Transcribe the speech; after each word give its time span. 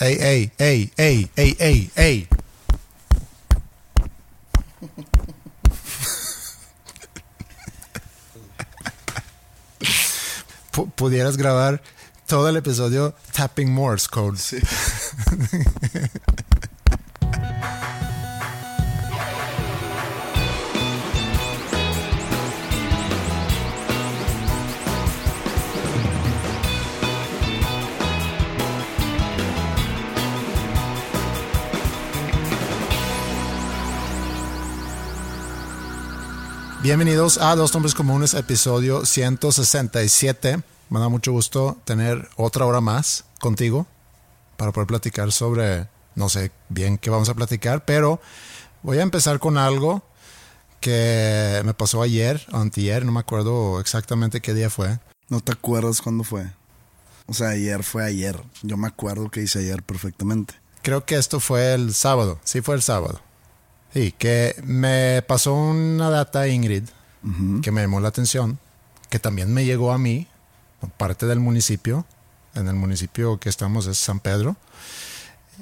Ey, 0.00 0.16
ey, 0.20 0.50
ey, 0.58 0.90
ey, 0.96 1.30
ey, 1.36 1.56
ey, 1.60 1.90
ey. 1.96 2.28
Pudieras 10.96 11.36
grabar 11.36 11.82
todo 12.26 12.48
el 12.48 12.56
episodio 12.56 13.14
tapping 13.32 13.70
Morse 13.70 14.08
code. 14.08 14.38
Sí. 14.38 14.58
Bienvenidos 36.82 37.38
a 37.38 37.54
Dos 37.54 37.72
Nombres 37.74 37.94
Comunes, 37.94 38.34
episodio 38.34 39.06
167. 39.06 40.64
Me 40.90 40.98
da 40.98 41.08
mucho 41.08 41.30
gusto 41.30 41.78
tener 41.84 42.28
otra 42.34 42.66
hora 42.66 42.80
más 42.80 43.24
contigo 43.38 43.86
para 44.56 44.72
poder 44.72 44.88
platicar 44.88 45.30
sobre, 45.30 45.86
no 46.16 46.28
sé 46.28 46.50
bien 46.70 46.98
qué 46.98 47.08
vamos 47.08 47.28
a 47.28 47.34
platicar, 47.34 47.84
pero 47.84 48.20
voy 48.82 48.98
a 48.98 49.02
empezar 49.02 49.38
con 49.38 49.58
algo 49.58 50.02
que 50.80 51.62
me 51.64 51.72
pasó 51.72 52.02
ayer 52.02 52.44
antier, 52.50 53.06
no 53.06 53.12
me 53.12 53.20
acuerdo 53.20 53.78
exactamente 53.78 54.40
qué 54.40 54.52
día 54.52 54.68
fue. 54.68 54.98
¿No 55.28 55.38
te 55.38 55.52
acuerdas 55.52 56.02
cuándo 56.02 56.24
fue? 56.24 56.50
O 57.26 57.32
sea, 57.32 57.50
ayer 57.50 57.84
fue 57.84 58.04
ayer. 58.04 58.42
Yo 58.62 58.76
me 58.76 58.88
acuerdo 58.88 59.30
que 59.30 59.40
hice 59.40 59.60
ayer 59.60 59.84
perfectamente. 59.84 60.54
Creo 60.82 61.04
que 61.04 61.14
esto 61.14 61.38
fue 61.38 61.74
el 61.74 61.94
sábado, 61.94 62.40
sí 62.42 62.60
fue 62.60 62.74
el 62.74 62.82
sábado. 62.82 63.20
Sí, 63.92 64.12
que 64.16 64.54
me 64.64 65.22
pasó 65.22 65.54
una 65.54 66.08
data 66.10 66.48
Ingrid 66.48 66.84
que 67.62 67.70
me 67.70 67.82
llamó 67.82 68.00
la 68.00 68.08
atención, 68.08 68.58
que 69.08 69.20
también 69.20 69.54
me 69.54 69.64
llegó 69.64 69.92
a 69.92 69.98
mí, 69.98 70.26
parte 70.96 71.26
del 71.26 71.38
municipio, 71.38 72.04
en 72.54 72.66
el 72.66 72.74
municipio 72.74 73.38
que 73.38 73.48
estamos 73.48 73.86
es 73.86 73.98
San 73.98 74.18
Pedro. 74.18 74.56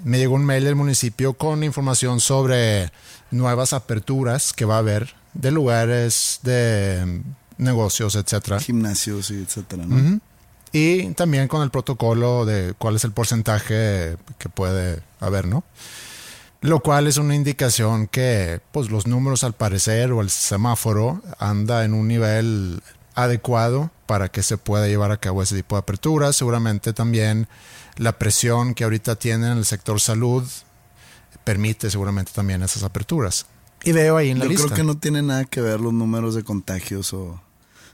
Me 0.05 0.19
llegó 0.19 0.37
un 0.37 0.45
mail 0.45 0.65
del 0.65 0.77
municipio 0.77 1.35
con 1.35 1.63
información 1.65 2.21
sobre 2.21 2.91
nuevas 3.31 3.75
aperturas 3.75 4.55
que 4.55 4.65
va 4.65 4.77
a 4.77 4.79
haber 4.79 5.15
de 5.35 5.51
lugares, 5.51 6.41
de 6.43 7.23
negocios, 7.59 8.15
etcétera. 8.15 8.59
Gimnasios 8.61 9.31
y 9.31 9.43
etcétera, 9.43 9.85
¿no? 9.85 10.21
Y 10.73 11.13
también 11.15 11.49
con 11.49 11.63
el 11.63 11.71
protocolo 11.71 12.47
de 12.47 12.75
cuál 12.79 12.97
es 12.97 13.05
el 13.05 13.13
porcentaje 13.13 14.17
que 14.39 14.49
puede 14.49 15.03
haber, 15.21 15.47
¿no? 15.47 15.65
Lo 16.63 16.81
cual 16.81 17.07
es 17.07 17.17
una 17.17 17.35
indicación 17.35 18.07
que 18.07 18.61
pues 18.73 18.91
los 18.91 19.07
números 19.07 19.45
al 19.45 19.55
parecer 19.55 20.13
o 20.13 20.21
el 20.21 20.29
semáforo 20.29 21.23
anda 21.39 21.85
en 21.85 21.95
un 21.95 22.07
nivel 22.09 22.83
adecuado 23.15 23.91
para 24.07 24.29
que 24.29 24.43
se 24.43 24.59
pueda 24.59 24.87
llevar 24.87 25.11
a 25.11 25.17
cabo 25.17 25.43
ese 25.43 25.57
tipo 25.57 25.77
de 25.77 25.81
aperturas. 25.81 26.37
Seguramente 26.37 26.93
también 26.93 27.49
la 27.97 28.19
presión 28.19 28.75
que 28.75 28.85
ahorita 28.85 29.17
tiene 29.17 29.47
en 29.51 29.59
el 29.59 29.65
sector 29.65 30.01
salud 30.01 30.45
permite 31.45 31.91
seguramente 31.91 32.33
también 32.35 32.63
esas 32.63 32.83
aperturas. 32.83 33.47
Y 33.83 33.93
veo 33.93 34.17
ahí 34.17 34.31
en 34.31 34.39
la 34.39 34.45
Yo 34.45 34.51
lista. 34.51 34.67
creo 34.67 34.77
que 34.77 34.85
no 34.85 34.99
tiene 34.99 35.23
nada 35.23 35.45
que 35.47 35.63
ver 35.63 35.81
los 35.81 35.95
números 35.95 36.35
de 36.35 36.45
contagios 36.45 37.15
o 37.15 37.41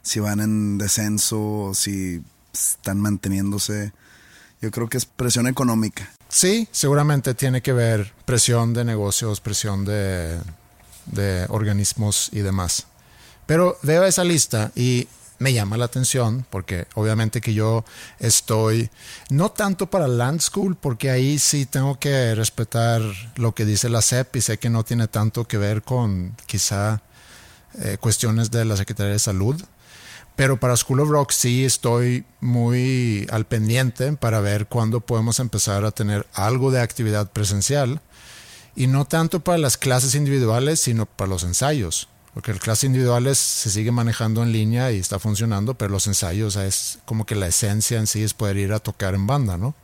si 0.03 0.19
van 0.19 0.41
en 0.41 0.79
descenso 0.79 1.41
o 1.41 1.75
si 1.75 2.23
están 2.53 3.01
manteniéndose. 3.01 3.93
Yo 4.61 4.71
creo 4.73 4.89
que 4.89 4.97
es 4.97 5.07
presión 5.07 5.47
económica. 5.47 6.11
Sí, 6.29 6.69
seguramente 6.71 7.35
tiene 7.35 7.63
que 7.63 7.73
ver 7.73 8.13
presión 8.25 8.75
de 8.75 8.85
negocios, 8.85 9.41
presión 9.41 9.85
de, 9.85 10.41
organismos 11.49 12.31
y 12.33 12.41
demás. 12.41 12.87
Pero 13.47 13.79
veo 13.83 14.05
esa 14.05 14.25
lista 14.25 14.73
y 14.75 15.09
me 15.39 15.53
llama 15.53 15.77
la 15.77 15.85
atención 15.85 16.47
porque 16.51 16.87
obviamente 16.95 17.41
que 17.41 17.53
yo 17.55 17.85
estoy 18.19 18.91
no 19.29 19.51
tanto 19.51 19.87
para 19.89 20.09
Land 20.09 20.41
School 20.41 20.77
porque 20.77 21.11
ahí 21.11 21.39
sí 21.39 21.67
tengo 21.67 22.01
que 22.01 22.35
respetar 22.35 23.03
lo 23.37 23.55
que 23.55 23.67
dice 23.67 23.91
la 23.91 24.01
SEP 24.01 24.37
y 24.37 24.41
sé 24.41 24.59
que 24.59 24.71
no 24.71 24.83
tiene 24.83 25.09
tanto 25.09 25.47
que 25.47 25.59
ver 25.59 25.83
con 25.83 26.35
quizá 26.47 27.03
eh, 27.81 27.99
cuestiones 28.01 28.51
de 28.51 28.65
la 28.65 28.77
Secretaría 28.77 29.13
de 29.13 29.19
Salud. 29.19 29.63
Pero 30.37 30.61
para 30.61 30.77
School 30.77 31.01
of 31.01 31.09
Rock 31.09 31.33
sí 31.33 31.65
estoy 31.65 32.25
muy 32.41 33.27
al 33.31 33.47
pendiente 33.47 34.13
para 34.13 34.41
ver 34.41 34.67
cuándo 34.67 35.01
podemos 35.01 35.41
empezar 35.41 35.85
a 35.85 35.91
tener 35.91 36.27
algo 36.35 36.71
de 36.71 36.81
actividad 36.81 37.33
presencial. 37.33 38.01
Y 38.77 38.87
no 38.87 39.07
tanto 39.07 39.41
para 39.41 39.57
las 39.57 39.79
clases 39.79 40.15
individuales, 40.15 40.81
sino 40.81 41.07
para 41.07 41.31
los 41.31 41.43
ensayos. 41.43 42.09
Porque 42.35 42.53
las 42.53 42.61
clases 42.61 42.85
individuales 42.85 43.39
se 43.39 43.71
sigue 43.71 43.91
manejando 43.91 44.43
en 44.43 44.53
línea 44.53 44.93
y 44.93 44.99
está 44.99 45.19
funcionando, 45.19 45.73
pero 45.73 45.91
los 45.91 46.07
ensayos 46.07 46.57
es 46.57 46.99
como 47.07 47.25
que 47.25 47.35
la 47.35 47.47
esencia 47.47 47.99
en 47.99 48.07
sí 48.07 48.23
es 48.23 48.35
poder 48.35 48.59
ir 48.59 48.75
a 48.75 48.79
tocar 48.79 49.15
en 49.15 49.27
banda, 49.27 49.57
¿no? 49.57 49.75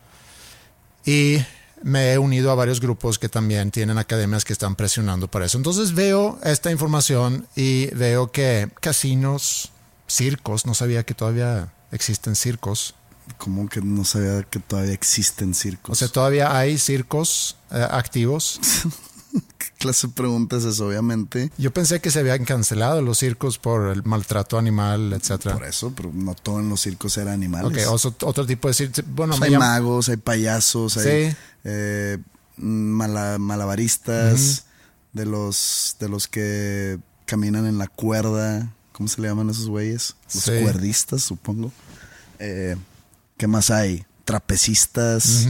Y 1.06 1.38
me 1.82 2.12
he 2.12 2.18
unido 2.18 2.50
a 2.50 2.54
varios 2.54 2.80
grupos 2.80 3.18
que 3.18 3.30
también 3.30 3.70
tienen 3.70 3.96
academias 3.96 4.44
que 4.44 4.52
están 4.52 4.76
presionando 4.76 5.28
para 5.28 5.46
eso. 5.46 5.56
Entonces 5.56 5.94
veo 5.94 6.38
esta 6.44 6.70
información 6.70 7.46
y 7.56 7.86
veo 7.94 8.30
que 8.30 8.68
casinos, 8.80 9.72
circos, 10.06 10.66
no 10.66 10.74
sabía 10.74 11.04
que 11.04 11.14
todavía 11.14 11.72
existen 11.90 12.36
circos. 12.36 12.94
Como 13.38 13.68
que 13.68 13.80
no 13.80 14.04
sabía 14.04 14.42
que 14.42 14.58
todavía 14.58 14.92
existen 14.92 15.54
circos. 15.54 15.92
O 15.92 15.94
sea, 15.94 16.08
todavía 16.08 16.56
hay 16.56 16.76
circos 16.78 17.56
eh, 17.70 17.86
activos. 17.90 18.60
¿Qué 19.58 19.66
clase 19.78 20.08
de 20.08 20.12
pregunta 20.12 20.56
es? 20.56 20.80
Obviamente. 20.80 21.50
Yo 21.56 21.72
pensé 21.72 22.00
que 22.00 22.10
se 22.10 22.18
habían 22.18 22.44
cancelado 22.44 23.00
los 23.00 23.18
circos 23.18 23.58
por 23.58 23.88
el 23.88 24.02
maltrato 24.02 24.58
animal, 24.58 25.12
etcétera. 25.14 25.54
Por 25.54 25.64
eso, 25.66 25.92
pero 25.96 26.10
no 26.12 26.34
todo 26.34 26.60
en 26.60 26.68
los 26.68 26.80
circos 26.82 27.16
era 27.16 27.32
animales. 27.32 27.86
Ok, 27.86 28.12
otro 28.22 28.44
tipo 28.44 28.68
de 28.68 28.74
circo. 28.74 29.00
Bueno, 29.06 29.34
Pues 29.38 29.50
hay 29.50 29.56
magos, 29.56 30.08
hay 30.10 30.18
payasos, 30.18 30.98
hay 30.98 31.30
Sí. 31.30 31.36
eh, 31.64 32.18
mala- 32.58 33.38
malabaristas, 33.38 34.64
de 35.12 35.26
los 35.26 35.96
de 36.00 36.08
los 36.08 36.28
que 36.28 36.98
caminan 37.24 37.66
en 37.66 37.78
la 37.78 37.86
cuerda. 37.86 38.74
¿Cómo 38.92 39.08
se 39.08 39.20
le 39.20 39.28
llaman 39.28 39.50
esos 39.50 39.68
güeyes? 39.68 40.16
Los 40.32 40.44
Sí. 40.44 40.52
cuerdistas, 40.62 41.22
supongo. 41.22 41.72
Eh, 42.38 42.76
¿Qué 43.36 43.46
más 43.46 43.70
hay? 43.70 44.04
Trapecistas. 44.24 45.46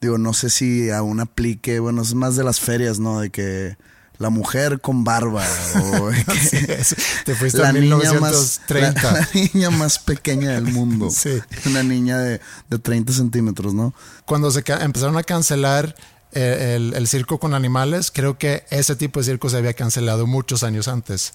Digo, 0.00 0.18
no 0.18 0.34
sé 0.34 0.50
si 0.50 0.90
aún 0.90 1.20
aplique. 1.20 1.78
Bueno, 1.80 2.02
es 2.02 2.14
más 2.14 2.36
de 2.36 2.44
las 2.44 2.60
ferias, 2.60 2.98
¿no? 2.98 3.20
De 3.20 3.30
que 3.30 3.76
la 4.18 4.30
mujer 4.30 4.80
con 4.80 5.04
barba. 5.04 5.44
O 5.74 6.10
te 7.24 7.34
fuiste 7.34 7.58
la 7.58 7.68
a 7.70 7.72
niña 7.72 7.96
más 7.96 8.12
1930. 8.12 9.02
la, 9.02 9.12
la 9.20 9.28
niña 9.34 9.70
más 9.70 9.98
pequeña 9.98 10.50
del 10.52 10.64
mundo. 10.64 11.10
Sí. 11.10 11.40
Una 11.66 11.82
niña 11.82 12.18
de, 12.18 12.40
de 12.68 12.78
30 12.78 13.12
centímetros, 13.12 13.74
¿no? 13.74 13.94
Cuando 14.24 14.50
se 14.50 14.62
empezaron 14.80 15.16
a 15.16 15.22
cancelar 15.22 15.94
el, 16.36 16.94
el 16.94 17.08
circo 17.08 17.38
con 17.38 17.54
animales, 17.54 18.10
creo 18.12 18.38
que 18.38 18.64
ese 18.70 18.96
tipo 18.96 19.20
de 19.20 19.26
circo 19.26 19.48
se 19.48 19.56
había 19.56 19.74
cancelado 19.74 20.26
muchos 20.26 20.62
años 20.62 20.88
antes. 20.88 21.34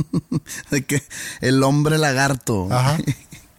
De 0.70 0.84
que 0.84 1.02
el 1.40 1.62
hombre 1.62 1.98
lagarto. 1.98 2.68
Ajá. 2.70 2.98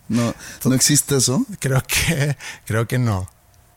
No, 0.10 0.36
no 0.66 0.76
existe 0.76 1.16
eso. 1.16 1.46
Creo 1.60 1.82
que, 1.82 2.38
creo 2.66 2.88
que 2.88 3.00
no. 3.00 3.30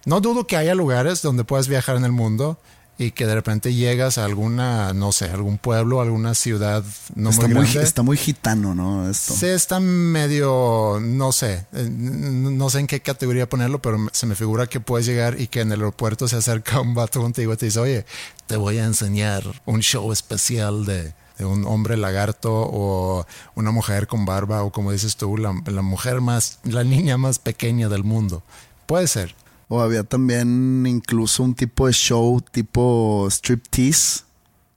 No 0.05 0.21
dudo 0.21 0.47
que 0.47 0.57
haya 0.57 0.75
lugares 0.75 1.23
donde 1.23 1.45
puedas 1.45 1.69
viajar 1.69 1.97
en 1.97 2.05
el 2.05 2.13
mundo 2.13 2.61
y 2.99 3.11
que 3.11 3.27
de 3.27 3.35
repente 3.35 3.75
llegas 3.75 4.17
a 4.17 4.25
alguna, 4.25 4.95
no 4.95 5.13
sé, 5.13 5.27
algún 5.27 5.59
pueblo, 5.59 6.01
alguna 6.01 6.35
ciudad 6.35 6.83
no 7.15 7.31
está, 7.31 7.43
muy 7.43 7.55
muy, 7.55 7.65
grande. 7.65 7.83
está 7.83 8.03
muy 8.03 8.17
gitano, 8.17 8.75
¿no? 8.75 9.11
Esto. 9.11 9.35
Sí, 9.35 9.47
está 9.47 9.81
medio, 9.81 10.99
no 11.03 11.33
sé, 11.33 11.67
eh, 11.75 11.89
no 11.91 12.71
sé 12.71 12.81
en 12.81 12.87
qué 12.87 13.01
categoría 13.01 13.49
ponerlo, 13.49 13.83
pero 13.83 13.99
se 14.13 14.27
me 14.27 14.35
figura 14.35 14.67
que 14.67 14.81
puedes 14.81 15.07
llegar 15.07 15.39
y 15.39 15.49
que 15.49 15.61
en 15.61 15.73
el 15.73 15.81
aeropuerto 15.81 16.27
se 16.27 16.37
acerca 16.37 16.81
un 16.81 16.95
vato 16.95 17.21
contigo 17.21 17.53
y 17.53 17.57
te 17.57 17.67
dice, 17.67 17.81
oye, 17.81 18.07
te 18.47 18.57
voy 18.57 18.79
a 18.79 18.85
enseñar 18.85 19.45
un 19.67 19.81
show 19.81 20.11
especial 20.11 20.87
de, 20.87 21.13
de 21.37 21.45
un 21.45 21.67
hombre 21.67 21.99
lagarto 21.99 22.51
o 22.51 23.27
una 23.55 23.73
mujer 23.73 24.07
con 24.07 24.25
barba 24.25 24.63
o 24.63 24.73
como 24.73 24.93
dices 24.93 25.17
tú, 25.17 25.37
la, 25.37 25.55
la 25.67 25.83
mujer 25.83 26.23
más, 26.23 26.61
la 26.65 26.83
niña 26.83 27.19
más 27.19 27.39
pequeña 27.39 27.91
del 27.91 28.05
mundo. 28.05 28.43
Puede 28.87 29.07
ser. 29.07 29.35
O 29.69 29.81
había 29.81 30.05
también 30.05 30.85
incluso 30.87 31.43
un 31.43 31.55
tipo 31.55 31.87
de 31.87 31.93
show 31.93 32.41
tipo 32.53 33.27
striptease, 33.31 34.23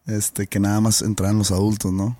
este, 0.07 0.47
que 0.47 0.59
nada 0.59 0.81
más 0.81 1.01
entraban 1.01 1.37
los 1.37 1.51
adultos, 1.51 1.93
¿no? 1.93 2.17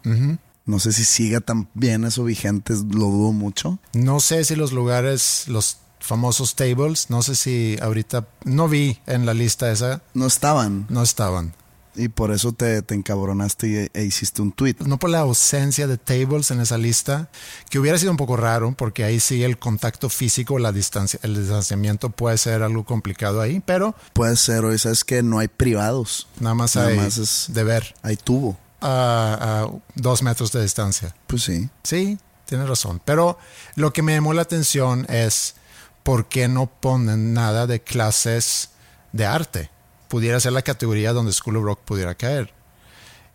No 0.65 0.77
sé 0.79 0.91
si 0.93 1.03
siga 1.03 1.39
tan 1.41 1.67
bien 1.73 2.03
eso 2.03 2.23
vigente, 2.23 2.73
lo 2.75 3.05
dudo 3.05 3.31
mucho. 3.31 3.79
No 3.93 4.19
sé 4.19 4.43
si 4.45 4.55
los 4.55 4.71
lugares, 4.71 5.45
los 5.47 5.77
famosos 5.99 6.55
tables, 6.55 7.09
no 7.09 7.23
sé 7.23 7.35
si 7.35 7.77
ahorita, 7.81 8.27
no 8.45 8.67
vi 8.69 8.99
en 9.07 9.25
la 9.25 9.33
lista 9.33 9.71
esa, 9.71 10.01
No 10.13 10.27
estaban. 10.27 10.85
no 10.89 11.01
estaban. 11.01 11.53
Y 11.99 12.07
por 12.09 12.31
eso 12.31 12.53
te, 12.53 12.81
te 12.81 12.95
encabronaste 12.95 13.67
y, 13.67 13.97
e 13.99 14.03
hiciste 14.05 14.41
un 14.41 14.51
tweet. 14.51 14.75
No 14.85 14.97
por 14.97 15.09
la 15.09 15.19
ausencia 15.19 15.85
de 15.87 15.97
tables 15.97 16.49
en 16.51 16.61
esa 16.61 16.77
lista, 16.77 17.29
que 17.69 17.77
hubiera 17.79 17.97
sido 17.97 18.11
un 18.11 18.17
poco 18.17 18.37
raro, 18.37 18.73
porque 18.77 19.03
ahí 19.03 19.19
sí 19.19 19.43
el 19.43 19.59
contacto 19.59 20.09
físico, 20.09 20.57
la 20.59 20.71
distancia, 20.71 21.19
el 21.23 21.35
distanciamiento 21.35 22.09
puede 22.09 22.37
ser 22.37 22.63
algo 22.63 22.85
complicado 22.85 23.41
ahí, 23.41 23.61
pero 23.65 23.95
Puede 24.13 24.35
ser, 24.37 24.63
hoy 24.65 24.79
sabes 24.79 25.03
que 25.03 25.21
no 25.23 25.39
hay 25.39 25.47
privados. 25.49 26.27
nada 26.39 26.55
más 26.55 26.75
Nada 26.75 26.87
hay 26.89 26.97
más 26.97 27.17
es- 27.17 27.45
de 27.49 27.63
ver 27.63 27.93
Hay 28.01 28.15
tubo. 28.15 28.57
a, 28.81 29.65
a 29.65 29.71
dos 29.95 30.23
metros 30.23 30.51
de 30.51 30.61
distancia. 30.61 31.13
Pues 31.27 31.43
sí. 31.43 31.69
Sí, 31.83 32.17
tienes 32.45 32.69
razón. 32.69 33.01
Pero 33.03 33.37
lo 33.75 33.91
que 33.91 34.01
me 34.01 34.13
llamó 34.13 34.33
la 34.33 34.43
atención 34.43 35.05
es 35.09 35.55
por 36.03 36.27
qué 36.29 36.47
no 36.47 36.67
ponen 36.67 37.33
nada 37.33 37.67
de 37.67 37.81
clases 37.81 38.69
de 39.11 39.25
arte. 39.25 39.69
Pudiera 40.09 40.39
ser 40.41 40.51
la 40.51 40.61
categoría 40.63 41.13
donde 41.13 41.31
School 41.31 41.55
of 41.57 41.63
Rock 41.63 41.79
pudiera 41.85 42.15
caer. 42.15 42.53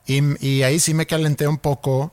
Y, 0.07 0.21
y 0.47 0.63
ahí 0.65 0.79
sí 0.81 0.93
me 0.93 1.07
calenté 1.07 1.49
un 1.49 1.57
poco 1.57 2.13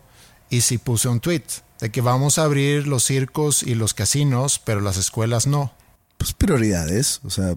y 0.49 0.61
sí 0.61 0.77
puse 0.77 1.09
un 1.09 1.19
tweet 1.19 1.43
de 1.81 1.91
que 1.91 1.99
vamos 1.99 2.37
a 2.39 2.43
abrir 2.45 2.87
los 2.87 3.03
circos 3.03 3.63
y 3.63 3.75
los 3.75 3.93
casinos, 3.93 4.59
pero 4.63 4.79
las 4.79 4.95
escuelas 4.95 5.45
no. 5.47 5.73
Pues 6.17 6.31
prioridades. 6.33 7.19
O 7.25 7.29
sea, 7.29 7.55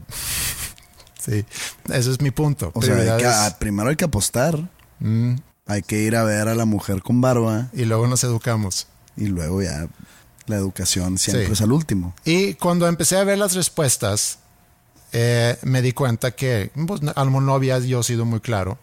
Sí, 1.24 1.44
ese 1.92 2.10
es 2.10 2.20
mi 2.20 2.30
punto. 2.30 2.70
o 2.74 2.82
sea 2.82 2.96
hay 2.96 3.22
que- 3.22 3.56
primero 3.58 3.88
hay 3.90 3.96
que 3.96 4.04
apostar. 4.04 4.68
Mm, 4.98 5.36
Hay 5.66 5.80
que 5.82 6.00
ir 6.02 6.14
a 6.16 6.24
ver 6.24 6.48
a 6.48 6.54
la 6.54 6.66
mujer 6.66 7.00
con 7.02 7.20
barba. 7.22 7.68
y 7.72 7.84
luego 7.86 8.06
nos 8.06 8.22
educamos. 8.24 8.86
Y 9.16 9.26
luego 9.28 9.62
ya 9.62 9.88
la 10.46 10.56
educación 10.56 11.16
siempre 11.16 11.46
Sí. 11.46 11.52
es 11.52 11.60
al 11.62 11.72
último. 11.72 12.14
Y 12.26 12.54
cuando 12.54 12.86
empecé 12.86 13.16
a 13.16 13.24
ver 13.24 13.38
las 13.38 13.54
respuestas, 13.54 14.38
eh, 15.16 15.56
me 15.62 15.80
di 15.80 15.92
cuenta 15.92 16.32
que 16.32 16.72
pues, 16.88 17.00
a 17.14 17.24
no 17.24 17.54
había 17.54 17.78
yo 17.78 18.02
sido 18.02 18.24
muy 18.24 18.40
claro. 18.40 18.78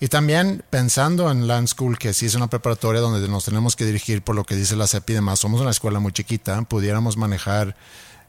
Y 0.00 0.08
también 0.08 0.64
pensando 0.68 1.30
en 1.30 1.46
Land 1.46 1.68
School, 1.68 1.96
que 1.96 2.12
sí 2.12 2.26
es 2.26 2.34
una 2.34 2.48
preparatoria 2.48 3.00
donde 3.00 3.26
nos 3.28 3.44
tenemos 3.44 3.76
que 3.76 3.86
dirigir 3.86 4.20
por 4.20 4.34
lo 4.34 4.42
que 4.42 4.56
dice 4.56 4.74
la 4.74 4.88
CEP 4.88 5.10
y 5.10 5.12
demás, 5.14 5.38
somos 5.38 5.60
una 5.60 5.70
escuela 5.70 6.00
muy 6.00 6.10
chiquita, 6.10 6.60
pudiéramos 6.62 7.16
manejar 7.16 7.76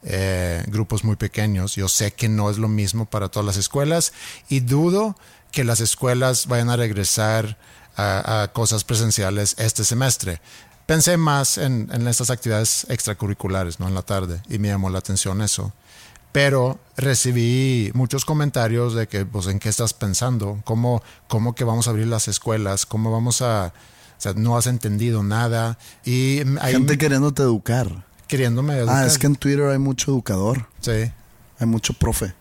eh, 0.03 0.63
grupos 0.67 1.03
muy 1.03 1.15
pequeños. 1.15 1.75
Yo 1.75 1.87
sé 1.89 2.13
que 2.13 2.29
no 2.29 2.51
es 2.51 2.59
lo 2.59 2.67
mismo 2.67 3.05
para 3.05 3.29
todas 3.29 3.45
las 3.47 3.57
escuelas 3.57 4.13
y 4.47 4.59
dudo 4.59 5.17
que 5.51 5.63
las 5.63 5.79
escuelas 5.79 6.45
vayan 6.45 6.69
a 6.69 6.75
regresar 6.75 7.57
a, 7.97 8.43
a 8.43 8.53
cosas 8.53 8.83
presenciales 8.83 9.55
este 9.57 9.83
semestre. 9.83 10.41
Pensé 10.85 11.17
más 11.17 11.57
en, 11.57 11.89
en 11.91 12.07
estas 12.07 12.29
actividades 12.29 12.85
extracurriculares, 12.87 13.79
¿no? 13.79 13.87
En 13.87 13.95
la 13.95 14.03
tarde, 14.03 14.43
y 14.47 14.59
me 14.59 14.67
llamó 14.67 14.91
la 14.91 14.99
atención 14.99 15.41
eso. 15.41 15.73
Pero 16.35 16.79
recibí 16.97 17.91
muchos 17.93 18.25
comentarios 18.25 18.93
de 18.93 19.07
que, 19.07 19.25
pues, 19.25 19.47
¿en 19.47 19.57
qué 19.57 19.69
estás 19.69 19.93
pensando? 19.93 20.59
¿Cómo, 20.65 21.01
cómo 21.29 21.55
que 21.55 21.63
vamos 21.63 21.87
a 21.87 21.91
abrir 21.91 22.07
las 22.07 22.27
escuelas? 22.27 22.85
¿Cómo 22.85 23.09
vamos 23.09 23.41
a...? 23.41 23.67
O 24.17 24.21
sea, 24.21 24.33
no 24.33 24.57
has 24.57 24.67
entendido 24.67 25.23
nada. 25.23 25.77
Y 26.03 26.41
ahí 26.59 26.73
Gente 26.73 26.97
queriéndote 26.97 27.41
educar. 27.41 28.05
queriéndome 28.27 28.75
educar. 28.77 29.03
Ah, 29.03 29.05
es 29.07 29.17
que 29.17 29.27
en 29.27 29.37
Twitter 29.37 29.63
hay 29.67 29.77
mucho 29.77 30.11
educador. 30.11 30.67
Sí, 30.81 31.09
Hay 31.57 31.67
mucho 31.67 31.93
profe. 31.93 32.33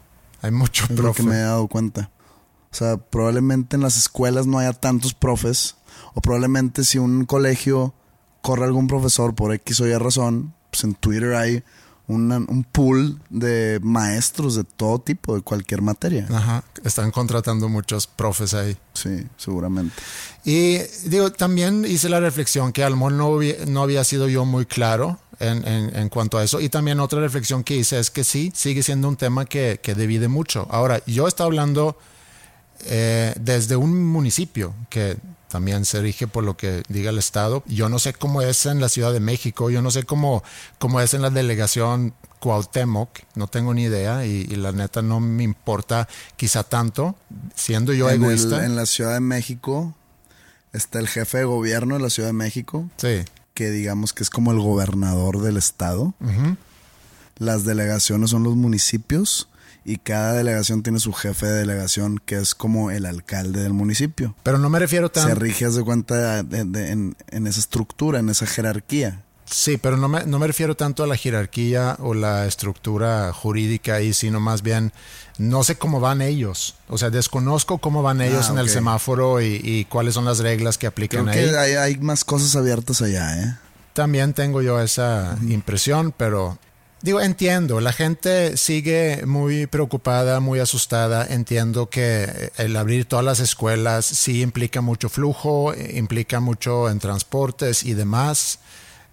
hay 0.42 0.50
mucho 0.50 0.82
Es 0.84 0.90
lo 0.90 0.96
profe. 0.96 1.22
que 1.22 1.28
me 1.28 1.36
he 1.36 1.42
dado 1.42 1.68
cuenta. 1.68 2.10
O 2.72 2.74
sea, 2.74 2.96
probablemente 2.96 3.76
en 3.76 3.82
las 3.82 3.96
escuelas 3.96 4.44
no 4.48 4.58
haya 4.58 4.72
tantos 4.72 5.14
profes. 5.14 5.76
O 6.14 6.20
probablemente 6.20 6.82
si 6.82 6.98
un 6.98 7.26
colegio 7.26 7.94
corre 8.42 8.64
algún 8.64 8.88
profesor 8.88 9.36
por 9.36 9.54
X 9.54 9.80
o 9.82 9.86
Y 9.86 9.96
razón, 9.96 10.52
pues 10.72 10.82
en 10.82 10.94
Twitter 10.96 11.34
hay 11.36 11.62
una- 12.06 12.36
un 12.38 12.64
pool 12.64 13.18
de 13.30 13.80
maestros 13.82 14.54
de 14.56 14.64
todo 14.64 14.98
tipo, 14.98 15.34
de 15.36 15.42
cualquier 15.42 15.80
materia. 15.82 16.26
Ajá, 16.30 16.62
están 16.84 17.10
contratando 17.10 17.68
muchos 17.68 18.06
profes 18.06 18.52
ahí. 18.54 18.76
Sí, 18.92 19.26
seguramente. 19.36 19.94
Y 20.44 20.78
digo, 21.08 21.32
también 21.32 21.84
hice 21.86 22.08
la 22.08 22.20
reflexión 22.20 22.72
que 22.72 22.84
a 22.84 22.90
lo 22.90 22.96
mejor 22.96 23.12
no, 23.12 23.38
no 23.66 23.82
había 23.82 24.04
sido 24.04 24.28
yo 24.28 24.44
muy 24.44 24.66
claro 24.66 25.18
en, 25.40 25.66
en- 25.66 25.96
en 25.96 26.08
cuanto 26.10 26.36
a 26.38 26.44
eso. 26.44 26.60
Y 26.60 26.68
también 26.68 27.00
otra 27.00 27.20
reflexión 27.20 27.64
que 27.64 27.76
hice 27.76 27.98
es 27.98 28.10
que 28.10 28.22
sí, 28.24 28.52
sigue 28.54 28.82
siendo 28.82 29.08
un 29.08 29.16
tema 29.16 29.46
que, 29.46 29.80
que 29.82 29.94
divide 29.94 30.28
mucho. 30.28 30.66
Ahora, 30.70 31.00
yo 31.06 31.26
estaba 31.26 31.46
hablando 31.46 31.96
eh, 32.86 33.32
desde 33.40 33.76
un 33.76 34.04
municipio 34.04 34.74
que 34.90 35.16
también 35.48 35.84
se 35.84 36.00
rige 36.00 36.26
por 36.26 36.42
lo 36.44 36.56
que 36.56 36.82
diga 36.88 37.10
el 37.10 37.18
Estado. 37.18 37.62
Yo 37.66 37.88
no 37.88 37.98
sé 37.98 38.12
cómo 38.12 38.42
es 38.42 38.66
en 38.66 38.80
la 38.80 38.88
Ciudad 38.88 39.12
de 39.12 39.20
México, 39.20 39.70
yo 39.70 39.82
no 39.82 39.90
sé 39.90 40.02
cómo, 40.04 40.42
cómo 40.78 41.00
es 41.00 41.14
en 41.14 41.22
la 41.22 41.30
delegación 41.30 42.14
Cuauhtémoc, 42.40 43.08
no 43.36 43.46
tengo 43.46 43.72
ni 43.72 43.84
idea 43.84 44.26
y, 44.26 44.46
y 44.50 44.56
la 44.56 44.72
neta 44.72 45.00
no 45.00 45.20
me 45.20 45.42
importa 45.44 46.08
quizá 46.36 46.62
tanto, 46.64 47.16
siendo 47.54 47.92
yo 47.94 48.08
en, 48.10 48.16
el- 48.16 48.22
egoísta. 48.32 48.64
en 48.66 48.76
la 48.76 48.84
Ciudad 48.86 49.14
de 49.14 49.20
México 49.20 49.94
está 50.72 50.98
el 50.98 51.08
jefe 51.08 51.38
de 51.38 51.44
gobierno 51.44 51.94
de 51.96 52.02
la 52.02 52.10
Ciudad 52.10 52.28
de 52.30 52.32
México, 52.34 52.90
Sí. 52.96 53.22
que 53.54 53.70
digamos 53.70 54.12
que 54.12 54.22
es 54.24 54.30
como 54.30 54.50
el 54.52 54.58
gobernador 54.60 55.40
del 55.40 55.56
estado. 55.56 56.14
Las 57.36 57.64
delegaciones 57.64 58.30
son 58.30 58.42
los 58.44 58.54
municipios 58.56 59.48
y 59.84 59.98
cada 59.98 60.32
delegación 60.34 60.82
tiene 60.82 60.98
su 61.00 61.12
jefe 61.12 61.46
de 61.46 61.58
delegación 61.58 62.18
que 62.24 62.36
es 62.36 62.54
como 62.54 62.90
el 62.90 63.04
alcalde 63.06 63.62
del 63.62 63.72
municipio. 63.74 64.34
Pero 64.42 64.58
no 64.58 64.70
me 64.70 64.78
refiero 64.78 65.08
Se 65.08 65.20
tan... 65.20 65.36
rige, 65.36 65.64
haz 65.66 65.74
de 65.74 65.82
cuenta, 65.84 66.42
de- 66.42 66.64
de- 66.64 66.90
en, 66.90 67.16
en 67.30 67.46
esa 67.46 67.60
estructura, 67.60 68.18
en 68.18 68.28
esa 68.30 68.46
jerarquía. 68.46 69.20
Sí, 69.46 69.76
pero 69.76 69.98
no 69.98 70.08
me, 70.08 70.24
no 70.24 70.38
me 70.38 70.46
refiero 70.46 70.74
tanto 70.74 71.04
a 71.04 71.06
la 71.06 71.16
jerarquía 71.16 71.96
o 72.00 72.14
la 72.14 72.46
estructura 72.46 73.30
jurídica 73.34 73.96
ahí, 73.96 74.14
sino 74.14 74.40
más 74.40 74.62
bien 74.62 74.90
no 75.36 75.62
sé 75.64 75.76
cómo 75.76 76.00
van 76.00 76.22
ellos. 76.22 76.76
O 76.88 76.96
sea, 76.96 77.10
desconozco 77.10 77.76
cómo 77.76 78.02
van 78.02 78.22
ellos 78.22 78.46
Ah, 78.48 78.52
en 78.54 78.58
el 78.60 78.70
semáforo 78.70 79.42
y, 79.42 79.60
y 79.62 79.84
cuáles 79.84 80.14
son 80.14 80.24
las 80.24 80.38
reglas 80.38 80.78
que 80.78 80.86
Creo 80.90 80.90
aplican 80.92 81.26
que 81.26 81.40
ahí. 81.40 81.54
hay, 81.54 81.72
hay 81.74 81.96
más 81.98 82.24
cosas 82.24 82.56
abiertas 82.56 83.02
allá, 83.02 83.42
¿eh? 83.42 83.54
También 83.92 84.32
tengo 84.32 84.62
yo 84.62 84.80
esa 84.80 85.36
impresión, 85.46 86.14
pero 86.16 86.58
digo, 87.04 87.20
entiendo, 87.20 87.82
la 87.82 87.92
gente 87.92 88.56
sigue 88.56 89.26
muy 89.26 89.66
preocupada, 89.66 90.40
muy 90.40 90.58
asustada, 90.58 91.26
entiendo 91.26 91.90
que 91.90 92.50
el 92.56 92.74
abrir 92.76 93.04
todas 93.04 93.22
las 93.22 93.40
escuelas 93.40 94.06
sí 94.06 94.40
implica 94.40 94.80
mucho 94.80 95.10
flujo, 95.10 95.74
eh, 95.74 95.98
implica 95.98 96.40
mucho 96.40 96.88
en 96.88 97.00
transportes 97.00 97.84
y 97.84 97.92
demás. 97.92 98.58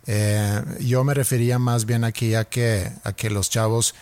Eh, 0.08 0.62
yo 0.80 1.04
me 1.04 1.14
refería 1.14 1.60
más 1.60 1.86
bien 1.86 2.06
aquí 2.06 2.34
a 2.34 2.46
que, 2.46 2.90
a 3.04 3.12
que 3.12 3.30
los 3.30 3.50
chavos 3.50 3.94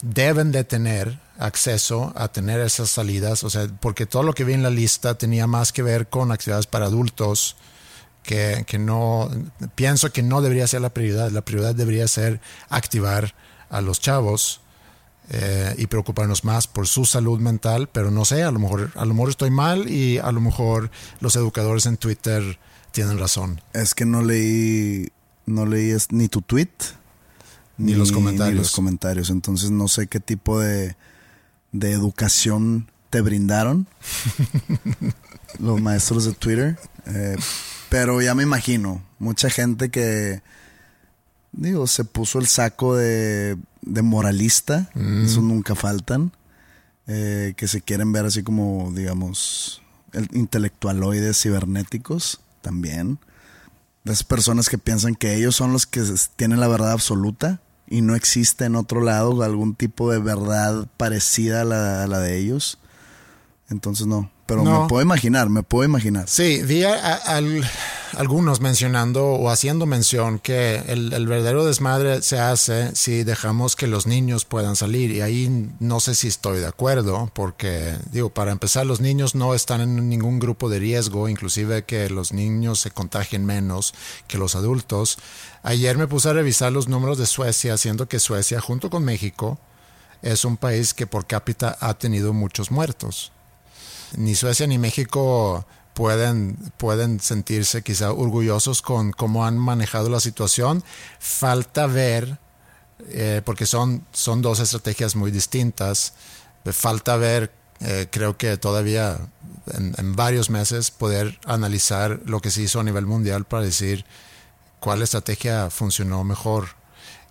deben 0.00 0.52
de 0.52 0.62
tener 0.62 1.18
acceso 1.36 2.12
a 2.14 2.28
tener 2.28 2.60
esas 2.60 2.90
salidas, 2.90 3.42
o 3.42 3.50
sea, 3.50 3.66
porque 3.80 4.06
todo 4.06 4.22
lo 4.22 4.34
que 4.34 4.44
vi 4.44 4.52
en 4.52 4.62
la 4.62 4.70
lista 4.70 5.18
tenía 5.18 5.48
más 5.48 5.72
que 5.72 5.82
ver 5.82 6.06
con 6.06 6.30
actividades 6.30 6.68
para 6.68 6.86
adultos, 6.86 7.56
que, 8.24 8.64
que 8.66 8.78
no, 8.78 9.30
pienso 9.76 10.10
que 10.10 10.22
no 10.22 10.42
debería 10.42 10.66
ser 10.66 10.80
la 10.80 10.90
prioridad, 10.90 11.30
la 11.30 11.42
prioridad 11.42 11.74
debería 11.74 12.08
ser 12.08 12.40
activar 12.68 13.34
a 13.70 13.80
los 13.80 14.00
chavos 14.00 14.60
eh, 15.30 15.74
y 15.78 15.86
preocuparnos 15.86 16.44
más 16.44 16.66
por 16.66 16.86
su 16.86 17.04
salud 17.04 17.38
mental, 17.38 17.88
pero 17.90 18.10
no 18.10 18.24
sé, 18.24 18.42
a 18.42 18.50
lo 18.50 18.58
mejor, 18.58 18.92
a 18.94 19.04
lo 19.04 19.14
mejor 19.14 19.30
estoy 19.30 19.50
mal 19.50 19.88
y 19.88 20.18
a 20.18 20.32
lo 20.32 20.40
mejor 20.40 20.90
los 21.20 21.36
educadores 21.36 21.86
en 21.86 21.96
Twitter 21.96 22.58
tienen 22.92 23.18
razón. 23.18 23.60
Es 23.72 23.94
que 23.94 24.04
no 24.04 24.22
leí, 24.22 25.08
no 25.46 25.66
leí 25.66 25.96
ni 26.10 26.28
tu 26.28 26.42
tweet. 26.42 26.68
Ni 27.76 27.94
los 27.94 28.12
comentarios. 28.12 28.54
Ni 28.54 28.58
los 28.60 28.72
comentarios. 28.72 29.30
Entonces 29.30 29.70
no 29.70 29.88
sé 29.88 30.06
qué 30.06 30.20
tipo 30.20 30.60
de, 30.60 30.96
de 31.72 31.90
educación 31.90 32.88
te 33.10 33.20
brindaron 33.20 33.86
los 35.58 35.80
maestros 35.80 36.24
de 36.24 36.32
Twitter. 36.34 36.78
Eh, 37.06 37.36
pero 37.94 38.20
ya 38.20 38.34
me 38.34 38.42
imagino, 38.42 39.04
mucha 39.20 39.48
gente 39.50 39.88
que, 39.88 40.42
digo, 41.52 41.86
se 41.86 42.04
puso 42.04 42.40
el 42.40 42.48
saco 42.48 42.96
de, 42.96 43.56
de 43.82 44.02
moralista. 44.02 44.90
Esos 44.96 45.44
nunca 45.44 45.76
faltan. 45.76 46.32
eh, 47.06 47.54
que 47.56 47.68
se 47.68 47.82
quieren 47.82 48.10
ver 48.10 48.26
así 48.26 48.42
como, 48.42 48.90
digamos, 48.92 49.80
el 50.12 50.28
intelectualoides 50.32 51.40
cibernéticos 51.40 52.40
también. 52.62 53.20
Las 54.02 54.24
personas 54.24 54.68
que 54.68 54.78
piensan 54.78 55.14
que 55.14 55.36
ellos 55.36 55.54
son 55.54 55.72
los 55.72 55.86
que 55.86 56.02
tienen 56.34 56.58
la 56.58 56.66
verdad 56.66 56.90
absoluta 56.90 57.60
y 57.86 58.02
no 58.02 58.16
existe 58.16 58.64
en 58.64 58.74
otro 58.74 59.02
lado 59.02 59.40
algún 59.44 59.76
tipo 59.76 60.10
de 60.10 60.18
verdad 60.18 60.88
parecida 60.96 61.60
a 61.60 61.64
la, 61.64 62.18
de 62.18 62.38
ellos. 62.38 62.78
Entonces 63.70 64.08
no, 64.08 64.32
pero 64.46 64.62
me 64.62 64.88
puedo 64.88 65.02
imaginar, 65.02 65.48
me 65.48 65.62
puedo 65.62 65.84
imaginar. 65.84 66.28
Sí, 66.28 66.62
vi 66.62 66.84
a, 66.84 67.20
algunos 68.16 68.60
mencionando 68.60 69.26
o 69.26 69.48
haciendo 69.48 69.86
mención 69.86 70.38
que 70.38 70.76
el, 70.86 71.12
el, 71.12 71.26
verdadero 71.26 71.64
desmadre 71.64 72.22
se 72.22 72.38
hace 72.38 72.94
si 72.94 73.24
dejamos 73.24 73.74
que 73.74 73.86
los 73.86 74.06
niños 74.06 74.44
puedan 74.44 74.76
salir. 74.76 75.10
Y 75.10 75.22
ahí 75.22 75.72
no 75.80 75.98
sé 75.98 76.14
si 76.14 76.28
estoy 76.28 76.60
de 76.60 76.66
acuerdo, 76.66 77.30
porque 77.32 77.96
digo, 78.12 78.30
para 78.30 78.52
empezar, 78.52 78.86
los 78.86 79.00
niños 79.00 79.34
no 79.34 79.54
están 79.54 79.80
en 79.80 80.08
ningún 80.08 80.38
grupo 80.38 80.68
de 80.68 80.78
riesgo, 80.78 81.28
inclusive 81.28 81.84
que 81.84 82.10
los 82.10 82.32
niños 82.32 82.80
se 82.80 82.90
contagien 82.90 83.46
menos 83.46 83.94
que 84.28 84.38
los 84.38 84.54
adultos. 84.54 85.18
Ayer 85.62 85.96
me 85.96 86.06
puse 86.06 86.28
a 86.28 86.34
revisar 86.34 86.70
los 86.70 86.88
números 86.88 87.16
de 87.16 87.26
Suecia, 87.26 87.76
siendo 87.78 88.08
que 88.08 88.20
Suecia, 88.20 88.60
junto 88.60 88.90
con 88.90 89.04
México, 89.04 89.58
es 90.20 90.44
un 90.44 90.56
país 90.56 90.94
que 90.94 91.06
por 91.06 91.26
cápita 91.26 91.76
ha 91.80 91.94
tenido 91.94 92.32
muchos 92.32 92.70
muertos. 92.70 93.32
Ni 94.16 94.34
Suecia 94.34 94.66
ni 94.66 94.78
México 94.78 95.66
pueden, 95.94 96.56
pueden 96.76 97.20
sentirse 97.20 97.82
quizá 97.82 98.12
orgullosos 98.12 98.82
con 98.82 99.12
cómo 99.12 99.44
han 99.46 99.58
manejado 99.58 100.08
la 100.10 100.20
situación. 100.20 100.82
Falta 101.18 101.86
ver, 101.86 102.38
eh, 103.08 103.42
porque 103.44 103.66
son, 103.66 104.04
son 104.12 104.42
dos 104.42 104.60
estrategias 104.60 105.16
muy 105.16 105.30
distintas, 105.30 106.14
falta 106.72 107.16
ver, 107.16 107.52
eh, 107.80 108.06
creo 108.10 108.36
que 108.36 108.56
todavía 108.56 109.18
en, 109.72 109.94
en, 109.98 110.16
varios 110.16 110.50
meses, 110.50 110.90
poder 110.90 111.38
analizar 111.44 112.20
lo 112.24 112.40
que 112.40 112.50
se 112.50 112.62
hizo 112.62 112.80
a 112.80 112.84
nivel 112.84 113.06
mundial 113.06 113.44
para 113.44 113.64
decir 113.64 114.04
cuál 114.80 115.02
estrategia 115.02 115.70
funcionó 115.70 116.24
mejor. 116.24 116.68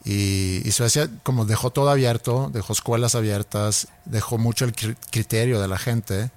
Y, 0.06 0.70
Suecia 0.72 1.10
como 1.24 1.46
dejó 1.46 1.70
todo 1.70 1.90
abierto, 1.90 2.50
dejó 2.52 2.74
escuelas 2.74 3.16
abiertas, 3.16 3.88
dejó 4.06 4.38
mucho 4.38 4.66
el 4.66 4.74
criterio 4.74 5.62
de 5.62 5.68
la 5.68 5.78
gente. 5.78 6.32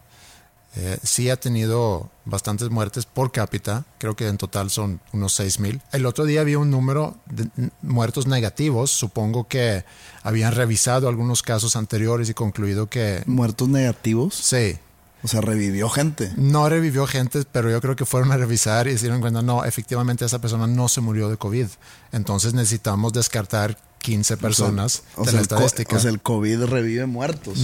Eh, 0.76 0.98
sí 1.02 1.30
ha 1.30 1.36
tenido 1.36 2.10
bastantes 2.26 2.68
muertes 2.70 3.06
por 3.06 3.32
cápita, 3.32 3.86
creo 3.98 4.14
que 4.14 4.28
en 4.28 4.36
total 4.36 4.70
son 4.70 5.00
unos 5.12 5.40
6.000. 5.40 5.80
El 5.92 6.04
otro 6.04 6.26
día 6.26 6.42
había 6.42 6.58
un 6.58 6.70
número 6.70 7.16
de 7.26 7.48
muertos 7.82 8.26
negativos, 8.26 8.90
supongo 8.90 9.48
que 9.48 9.84
habían 10.22 10.52
revisado 10.52 11.08
algunos 11.08 11.42
casos 11.42 11.76
anteriores 11.76 12.28
y 12.28 12.34
concluido 12.34 12.88
que... 12.88 13.22
¿Muertos 13.26 13.68
negativos? 13.68 14.34
Sí, 14.34 14.78
o 15.26 15.28
sea, 15.28 15.40
revivió 15.40 15.88
gente. 15.88 16.32
No 16.36 16.68
revivió 16.68 17.04
gente, 17.04 17.42
pero 17.50 17.68
yo 17.68 17.80
creo 17.80 17.96
que 17.96 18.04
fueron 18.06 18.30
a 18.30 18.36
revisar 18.36 18.86
y 18.86 18.92
se 18.92 19.06
dieron 19.06 19.20
cuenta, 19.20 19.42
no, 19.42 19.64
efectivamente 19.64 20.24
esa 20.24 20.40
persona 20.40 20.68
no 20.68 20.86
se 20.86 21.00
murió 21.00 21.28
de 21.28 21.36
COVID. 21.36 21.66
Entonces 22.12 22.54
necesitamos 22.54 23.12
descartar 23.12 23.76
15 23.98 24.36
personas 24.36 25.02
de 25.16 25.32
la 25.32 25.40
estadística. 25.40 25.96
O 25.96 25.98
sea, 25.98 26.12
el 26.12 26.22
COVID 26.22 26.66
revive 26.66 27.06
muertos. 27.06 27.58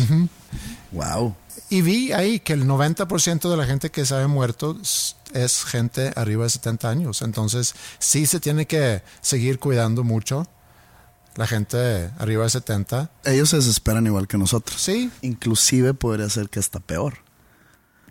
Wow. 0.90 1.36
Y 1.70 1.82
vi 1.82 2.10
ahí 2.10 2.40
que 2.40 2.52
el 2.52 2.66
90% 2.66 3.48
de 3.48 3.56
la 3.56 3.64
gente 3.64 3.90
que 3.90 4.04
sabe 4.06 4.26
muerto 4.26 4.76
es 5.32 5.64
gente 5.64 6.10
arriba 6.16 6.42
de 6.42 6.50
70 6.50 6.90
años. 6.90 7.22
Entonces, 7.22 7.76
sí 8.00 8.26
se 8.26 8.40
tiene 8.40 8.66
que 8.66 9.04
seguir 9.20 9.60
cuidando 9.60 10.02
mucho 10.02 10.48
la 11.36 11.46
gente 11.46 12.10
arriba 12.18 12.42
de 12.42 12.50
70. 12.50 13.08
Ellos 13.24 13.50
se 13.50 13.58
desesperan 13.58 14.04
igual 14.04 14.26
que 14.26 14.36
nosotros. 14.36 14.82
Sí. 14.82 15.12
Inclusive 15.20 15.94
podría 15.94 16.28
ser 16.28 16.48
que 16.48 16.58
está 16.58 16.80
peor 16.80 17.18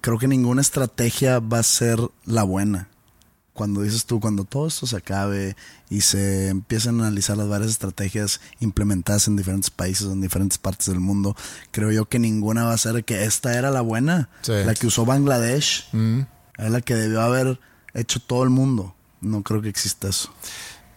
creo 0.01 0.17
que 0.17 0.27
ninguna 0.27 0.62
estrategia 0.62 1.39
va 1.39 1.60
a 1.60 1.63
ser 1.63 2.00
la 2.25 2.43
buena. 2.43 2.89
Cuando 3.53 3.81
dices 3.81 4.05
tú, 4.05 4.20
cuando 4.20 4.43
todo 4.43 4.67
esto 4.67 4.88
se 4.88 4.96
acabe 4.96 5.55
y 5.89 6.01
se 6.01 6.48
empiecen 6.48 7.00
a 7.00 7.08
analizar 7.08 7.38
las 7.38 7.48
varias 7.48 7.70
estrategias 7.70 8.39
implementadas 8.60 9.27
en 9.27 9.36
diferentes 9.36 9.70
países, 9.70 10.08
en 10.08 10.22
diferentes 10.22 10.58
partes 10.58 10.88
del 10.88 11.00
mundo, 11.00 11.36
creo 11.70 11.91
yo 11.91 12.05
que 12.05 12.17
ninguna 12.17 12.63
va 12.63 12.74
a 12.74 12.77
ser 12.77 13.03
que 13.03 13.24
esta 13.25 13.58
era 13.58 13.70
la 13.70 13.81
buena, 13.81 14.29
la 14.48 14.74
que 14.74 14.88
usó 14.88 15.05
Bangladesh, 15.05 15.89
mm. 15.91 16.22
es 16.58 16.72
la 16.72 16.81
que 16.81 16.96
debió 16.96 17.22
haber 17.22 17.60
hecho 17.93 18.20
todo 18.20 18.43
el 18.43 18.50
mundo. 18.50 18.96
No 19.20 19.43
creo 19.43 19.62
que 19.62 19.70
exista 19.70 20.08
eso. 20.08 20.34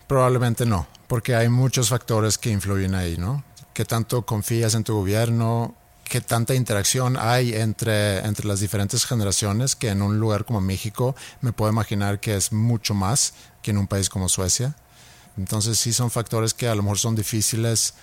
Probablemente 0.07 0.65
no, 0.65 0.87
porque 1.09 1.35
hay 1.35 1.49
muchos 1.49 1.89
factores 1.89 2.39
que 2.39 2.51
influyen 2.51 2.95
ahí, 2.95 3.17
¿no? 3.19 3.45
¿Qué 3.75 3.85
tanto 3.85 4.25
confías 4.25 4.75
en 4.75 4.85
tu 4.85 4.95
gobierno? 4.95 5.75
Que 6.05 6.21
tanta 6.21 6.55
interacción 6.55 7.17
hay 7.19 7.55
entre, 7.55 8.19
entre 8.19 8.47
las 8.47 8.61
diferentes 8.61 9.07
generaciones 9.07 9.75
que 9.75 9.89
en 9.89 10.03
un 10.03 10.21
lugar 10.21 10.45
como 10.45 10.61
México 10.61 11.17
me 11.41 11.53
puedo 11.53 11.73
imaginar 11.73 12.21
que 12.21 12.37
es 12.37 12.53
mucho 12.53 12.95
más 12.95 13.35
que 13.63 13.71
en 13.71 13.79
un 13.79 13.87
país 13.87 14.09
como 14.09 14.29
Suecia. 14.29 14.77
Entonces 15.37 15.79
sí 15.79 15.93
son 15.93 16.11
factores 16.11 16.55
que 16.55 16.69
a 16.69 16.75
lo 16.75 16.83
mejor 16.83 16.99
son 16.99 17.17
difíciles, 17.17 17.95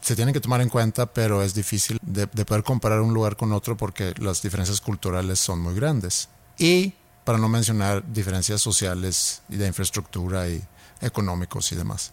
se 0.00 0.14
tienen 0.14 0.34
que 0.34 0.40
tomar 0.40 0.60
en 0.60 0.68
cuenta, 0.68 1.06
pero 1.06 1.42
es 1.42 1.54
difícil 1.54 1.98
de, 2.02 2.26
de 2.26 2.44
poder 2.44 2.62
comparar 2.62 3.00
un 3.00 3.12
lugar 3.12 3.36
con 3.36 3.52
otro 3.52 3.76
porque 3.76 4.14
las 4.18 4.42
diferencias 4.42 4.80
culturales 4.80 5.40
son 5.40 5.60
muy 5.60 5.74
grandes. 5.74 6.28
Y 6.58 6.94
para 7.24 7.38
no 7.38 7.48
mencionar 7.48 8.04
diferencias 8.12 8.60
sociales 8.60 9.42
y 9.48 9.56
de 9.56 9.66
infraestructura 9.66 10.48
y 10.48 10.62
económicos 11.00 11.72
y 11.72 11.76
demás. 11.76 12.12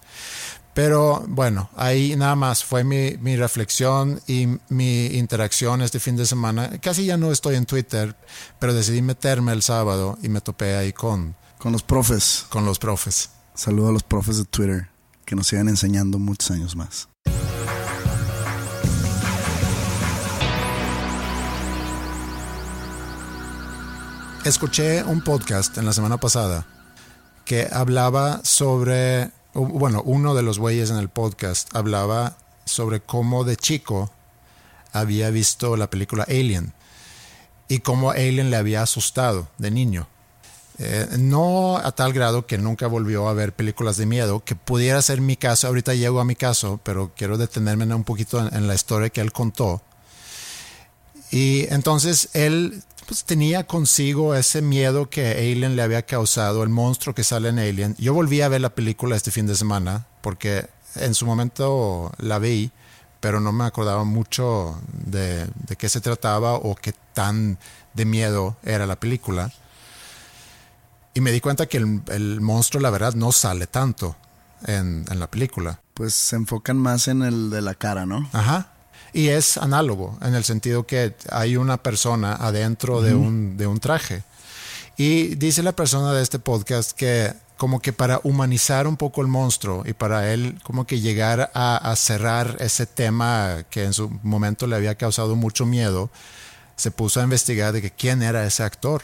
Pero 0.73 1.23
bueno, 1.27 1.69
ahí 1.75 2.15
nada 2.15 2.35
más 2.35 2.63
fue 2.63 2.83
mi, 2.83 3.17
mi, 3.17 3.35
reflexión 3.35 4.19
y 4.27 4.47
mi 4.69 5.05
interacción 5.05 5.83
este 5.83 5.99
fin 5.99 6.15
de 6.15 6.25
semana. 6.25 6.79
Casi 6.81 7.05
ya 7.05 7.17
no 7.17 7.31
estoy 7.31 7.55
en 7.55 7.65
Twitter, 7.65 8.15
pero 8.59 8.73
decidí 8.73 9.03
meterme 9.03 9.51
el 9.53 9.61
sábado 9.61 10.17
y 10.23 10.29
me 10.29 10.41
topé 10.41 10.75
ahí 10.75 10.91
con... 10.91 11.35
Con 11.59 11.71
los 11.71 11.83
profes. 11.83 12.45
Con 12.49 12.65
los 12.65 12.79
profes. 12.79 13.29
Saludo 13.53 13.89
a 13.89 13.91
los 13.91 14.03
profes 14.03 14.37
de 14.37 14.45
Twitter 14.45 14.89
que 15.25 15.35
nos 15.35 15.47
sigan 15.47 15.69
enseñando 15.69 16.17
muchos 16.17 16.49
años 16.51 16.75
más. 16.75 17.07
Escuché 24.43 25.03
un 25.03 25.21
podcast 25.21 25.77
en 25.77 25.85
la 25.85 25.93
semana 25.93 26.17
pasada 26.17 26.65
que 27.45 27.69
hablaba 27.71 28.41
sobre 28.43 29.31
bueno, 29.53 30.01
uno 30.03 30.33
de 30.33 30.41
los 30.41 30.59
güeyes 30.59 30.89
en 30.89 30.97
el 30.97 31.09
podcast 31.09 31.75
hablaba 31.75 32.37
sobre 32.65 33.01
cómo 33.01 33.43
de 33.43 33.55
chico 33.55 34.11
había 34.91 35.29
visto 35.29 35.77
la 35.77 35.89
película 35.89 36.23
Alien 36.27 36.73
y 37.67 37.79
cómo 37.79 38.11
Alien 38.11 38.49
le 38.49 38.57
había 38.57 38.81
asustado 38.81 39.47
de 39.57 39.71
niño. 39.71 40.07
Eh, 40.79 41.07
no 41.19 41.77
a 41.77 41.91
tal 41.91 42.13
grado 42.13 42.47
que 42.47 42.57
nunca 42.57 42.87
volvió 42.87 43.27
a 43.27 43.33
ver 43.33 43.53
películas 43.53 43.97
de 43.97 44.07
miedo, 44.07 44.43
que 44.43 44.55
pudiera 44.55 45.01
ser 45.03 45.21
mi 45.21 45.35
caso, 45.35 45.67
ahorita 45.67 45.93
llego 45.93 46.19
a 46.19 46.25
mi 46.25 46.35
caso, 46.35 46.79
pero 46.83 47.11
quiero 47.15 47.37
detenerme 47.37 47.93
un 47.93 48.03
poquito 48.03 48.39
en 48.39 48.67
la 48.67 48.73
historia 48.73 49.09
que 49.09 49.21
él 49.21 49.31
contó. 49.31 49.83
Y 51.29 51.65
entonces 51.73 52.29
él 52.33 52.83
pues 53.05 53.23
tenía 53.23 53.65
consigo 53.65 54.35
ese 54.35 54.61
miedo 54.61 55.09
que 55.09 55.31
Alien 55.31 55.75
le 55.75 55.81
había 55.81 56.03
causado, 56.03 56.63
el 56.63 56.69
monstruo 56.69 57.15
que 57.15 57.23
sale 57.23 57.49
en 57.49 57.59
Alien. 57.59 57.95
Yo 57.97 58.13
volví 58.13 58.41
a 58.41 58.47
ver 58.47 58.61
la 58.61 58.75
película 58.75 59.15
este 59.15 59.31
fin 59.31 59.47
de 59.47 59.55
semana 59.55 60.05
porque 60.21 60.67
en 60.95 61.13
su 61.13 61.25
momento 61.25 62.11
la 62.17 62.39
vi, 62.39 62.71
pero 63.19 63.39
no 63.39 63.51
me 63.51 63.65
acordaba 63.65 64.03
mucho 64.03 64.79
de, 64.93 65.49
qué 65.77 65.89
se 65.89 66.01
trataba 66.01 66.53
o 66.53 66.75
qué 66.75 66.93
tan 67.13 67.57
de 67.93 68.05
miedo 68.05 68.57
era 68.63 68.85
la 68.85 68.95
película. 68.99 69.51
Y 71.13 71.21
me 71.21 71.31
di 71.31 71.41
cuenta 71.41 71.67
que 71.67 71.77
el, 71.77 72.41
monstruo, 72.41 72.81
la 72.81 72.89
verdad, 72.89 73.13
no 73.13 73.31
sale 73.31 73.67
tanto 73.67 74.15
en, 74.65 75.05
en 75.09 75.19
la 75.19 75.27
película. 75.27 75.79
Pues 75.93 76.13
se 76.13 76.35
enfocan 76.35 76.77
más 76.77 77.07
en 77.07 77.21
el 77.21 77.49
de 77.51 77.61
la 77.61 77.75
cara, 77.75 78.05
¿no? 78.05 78.27
Ajá. 78.33 78.73
Y 79.13 79.29
es 79.29 79.57
análogo 79.57 80.17
en 80.21 80.33
el 80.33 80.43
sentido 80.43 80.87
que 80.87 81.15
hay 81.29 81.55
una 81.55 81.77
persona 81.77 82.33
adentro 82.33 83.01
de, 83.01 83.13
un, 83.13 83.57
de 83.57 83.67
un 83.67 83.79
traje. 83.79 84.23
Y 84.97 85.35
dice 85.35 85.63
la 85.63 85.71
persona 85.71 86.13
de 86.13 86.23
este 86.23 86.39
podcast 86.39 86.91
que 86.91 87.33
como 87.57 87.79
que 87.79 87.93
para 87.93 88.19
humanizar 88.23 88.87
un 88.87 88.97
poco 88.97 89.21
el 89.21 89.27
monstruo 89.27 89.83
y 89.85 89.93
para 89.93 90.33
él 90.33 90.59
como 90.63 90.85
que 90.85 90.99
llegar 90.99 91.51
a, 91.53 91.93
cerrar 91.95 92.57
ese 92.59 92.85
tema 92.85 93.63
que 93.69 93.83
en 93.85 93.93
su 93.93 94.09
momento 94.23 94.67
le 94.67 94.75
había 94.75 94.95
causado 94.95 95.35
mucho 95.35 95.65
miedo, 95.65 96.09
se 96.75 96.91
puso 96.91 97.21
a 97.21 97.23
investigar 97.23 97.71
de 97.71 97.81
que 97.81 97.91
quién 97.91 98.21
era 98.21 98.45
ese 98.45 98.63
actor 98.63 99.01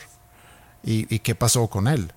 y, 0.84 1.14
y 1.14 1.20
qué 1.20 1.36
pasó 1.36 1.68
con 1.68 1.88
él. 1.88 2.12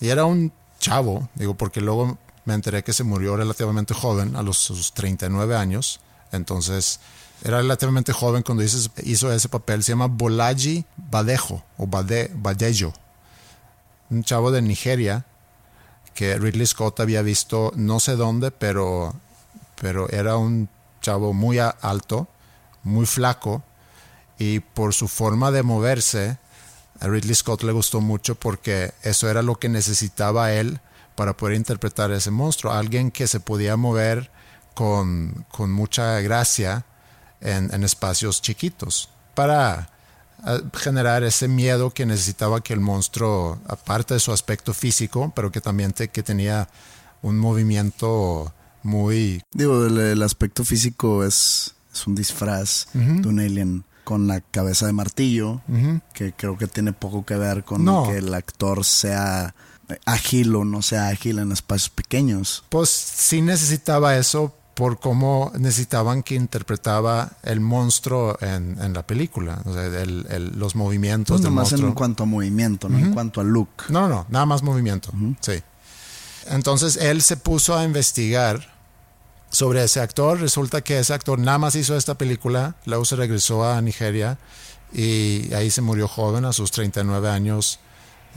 Y 0.00 0.08
era 0.08 0.24
un 0.24 0.52
chavo, 0.80 1.28
digo, 1.34 1.54
porque 1.54 1.80
luego 1.80 2.18
me 2.44 2.54
enteré 2.54 2.82
que 2.82 2.92
se 2.92 3.04
murió 3.04 3.36
relativamente 3.36 3.94
joven, 3.94 4.34
a 4.36 4.42
los 4.42 4.58
sus 4.58 4.92
39 4.94 5.54
años. 5.54 6.00
Entonces, 6.32 6.98
era 7.44 7.58
relativamente 7.58 8.12
joven 8.12 8.42
cuando 8.42 8.62
hizo, 8.62 9.32
ese 9.32 9.48
papel. 9.48 9.82
Se 9.82 9.92
llama 9.92 10.06
Bolaji 10.06 10.84
Badejo 10.96 11.62
o 11.76 11.86
Bade, 11.86 12.30
Badejo. 12.34 12.92
Un 14.10 14.24
chavo 14.24 14.50
de 14.50 14.62
Nigeria 14.62 15.24
que 16.14 16.36
Ridley 16.36 16.66
Scott 16.66 16.98
había 16.98 17.22
visto 17.22 17.72
no 17.76 18.00
sé 18.00 18.16
dónde, 18.16 18.50
pero, 18.50 19.14
pero 19.80 20.08
era 20.10 20.36
un 20.36 20.68
chavo 21.00 21.32
muy 21.32 21.58
alto, 21.58 22.26
muy 22.82 23.06
flaco 23.06 23.62
y 24.36 24.60
por 24.60 24.94
su 24.94 25.06
forma 25.06 25.52
de 25.52 25.62
moverse, 25.62 26.38
a 27.00 27.06
Ridley 27.06 27.34
Scott 27.34 27.62
le 27.62 27.70
gustó 27.70 28.00
mucho 28.00 28.34
porque 28.34 28.92
eso 29.02 29.30
era 29.30 29.42
lo 29.42 29.56
que 29.56 29.68
necesitaba 29.68 30.52
él 30.52 30.80
para 31.14 31.36
poder 31.36 31.56
interpretar 31.56 32.10
ese 32.10 32.32
monstruo. 32.32 32.72
Alguien 32.72 33.12
que 33.12 33.28
se 33.28 33.38
podía 33.38 33.76
mover 33.76 34.30
con, 34.74 35.46
con 35.50 35.70
mucha 35.70 36.20
gracia 36.20 36.84
en, 37.40 37.72
en, 37.72 37.84
espacios 37.84 38.42
chiquitos 38.42 39.08
para 39.34 39.90
eh, 40.46 40.60
generar 40.74 41.22
ese 41.24 41.48
miedo 41.48 41.90
que 41.90 42.06
necesitaba 42.06 42.60
que 42.60 42.72
el 42.72 42.80
monstruo, 42.80 43.58
aparte 43.66 44.14
de 44.14 44.20
su 44.20 44.32
aspecto 44.32 44.74
físico, 44.74 45.32
pero 45.34 45.50
que 45.50 45.60
también 45.60 45.92
te, 45.92 46.08
que 46.08 46.22
tenía 46.22 46.68
un 47.22 47.38
movimiento 47.38 48.52
muy... 48.82 49.42
Digo, 49.52 49.86
el, 49.86 49.98
el 49.98 50.22
aspecto 50.22 50.64
físico 50.64 51.24
es, 51.24 51.74
es 51.92 52.06
un 52.06 52.14
disfraz 52.14 52.86
uh 52.94 52.98
-huh. 52.98 53.20
de 53.20 53.28
un 53.28 53.40
alien 53.40 53.84
con 54.04 54.26
la 54.26 54.40
cabeza 54.40 54.86
de 54.86 54.92
martillo, 54.92 55.60
uh 55.68 55.74
-huh. 55.74 56.00
que 56.14 56.32
creo 56.32 56.56
que 56.56 56.66
tiene 56.66 56.92
poco 56.92 57.26
que 57.26 57.36
ver 57.36 57.64
con 57.64 57.84
no. 57.84 58.04
que 58.04 58.18
el 58.18 58.32
actor 58.32 58.84
sea 58.84 59.54
ágil 60.04 60.54
o 60.54 60.64
no 60.64 60.82
sea 60.82 61.08
ágil 61.08 61.38
en 61.38 61.52
espacios 61.52 61.90
pequeños. 61.90 62.64
Pues 62.68 62.90
sí 62.90 63.42
necesitaba 63.42 64.16
eso 64.16 64.54
por 64.78 65.00
cómo 65.00 65.50
necesitaban 65.58 66.22
que 66.22 66.36
interpretaba 66.36 67.32
el 67.42 67.58
monstruo 67.58 68.38
en, 68.40 68.80
en 68.80 68.92
la 68.92 69.04
película, 69.04 69.60
o 69.64 69.72
sea, 69.72 69.86
el, 69.86 70.24
el, 70.30 70.52
los 70.56 70.76
movimientos 70.76 71.34
pues 71.34 71.42
del 71.42 71.50
más 71.50 71.72
monstruo. 71.72 71.88
en 71.88 71.94
cuanto 71.96 72.22
a 72.22 72.26
movimiento, 72.26 72.88
no 72.88 72.96
uh 72.96 73.00
-huh. 73.00 73.06
en 73.06 73.12
cuanto 73.12 73.40
a 73.40 73.44
look. 73.44 73.68
No, 73.88 74.08
no, 74.08 74.24
nada 74.28 74.46
más 74.46 74.62
movimiento, 74.62 75.10
sí. 75.40 75.60
Entonces 76.46 76.96
él 76.96 77.22
se 77.22 77.36
puso 77.36 77.76
a 77.76 77.82
investigar 77.82 78.72
sobre 79.50 79.82
ese 79.82 79.98
actor. 80.00 80.38
Resulta 80.38 80.80
que 80.80 81.00
ese 81.00 81.12
actor 81.12 81.40
nada 81.40 81.58
más 81.58 81.74
hizo 81.74 81.96
esta 81.96 82.14
película, 82.14 82.76
luego 82.86 83.04
se 83.04 83.16
regresó 83.16 83.68
a 83.68 83.82
Nigeria 83.82 84.38
y 84.92 85.52
ahí 85.54 85.72
se 85.72 85.82
murió 85.82 86.06
joven 86.06 86.44
a 86.44 86.52
sus 86.52 86.70
39 86.70 87.28
años, 87.28 87.80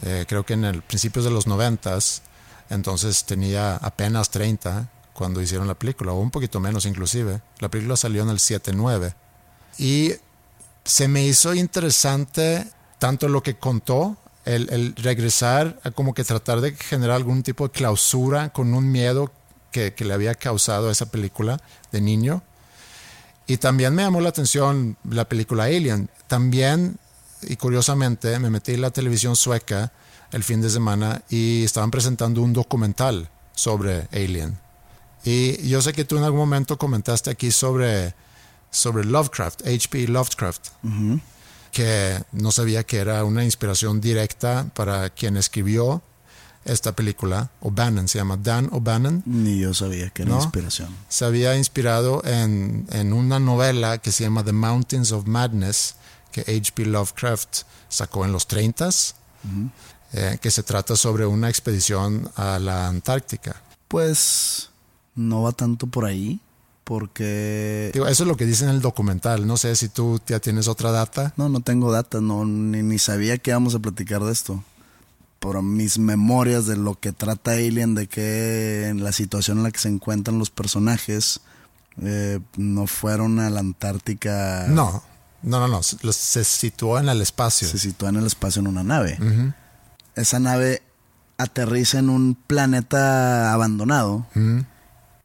eh, 0.01 0.25
creo 0.27 0.43
que 0.43 0.53
en 0.53 0.65
el 0.65 0.81
principios 0.81 1.23
de 1.23 1.29
los 1.29 1.45
90, 1.45 1.99
entonces 2.71 3.25
tenía 3.25 3.75
apenas 3.75 4.31
30 4.31 4.89
cuando 5.13 5.41
hicieron 5.41 5.67
la 5.67 5.75
película, 5.75 6.13
o 6.13 6.19
un 6.19 6.31
poquito 6.31 6.59
menos 6.59 6.85
inclusive. 6.85 7.41
La 7.59 7.69
película 7.69 7.97
salió 7.97 8.23
en 8.23 8.29
el 8.29 8.37
7-9 8.37 9.13
y 9.77 10.13
se 10.83 11.07
me 11.07 11.25
hizo 11.25 11.53
interesante 11.53 12.67
tanto 12.99 13.27
lo 13.27 13.41
que 13.43 13.57
contó, 13.57 14.17
el, 14.45 14.69
el, 14.71 14.95
regresar 14.95 15.79
a 15.83 15.91
como 15.91 16.13
que 16.13 16.23
tratar 16.23 16.61
de 16.61 16.75
generar 16.75 17.15
algún 17.15 17.43
tipo 17.43 17.67
de 17.67 17.71
clausura 17.71 18.49
con 18.49 18.73
un 18.73 18.91
miedo 18.91 19.31
que, 19.71 19.93
que, 19.93 20.05
le 20.05 20.13
había 20.13 20.35
causado 20.35 20.89
esa 20.91 21.07
película 21.07 21.59
de 21.91 22.01
niño. 22.01 22.43
Y 23.47 23.57
también 23.57 23.93
me 23.95 24.03
llamó 24.03 24.21
la 24.21 24.29
atención 24.29 24.97
la 25.03 25.25
película 25.25 25.65
Alien. 25.65 26.09
También, 26.27 26.97
y 27.41 27.55
curiosamente, 27.55 28.37
me 28.39 28.49
metí 28.49 28.73
en 28.73 28.81
la 28.81 28.91
televisión 28.91 29.35
sueca 29.35 29.91
el 30.31 30.43
fin 30.43 30.61
de 30.61 30.69
semana 30.69 31.23
y 31.29 31.63
estaban 31.63 31.91
presentando 31.91 32.41
un 32.41 32.53
documental 32.53 33.29
sobre 33.53 34.07
Alien. 34.11 34.57
Y 35.23 35.67
yo 35.67 35.81
sé 35.81 35.93
que 35.93 36.05
tú 36.05 36.17
en 36.17 36.23
algún 36.23 36.39
momento 36.39 36.77
comentaste 36.77 37.29
aquí 37.29 37.51
sobre, 37.51 38.15
sobre 38.71 39.03
Lovecraft, 39.05 39.61
H.P. 39.61 40.07
Lovecraft, 40.07 40.67
uh 40.83 40.89
-huh. 40.89 41.21
que 41.71 42.23
no 42.31 42.51
sabía 42.51 42.83
que 42.83 42.97
era 42.97 43.23
una 43.23 43.43
inspiración 43.43 44.01
directa 44.01 44.67
para 44.73 45.09
quien 45.09 45.37
escribió 45.37 46.01
esta 46.65 46.95
película. 46.95 47.49
O'Bannon 47.61 48.07
se 48.07 48.19
llama 48.19 48.37
Dan 48.37 48.69
O'Bannon. 48.71 49.23
Ni 49.25 49.59
yo 49.59 49.73
sabía 49.73 50.09
que 50.09 50.23
era 50.23 50.31
¿no? 50.31 50.41
inspiración. 50.41 50.89
Se 51.09 51.25
había 51.25 51.55
inspirado 51.55 52.23
en, 52.23 52.87
en, 52.91 53.13
una 53.13 53.39
novela 53.39 53.97
que 53.99 54.11
se 54.11 54.23
llama 54.23 54.43
The 54.43 54.53
Mountains 54.53 55.11
of 55.11 55.25
Madness, 55.25 55.95
que 56.31 56.41
H.P. 56.41 56.85
Lovecraft 56.85 57.63
sacó 57.89 58.25
en 58.25 58.31
los 58.31 58.47
30s, 58.47 59.13
uh 59.43 59.47
-huh. 59.47 59.71
eh, 60.13 60.37
que 60.41 60.51
se 60.51 60.63
trata 60.63 60.95
sobre 60.95 61.25
una 61.25 61.49
expedición 61.49 62.31
a 62.35 62.59
la 62.59 62.87
Antártica. 62.87 63.61
Pues 63.87 64.70
no 65.15 65.43
va 65.43 65.51
tanto 65.51 65.87
por 65.87 66.05
ahí, 66.05 66.39
porque... 66.83 67.91
Digo, 67.93 68.07
eso 68.07 68.23
es 68.23 68.27
lo 68.27 68.37
que 68.37 68.45
dice 68.45 68.63
en 68.63 68.71
el 68.71 68.81
documental. 68.81 69.47
No 69.47 69.57
sé 69.57 69.75
si 69.75 69.89
tú 69.89 70.19
ya 70.27 70.39
tienes 70.39 70.67
otra 70.67 70.91
data. 70.91 71.33
No, 71.37 71.49
no 71.49 71.61
tengo 71.61 71.91
data, 71.91 72.21
no, 72.21 72.45
ni, 72.45 72.81
ni 72.83 72.99
sabía 72.99 73.37
que 73.37 73.51
íbamos 73.51 73.75
a 73.75 73.79
platicar 73.79 74.23
de 74.23 74.31
esto. 74.31 74.63
Por 75.39 75.61
mis 75.63 75.97
memorias 75.97 76.65
de 76.65 76.77
lo 76.77 76.99
que 76.99 77.11
trata 77.11 77.51
Alien, 77.51 77.95
de 77.95 78.07
que 78.07 78.87
en 78.87 79.03
la 79.03 79.11
situación 79.11 79.57
en 79.57 79.63
la 79.63 79.71
que 79.71 79.79
se 79.79 79.89
encuentran 79.89 80.37
los 80.37 80.49
personajes, 80.49 81.41
eh, 82.01 82.39
no 82.57 82.87
fueron 82.87 83.39
a 83.39 83.49
la 83.49 83.59
Antártica. 83.61 84.65
No, 84.69 85.01
no, 85.41 85.59
no, 85.59 85.67
no. 85.67 85.81
Se 85.81 86.43
situó 86.43 86.99
en 86.99 87.09
el 87.09 87.21
espacio. 87.21 87.67
Se 87.67 87.79
situó 87.79 88.09
en 88.09 88.17
el 88.17 88.27
espacio 88.27 88.59
en 88.59 88.67
una 88.67 88.83
nave. 88.83 89.17
Uh 89.19 89.23
-huh. 89.23 89.55
Esa 90.15 90.39
nave 90.39 90.83
aterriza 91.37 91.97
en 91.97 92.09
un 92.09 92.35
planeta 92.35 93.51
abandonado. 93.51 94.27
Uh 94.35 94.39
-huh 94.39 94.65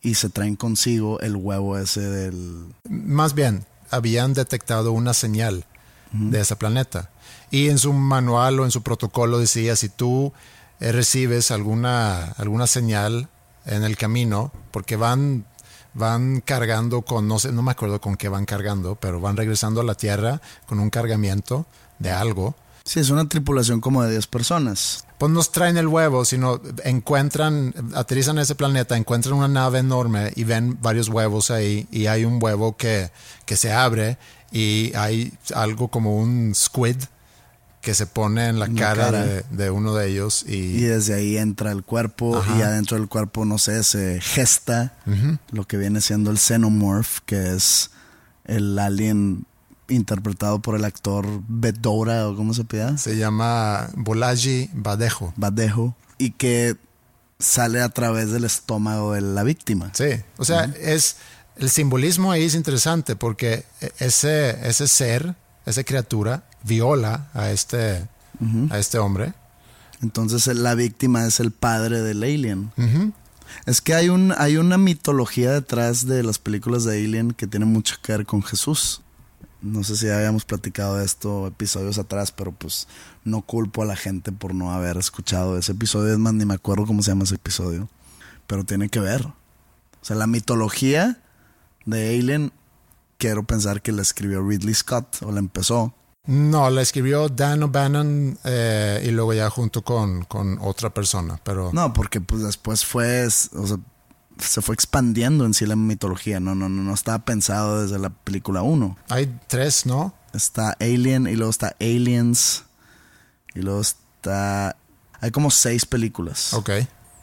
y 0.02 0.14
se 0.14 0.28
traen 0.28 0.56
consigo 0.56 1.20
el 1.20 1.36
huevo 1.36 1.78
ese 1.78 2.00
del... 2.00 2.66
Más 2.88 3.34
bien, 3.34 3.66
habían 3.90 4.34
detectado 4.34 4.92
una 4.92 5.14
señal 5.14 5.64
uh 6.12 6.16
-huh. 6.16 6.30
de 6.30 6.40
ese 6.40 6.56
planeta. 6.56 7.10
Y 7.50 7.68
en 7.68 7.78
su 7.78 7.92
manual 7.92 8.60
o 8.60 8.64
en 8.64 8.70
su 8.70 8.82
protocolo 8.82 9.38
decía, 9.38 9.76
si 9.76 9.88
tú 9.88 10.32
eh, 10.80 10.92
recibes 10.92 11.50
alguna, 11.50 12.32
alguna 12.32 12.66
señal 12.66 13.28
en 13.64 13.82
el 13.82 13.96
camino, 13.96 14.52
porque 14.70 14.96
van, 14.96 15.46
van 15.94 16.40
cargando 16.40 17.02
con, 17.02 17.28
no 17.28 17.38
sé, 17.38 17.52
no 17.52 17.62
me 17.62 17.70
acuerdo 17.70 18.00
con 18.00 18.16
qué 18.16 18.28
van 18.28 18.44
cargando, 18.44 18.96
pero 18.96 19.20
van 19.20 19.36
regresando 19.36 19.80
a 19.80 19.84
la 19.84 19.94
Tierra 19.94 20.40
con 20.66 20.80
un 20.80 20.90
cargamiento 20.90 21.66
de 21.98 22.10
algo. 22.10 22.54
Sí, 22.84 23.00
es 23.00 23.10
una 23.10 23.28
tripulación 23.28 23.80
como 23.80 24.02
de 24.02 24.10
10 24.10 24.26
personas. 24.26 25.05
Pues 25.18 25.32
nos 25.32 25.50
traen 25.50 25.78
el 25.78 25.86
huevo, 25.86 26.24
sino 26.24 26.60
encuentran, 26.84 27.72
aterrizan 27.94 28.36
en 28.36 28.42
ese 28.42 28.54
planeta, 28.54 28.96
encuentran 28.96 29.34
una 29.34 29.48
nave 29.48 29.78
enorme 29.78 30.32
y 30.36 30.44
ven 30.44 30.78
varios 30.82 31.08
huevos 31.08 31.50
ahí 31.50 31.86
y 31.90 32.06
hay 32.06 32.24
un 32.26 32.38
huevo 32.42 32.76
que, 32.76 33.10
que 33.46 33.56
se 33.56 33.72
abre 33.72 34.18
y 34.52 34.92
hay 34.94 35.32
algo 35.54 35.88
como 35.88 36.16
un 36.16 36.54
squid 36.54 36.96
que 37.80 37.94
se 37.94 38.06
pone 38.06 38.48
en 38.48 38.58
la 38.58 38.66
cara, 38.68 39.04
cara. 39.04 39.24
De, 39.24 39.44
de, 39.50 39.70
uno 39.70 39.94
de 39.94 40.08
ellos 40.10 40.44
y... 40.46 40.54
y 40.56 40.80
desde 40.82 41.14
ahí 41.14 41.36
entra 41.38 41.70
el 41.70 41.84
cuerpo 41.84 42.36
Ajá. 42.36 42.58
y 42.58 42.62
adentro 42.62 42.98
del 42.98 43.08
cuerpo, 43.08 43.44
no 43.44 43.58
sé, 43.58 43.84
se 43.84 44.20
gesta 44.20 44.92
uh 45.06 45.10
-huh. 45.10 45.38
lo 45.52 45.66
que 45.68 45.76
viene 45.76 46.00
siendo 46.00 46.30
el 46.32 46.38
xenomorph, 46.38 47.20
que 47.26 47.54
es 47.54 47.90
el 48.44 48.76
alien 48.78 49.46
interpretado 49.88 50.60
por 50.60 50.74
el 50.76 50.84
actor 50.84 51.26
Bedora 51.48 52.28
o 52.28 52.36
cómo 52.36 52.54
se 52.54 52.64
pide. 52.64 52.98
Se 52.98 53.16
llama 53.16 53.88
Bolaji 53.94 54.70
Badejo. 54.72 55.32
Badejo. 55.36 55.94
Y 56.18 56.30
que 56.30 56.76
sale 57.38 57.82
a 57.82 57.88
través 57.90 58.30
del 58.30 58.44
estómago 58.44 59.12
de 59.12 59.20
la 59.20 59.42
víctima. 59.42 59.90
Sí, 59.92 60.08
o 60.38 60.44
sea, 60.44 60.64
uh 60.64 60.70
-huh. 60.70 60.76
es 60.80 61.16
el 61.56 61.70
simbolismo 61.70 62.32
ahí 62.32 62.44
es 62.44 62.54
interesante 62.54 63.16
porque 63.16 63.64
ese, 63.98 64.68
ese 64.68 64.88
ser, 64.88 65.34
esa 65.64 65.84
criatura, 65.84 66.44
viola 66.62 67.28
a 67.34 67.50
este, 67.50 68.08
uh 68.40 68.44
-huh. 68.44 68.72
a 68.72 68.78
este 68.78 68.98
hombre. 68.98 69.34
Entonces 70.02 70.46
la 70.46 70.74
víctima 70.74 71.26
es 71.26 71.40
el 71.40 71.50
padre 71.52 72.02
del 72.02 72.22
alien. 72.22 72.72
Uh 72.76 72.82
-huh. 72.82 73.12
Es 73.64 73.80
que 73.80 73.94
hay, 73.94 74.08
un, 74.08 74.34
hay 74.36 74.56
una 74.56 74.78
mitología 74.78 75.52
detrás 75.52 76.06
de 76.06 76.22
las 76.22 76.38
películas 76.38 76.84
de 76.84 76.98
Alien 76.98 77.32
que 77.32 77.46
tiene 77.46 77.64
mucho 77.64 77.96
que 78.02 78.12
ver 78.12 78.26
con 78.26 78.42
Jesús. 78.42 79.02
No 79.66 79.82
sé 79.82 79.96
si 79.96 80.08
habíamos 80.08 80.44
platicado 80.44 80.96
de 80.96 81.04
esto 81.04 81.46
episodios 81.46 81.98
atrás, 81.98 82.30
pero 82.30 82.52
pues 82.52 82.86
no 83.24 83.42
culpo 83.42 83.82
a 83.82 83.86
la 83.86 83.96
gente 83.96 84.30
por 84.30 84.54
no 84.54 84.72
haber 84.72 84.96
escuchado 84.96 85.58
ese 85.58 85.72
episodio. 85.72 86.12
Es 86.12 86.18
más, 86.18 86.34
ni 86.34 86.44
me 86.44 86.54
acuerdo 86.54 86.86
cómo 86.86 87.02
se 87.02 87.10
llama 87.10 87.24
ese 87.24 87.34
episodio. 87.34 87.88
Pero 88.46 88.64
tiene 88.64 88.88
que 88.88 89.00
ver. 89.00 89.22
O 89.26 89.34
sea, 90.02 90.14
la 90.14 90.28
mitología 90.28 91.20
de 91.84 92.16
Alien, 92.16 92.52
quiero 93.18 93.42
pensar 93.42 93.82
que 93.82 93.90
la 93.92 94.02
escribió 94.02 94.40
Ridley 94.46 94.74
Scott 94.74 95.22
o 95.22 95.32
la 95.32 95.40
empezó. 95.40 95.92
No, 96.26 96.70
la 96.70 96.82
escribió 96.82 97.28
Dan 97.28 97.62
O'Bannon 97.64 98.38
eh, 98.44 99.04
y 99.04 99.10
luego 99.10 99.32
ya 99.32 99.50
junto 99.50 99.82
con, 99.82 100.24
con, 100.24 100.58
otra 100.60 100.90
persona, 100.90 101.40
pero... 101.44 101.70
No, 101.72 101.92
porque 101.92 102.20
pues 102.20 102.42
después 102.42 102.84
fue, 102.84 103.26
o 103.26 103.66
sea, 103.66 103.78
se 104.38 104.62
fue 104.62 104.74
expandiendo 104.74 105.44
en 105.46 105.54
sí 105.54 105.66
la 105.66 105.76
mitología, 105.76 106.40
no, 106.40 106.54
no, 106.54 106.68
no, 106.68 106.82
no 106.82 106.94
estaba 106.94 107.24
pensado 107.24 107.82
desde 107.82 107.98
la 107.98 108.10
película 108.10 108.62
1. 108.62 108.96
Hay 109.08 109.38
tres, 109.48 109.86
¿no? 109.86 110.14
Está 110.32 110.76
Alien 110.80 111.26
y 111.26 111.36
luego 111.36 111.50
está 111.50 111.74
Aliens 111.80 112.64
y 113.54 113.60
luego 113.60 113.80
está... 113.80 114.76
Hay 115.20 115.30
como 115.30 115.50
seis 115.50 115.86
películas. 115.86 116.52
Ok. 116.52 116.70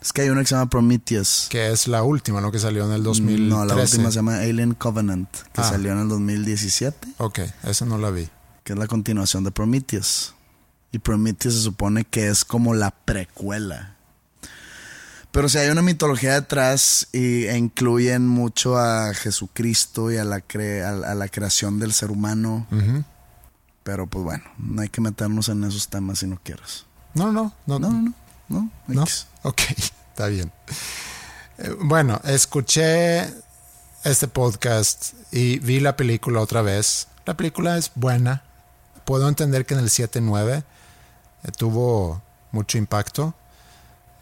Es 0.02 0.12
que 0.12 0.24
hay 0.24 0.30
una 0.30 0.42
que 0.42 0.48
se 0.48 0.56
llama 0.56 0.70
Prometheus. 0.70 1.48
Que 1.50 1.72
es 1.72 1.88
la 1.88 2.04
última, 2.04 2.42
¿no? 2.42 2.52
Que 2.52 2.60
salió 2.60 2.86
en 2.86 2.92
el 2.92 3.04
2013. 3.04 3.50
No, 3.50 3.66
la 3.66 3.76
última 3.76 4.10
se 4.10 4.16
llama 4.16 4.38
Alien 4.38 4.74
Covenant, 4.74 5.30
que 5.54 5.62
ah. 5.62 5.64
salió 5.64 5.94
en 5.94 6.00
el 6.00 6.10
2017. 6.10 7.08
Ok, 7.20 7.40
esa 7.64 7.86
no 7.86 7.98
la 7.98 8.10
vi 8.10 8.28
que 8.64 8.74
es 8.74 8.80
la 8.80 8.88
continuación 8.88 9.44
de 9.44 9.52
Prometheus. 9.52 10.34
Y 10.92 11.00
Prometheus 11.00 11.56
se 11.56 11.62
supone 11.62 12.06
que 12.06 12.28
es 12.28 12.46
como 12.46 12.74
la 12.74 12.92
precuela. 12.92 13.93
Pero 15.34 15.50
si 15.50 15.58
hay 15.58 15.70
una 15.70 15.82
mitología 15.82 16.36
detrás 16.36 17.08
y, 17.12 17.46
e 17.48 17.58
incluyen 17.58 18.28
mucho 18.28 18.78
a 18.78 19.14
Jesucristo 19.16 20.12
y 20.12 20.18
a 20.18 20.24
la, 20.24 20.40
cre, 20.42 20.84
a, 20.84 20.90
a 20.92 21.16
la 21.16 21.28
creación 21.28 21.80
del 21.80 21.92
ser 21.92 22.12
humano. 22.12 22.68
Uh 22.72 22.76
-huh. 22.76 23.04
Pero 23.84 24.08
pues 24.08 24.24
bueno, 24.24 24.44
no 24.58 24.82
hay 24.84 24.90
que 24.90 25.02
meternos 25.02 25.50
en 25.50 25.64
esos 25.64 25.90
temas 25.90 26.20
si 26.20 26.28
no 26.28 26.40
quieres. 26.44 26.86
No, 27.16 27.32
no, 27.32 27.52
no. 27.68 27.80
No, 27.80 27.90
no, 27.90 28.02
no. 28.02 28.14
No, 28.48 28.70
¿No? 28.88 29.04
Ok, 29.42 29.62
está 30.12 30.28
bien. 30.28 30.52
Eh, 31.58 31.76
Bueno, 31.82 32.22
escuché 32.26 33.24
este 34.04 34.28
podcast 34.28 35.14
y 35.32 35.60
vi 35.60 35.80
la 35.80 35.96
película 35.98 36.42
otra 36.42 36.62
vez. 36.62 37.08
La 37.26 37.36
película 37.36 37.78
es 37.78 37.92
buena. 37.96 38.44
Puedo 39.06 39.28
entender 39.28 39.66
que 39.66 39.74
en 39.74 39.80
el 39.80 39.90
7-9 39.90 40.64
eh, 41.44 41.52
tuvo 41.58 42.22
mucho 42.52 42.78
impacto. 42.78 43.34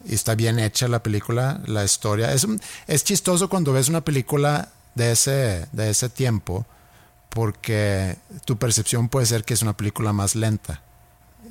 Y 0.06 0.16
está 0.16 0.36
bien 0.36 0.60
hecha 0.60 0.88
la 0.88 1.04
película, 1.04 1.62
la 1.66 1.84
historia. 1.84 2.34
Es, 2.34 2.48
es 2.88 3.04
chistoso 3.04 3.50
cuando 3.50 3.74
ves 3.74 3.90
una 3.90 4.02
película 4.02 4.70
de 4.96 5.12
ese, 5.12 5.68
de 5.72 5.90
ese 5.90 6.10
tiempo 6.10 6.66
porque 7.30 8.18
tu 8.46 8.58
percepción 8.58 9.08
puede 9.08 9.26
ser 9.26 9.44
que 9.44 9.54
es 9.54 9.62
una 9.62 9.76
película 9.76 10.12
más 10.14 10.36
lenta. 10.36 10.84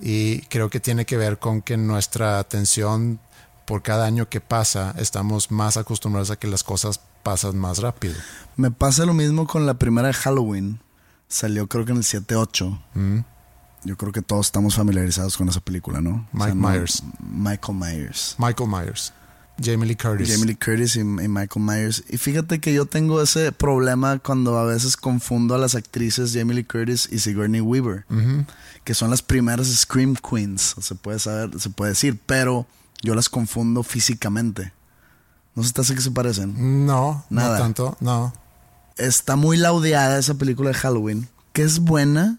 Y 0.02 0.42
creo 0.42 0.70
que 0.70 0.78
tiene 0.78 1.06
que 1.06 1.16
ver 1.16 1.38
con 1.38 1.62
que 1.62 1.76
nuestra 1.76 2.38
atención 2.38 3.18
por 3.64 3.82
cada 3.82 4.04
año 4.04 4.28
que 4.28 4.40
pasa 4.40 4.94
estamos 4.98 5.50
más 5.50 5.76
acostumbrados 5.76 6.30
a 6.30 6.36
que 6.36 6.48
las 6.48 6.64
cosas 6.64 7.00
pasan 7.22 7.56
más 7.56 7.78
rápido. 7.78 8.14
Me 8.56 8.70
pasa 8.70 9.06
lo 9.06 9.14
mismo 9.14 9.46
con 9.46 9.66
la 9.66 9.74
primera 9.74 10.08
de 10.08 10.14
Halloween. 10.14 10.80
Salió 11.28 11.66
creo 11.66 11.84
que 11.84 11.92
en 11.92 11.98
el 11.98 12.04
7-8. 12.04 12.80
Mm. 12.94 13.18
Yo 13.84 13.96
creo 13.96 14.12
que 14.12 14.22
todos 14.22 14.46
estamos 14.46 14.74
familiarizados 14.74 15.36
con 15.36 15.48
esa 15.48 15.60
película, 15.60 16.00
¿no? 16.00 16.26
Mike 16.32 16.54
Myers. 16.54 17.02
Michael 17.20 17.78
Myers. 17.78 18.36
Michael 18.38 18.68
Myers, 18.68 19.12
Jamie 19.62 19.86
Lee 19.86 19.96
Curtis. 19.96 20.28
Jamie 20.30 20.46
Lee 20.46 20.56
Curtis 20.56 20.96
y, 20.96 21.00
y 21.00 21.04
Michael 21.04 21.64
Myers. 21.64 22.04
Y 22.08 22.18
fíjate 22.18 22.60
que 22.60 22.72
yo 22.74 22.86
tengo 22.86 23.22
ese 23.22 23.52
problema 23.52 24.18
cuando 24.18 24.58
a 24.58 24.64
veces 24.64 24.96
confundo 24.96 25.54
a 25.54 25.58
las 25.58 25.74
actrices 25.74 26.32
Jamie 26.34 26.56
Lee 26.56 26.64
Curtis 26.64 27.08
y 27.10 27.18
Sigourney 27.20 27.60
Weaver, 27.60 28.04
que 28.84 28.94
son 28.94 29.10
las 29.10 29.22
primeras 29.22 29.68
Scream 29.68 30.14
Queens, 30.16 30.74
se 30.80 30.94
puede 30.94 31.18
saber, 31.18 31.58
se 31.58 31.70
puede 31.70 31.92
decir, 31.92 32.18
pero 32.26 32.66
yo 33.02 33.14
las 33.14 33.28
confundo 33.28 33.82
físicamente. 33.82 34.72
No 35.54 35.62
sé, 35.62 35.72
¿te 35.72 35.80
hace 35.80 35.94
que 35.94 36.00
se 36.00 36.10
parecen? 36.10 36.84
No, 36.86 37.24
Nada. 37.30 37.56
no 37.56 37.62
tanto, 37.64 37.96
no. 38.00 38.32
Está 38.96 39.36
muy 39.36 39.56
laudeada 39.56 40.18
esa 40.18 40.34
película 40.34 40.68
de 40.70 40.74
Halloween, 40.74 41.28
que 41.54 41.62
es 41.62 41.80
buena, 41.80 42.38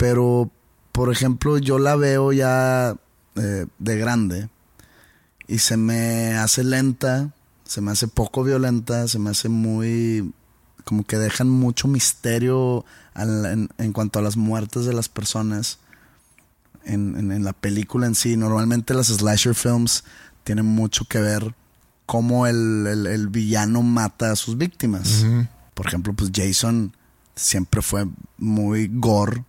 pero 0.00 0.50
por 0.92 1.12
ejemplo 1.12 1.58
yo 1.58 1.78
la 1.78 1.94
veo 1.94 2.32
ya 2.32 2.96
eh, 3.36 3.66
de 3.78 3.96
grande 3.98 4.48
y 5.46 5.58
se 5.58 5.76
me 5.76 6.34
hace 6.34 6.64
lenta, 6.64 7.30
se 7.64 7.80
me 7.82 7.90
hace 7.92 8.08
poco 8.08 8.42
violenta, 8.42 9.06
se 9.08 9.18
me 9.18 9.28
hace 9.30 9.48
muy 9.50 10.32
como 10.84 11.04
que 11.04 11.18
dejan 11.18 11.48
mucho 11.50 11.86
misterio 11.86 12.84
al- 13.14 13.44
en, 13.46 13.68
en 13.78 13.92
cuanto 13.92 14.18
a 14.18 14.22
las 14.22 14.36
muertes 14.36 14.86
de 14.86 14.94
las 14.94 15.08
personas 15.10 15.78
en, 16.84 17.16
en- 17.16 17.30
en 17.32 17.44
la 17.44 17.52
película 17.52 18.06
en 18.06 18.14
sí. 18.14 18.36
Normalmente 18.36 18.94
las 18.94 19.08
slasher 19.08 19.54
films 19.54 20.04
tienen 20.44 20.64
mucho 20.66 21.04
que 21.04 21.18
ver 21.20 21.54
cómo 22.06 22.46
el, 22.46 22.86
el- 22.88 23.06
el 23.06 23.28
villano 23.28 23.82
mata 23.82 24.32
a 24.32 24.36
sus 24.36 24.56
víctimas. 24.56 25.24
Por 25.74 25.86
ejemplo, 25.86 26.12
pues 26.14 26.30
Jason 26.34 26.96
siempre 27.36 27.82
fue 27.82 28.06
muy 28.38 28.88
gore, 28.92 29.44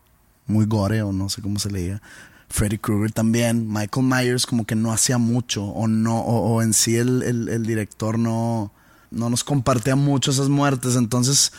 muy 0.47 0.65
gore, 0.65 1.01
o 1.01 1.11
no 1.11 1.29
sé 1.29 1.41
cómo 1.41 1.59
se 1.59 1.69
le 1.71 1.81
diga. 1.81 2.01
Freddy 2.49 2.77
Krueger 2.77 3.11
también. 3.11 3.67
Michael 3.71 4.05
Myers 4.05 4.45
como 4.45 4.65
que 4.65 4.75
no 4.75 4.91
hacía 4.91 5.17
mucho, 5.17 5.63
o 5.65 5.87
no, 5.87 6.19
o, 6.19 6.55
o 6.55 6.61
en 6.61 6.73
sí 6.73 6.97
el, 6.97 7.23
el- 7.23 7.47
el 7.49 7.65
director 7.65 8.19
no, 8.19 8.73
no 9.09 9.29
nos 9.29 9.43
compartía 9.43 9.95
mucho 9.95 10.31
esas 10.31 10.49
muertes. 10.49 10.95
Entonces 10.97 11.53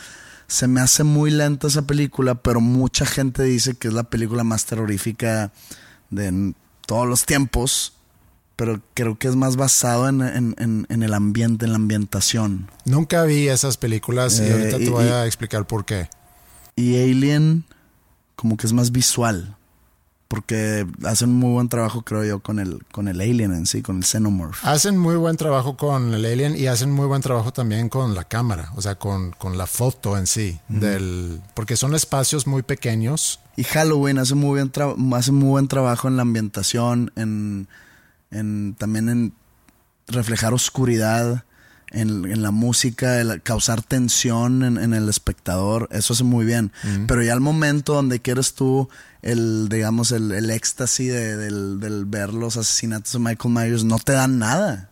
se 0.47 0.67
me 0.67 0.81
hace 0.81 1.03
muy 1.03 1.31
lenta 1.31 1.65
esa 1.67 1.87
película, 1.87 2.35
pero 2.35 2.61
mucha 2.61 3.05
gente 3.05 3.41
dice 3.43 3.73
que 3.75 3.87
es 3.87 3.93
la 3.93 4.03
película 4.03 4.43
más 4.43 4.65
terrorífica 4.65 5.51
de 6.11 6.53
todos 6.85 7.07
los 7.07 7.25
tiempos. 7.25 7.93
Pero 8.55 8.79
creo 8.93 9.17
que 9.17 9.27
es 9.27 9.35
más 9.35 9.55
basado 9.55 10.07
en, 10.07 10.21
en- 10.21 10.55
en- 10.59 10.85
en 10.87 11.01
el 11.01 11.15
ambiente, 11.15 11.65
en 11.65 11.71
la 11.71 11.77
ambientación. 11.77 12.69
Nunca 12.85 13.23
vi 13.23 13.47
esas 13.47 13.77
películas 13.77 14.39
y 14.39 14.43
Eh, 14.43 14.51
ahorita 14.51 14.77
te 14.77 14.89
voy 14.91 15.05
y- 15.05 15.09
a 15.09 15.25
explicar 15.25 15.65
por 15.65 15.85
qué. 15.85 16.07
Y 16.75 16.97
Alien, 17.01 17.65
como 18.43 18.57
que 18.57 18.67
es 18.67 18.73
más 18.73 18.91
visual. 18.91 19.55
Porque 20.27 20.85
hacen 21.05 21.31
muy 21.31 21.51
buen 21.51 21.69
trabajo, 21.69 22.01
creo 22.01 22.25
yo, 22.25 22.39
con 22.39 22.59
el, 22.59 22.83
con 22.91 23.07
el 23.07 23.21
Alien 23.21 23.53
en 23.53 23.65
sí, 23.65 23.81
con 23.81 23.97
el 23.97 24.03
Xenomorph. 24.03 24.65
Hacen 24.65 24.97
muy 24.97 25.15
buen 25.15 25.37
trabajo 25.37 25.77
con 25.77 26.13
el 26.13 26.25
Alien 26.25 26.57
y 26.57 26.67
hacen 26.67 26.91
muy 26.91 27.05
buen 27.05 27.21
trabajo 27.21 27.53
también 27.53 27.87
con 27.87 28.15
la 28.15 28.25
cámara, 28.25 28.73
o 28.75 28.81
sea, 28.81 28.95
con, 28.95 29.31
con 29.31 29.57
la 29.57 29.65
foto 29.65 30.17
en 30.17 30.27
sí, 30.27 30.59
del, 30.67 31.39
porque 31.53 31.77
son 31.77 31.95
espacios 31.95 32.47
muy 32.47 32.63
pequeños. 32.63 33.39
Y 33.55 33.63
Halloween 33.63 34.17
hace 34.17 34.35
muy, 34.35 34.55
bien 34.55 34.71
hace 35.13 35.31
muy 35.31 35.49
buen 35.49 35.69
trabajo 35.69 36.09
en 36.09 36.17
la 36.17 36.23
ambientación, 36.23 37.13
en, 37.15 37.69
en 38.29 38.75
también 38.77 39.07
en 39.07 39.33
reflejar 40.07 40.53
oscuridad, 40.53 41.45
en, 41.93 42.25
en 42.25 42.41
la 42.41 42.51
música, 42.51 43.21
el 43.21 43.41
causar 43.41 43.81
tensión 43.81 44.63
en, 44.63 44.77
en 44.77 44.93
el 44.93 45.07
espectador. 45.07 45.87
Eso 45.91 46.13
hace 46.13 46.23
muy 46.23 46.45
bien. 46.45 46.71
Pero 47.07 47.23
ya 47.23 47.33
al 47.33 47.39
momento 47.39 47.93
donde 47.93 48.19
quieres 48.19 48.53
tú 48.53 48.89
el, 49.21 49.69
digamos, 49.69 50.11
el, 50.11 50.31
el 50.31 50.49
éxtasis 50.49 51.11
de, 51.11 51.37
del, 51.37 51.79
del 51.79 52.05
ver 52.05 52.33
los 52.33 52.57
asesinatos 52.57 53.13
de 53.13 53.19
Michael 53.19 53.53
Myers, 53.53 53.83
no 53.83 53.99
te 53.99 54.11
dan 54.11 54.39
nada. 54.39 54.89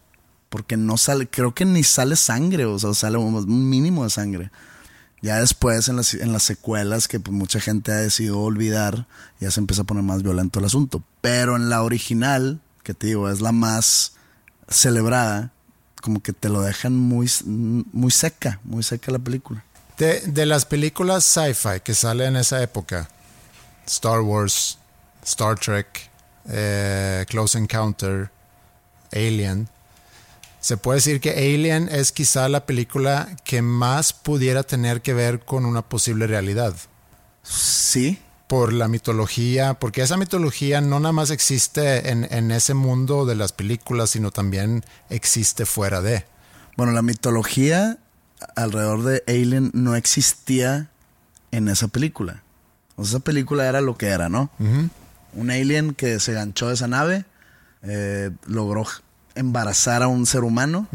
Porque 0.50 0.78
no 0.78 0.98
sale, 0.98 1.28
creo 1.28 1.54
que 1.54 1.66
ni 1.66 1.84
sale 1.84 2.16
sangre, 2.16 2.66
o 2.66 2.78
sea, 2.78 2.94
sale 2.94 3.18
un 3.18 3.36
un 3.36 3.70
mínimo 3.70 4.04
de 4.04 4.10
sangre. 4.10 4.52
Ya 5.22 5.40
después 5.40 5.88
en 5.88 5.98
las, 5.98 6.14
en 6.16 6.34
las 6.34 6.44
secuelas 6.44 7.08
que 7.08 7.20
pues, 7.20 7.34
mucha 7.34 7.60
gente 7.60 7.92
ha 7.92 7.98
decidido 7.98 8.40
olvidar, 8.40 9.08
ya 9.40 9.52
se 9.52 9.60
empieza 9.60 9.84
a 9.84 9.86
poner 9.86 10.04
más 10.04 10.24
violento 10.24 10.60
el 10.60 10.66
asunto. 10.66 11.04
Pero 11.22 11.56
en 11.56 11.70
la 11.70 11.84
original, 11.84 12.60
que 12.84 12.94
te 12.94 13.08
digo, 13.08 13.30
es 13.30 13.40
la 13.40 13.52
más 13.52 14.14
celebrada, 14.68 15.54
como 16.02 16.22
que 16.22 16.34
te 16.34 16.50
lo 16.50 16.62
dejan 16.62 16.96
muy, 16.96 17.32
muy 17.46 18.12
seca, 18.12 18.60
muy 18.64 18.84
seca 18.84 19.12
la 19.12 19.20
película. 19.20 19.64
De, 19.98 20.22
de 20.22 20.46
las 20.46 20.66
películas 20.66 21.24
sci-fi 21.24 21.80
que 21.84 21.94
salen 21.94 22.30
en 22.30 22.38
esa 22.38 22.62
época, 22.62 23.10
Star 23.86 24.22
Wars, 24.22 24.78
Star 25.24 25.58
Trek, 25.58 26.10
eh, 26.50 27.26
Close 27.30 27.58
Encounter, 27.58 28.30
Alien, 29.12 29.70
se 30.60 30.78
puede 30.78 30.98
decir 30.98 31.20
que 31.20 31.32
Alien 31.32 31.90
es 31.92 32.12
quizá 32.12 32.48
la 32.48 32.66
película 32.66 33.30
que 33.44 33.62
más 33.62 34.14
pudiera 34.14 34.64
tener 34.64 35.02
que 35.02 35.14
ver 35.14 35.40
con 35.40 35.66
una 35.66 35.82
posible 35.82 36.28
realidad. 36.28 36.76
Sí, 37.44 38.20
por 38.52 38.74
la 38.74 38.90
mitología, 38.90 39.76
porque 39.76 40.02
esa 40.02 40.18
mitología 40.18 40.82
no 40.82 41.00
nada 41.00 41.14
más 41.14 41.32
existe 41.32 42.12
en, 42.12 42.28
en 42.32 42.52
ese 42.52 42.74
mundo 42.74 43.26
de 43.26 43.36
las 43.36 43.54
películas, 43.54 44.10
sino 44.10 44.30
también 44.30 44.84
existe 45.10 45.66
fuera 45.66 46.02
de. 46.02 46.26
bueno, 46.76 46.92
la 46.92 47.02
mitología 47.02 47.98
alrededor 48.58 49.04
de 49.04 49.24
Alien 49.26 49.72
no 49.74 49.96
existía 49.96 50.90
en 51.52 51.70
esa 51.70 51.88
película. 51.88 52.44
O 52.98 53.06
sea, 53.06 53.12
esa 53.12 53.20
película 53.24 53.70
era 53.70 53.80
lo 53.80 53.98
que 53.98 54.08
era, 54.08 54.28
¿no? 54.28 54.50
Un 55.34 55.50
alien 55.50 55.94
que 55.94 56.20
se 56.20 56.34
ganchó 56.34 56.68
de 56.68 56.74
esa 56.74 56.90
nave, 56.90 57.24
eh, 57.84 58.32
logró 58.48 58.86
embarazar 59.34 60.04
a 60.04 60.10
un 60.10 60.26
ser 60.26 60.44
humano, 60.44 60.90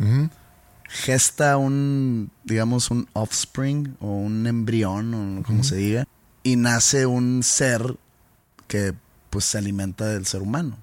gesta 0.91 1.57
un, 1.57 2.31
digamos, 2.45 2.91
un 2.91 3.09
offspring 3.15 3.97
o 3.99 4.09
un 4.09 4.47
embrión, 4.47 5.39
o 5.39 5.43
como 5.43 5.65
se 5.65 5.77
diga, 5.77 6.07
y 6.47 6.57
nace 6.57 7.07
un 7.07 7.43
ser 7.43 7.97
que 8.69 8.95
pues 9.31 9.45
se 9.45 9.59
alimenta 9.59 10.07
del 10.07 10.27
ser 10.27 10.43
humano. 10.43 10.79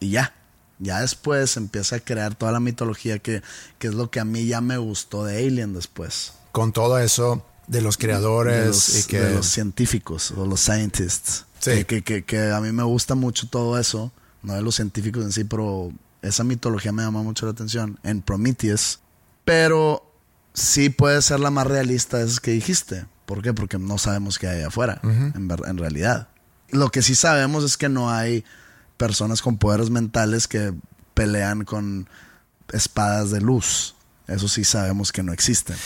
Y 0.00 0.10
ya. 0.10 0.34
Ya 0.78 1.00
después 1.00 1.56
empieza 1.56 1.96
a 1.96 2.00
crear 2.00 2.34
toda 2.34 2.52
la 2.52 2.60
mitología 2.60 3.18
que, 3.18 3.42
que 3.78 3.86
es 3.88 3.94
lo 3.94 4.10
que 4.10 4.20
a 4.20 4.24
mí 4.26 4.46
ya 4.46 4.60
me 4.60 4.76
gustó 4.76 5.24
de 5.24 5.38
Alien 5.46 5.72
después. 5.72 6.34
Con 6.52 6.72
todo 6.72 6.98
eso 6.98 7.42
de 7.66 7.80
los 7.80 7.96
creadores 7.96 8.60
de 8.60 8.66
los, 8.66 8.98
y 8.98 9.08
que 9.08 9.20
de 9.20 9.34
los 9.34 9.46
científicos 9.46 10.32
o 10.32 10.44
los 10.44 10.60
scientists. 10.60 11.46
Sí. 11.60 11.70
Que, 11.70 11.86
que, 11.86 12.02
que- 12.02 12.24
que 12.24 12.50
a 12.52 12.60
mí 12.60 12.72
me 12.72 12.82
gusta 12.82 13.14
mucho 13.14 13.48
todo 13.48 13.78
eso, 13.78 14.12
no 14.42 14.52
de 14.54 14.60
los 14.60 14.74
científicos 14.76 15.24
en 15.24 15.32
sí, 15.32 15.44
pero 15.44 15.90
esa 16.20 16.44
mitología 16.44 16.92
me 16.92 17.02
llama 17.02 17.22
mucho 17.22 17.46
la 17.46 17.52
atención 17.52 17.98
en 18.02 18.20
Prometheus. 18.20 19.00
Pero 19.46 20.02
sí 20.52 20.90
puede 20.90 21.22
ser 21.22 21.40
la 21.40 21.50
más 21.50 21.66
realista 21.66 22.18
de 22.18 22.26
esas 22.26 22.40
que 22.40 22.50
dijiste. 22.50 23.06
¿Por 23.26 23.42
qué? 23.42 23.52
Porque 23.52 23.78
no 23.78 23.98
sabemos 23.98 24.38
qué 24.38 24.48
hay 24.48 24.62
afuera, 24.62 25.00
en, 25.02 25.48
ver- 25.48 25.62
en 25.66 25.76
realidad. 25.78 26.28
Lo 26.70 26.90
que 26.90 27.02
sí 27.02 27.14
sabemos 27.14 27.64
es 27.64 27.76
que 27.76 27.88
no 27.88 28.10
hay 28.10 28.44
personas 28.96 29.42
con 29.42 29.58
poderes 29.58 29.90
mentales 29.90 30.48
que 30.48 30.72
pelean 31.14 31.64
con 31.64 32.08
espadas 32.72 33.30
de 33.30 33.40
luz. 33.40 33.94
Eso 34.26 34.48
sí 34.48 34.64
sabemos 34.64 35.12
que 35.12 35.22
no 35.22 35.32
existen. 35.32 35.76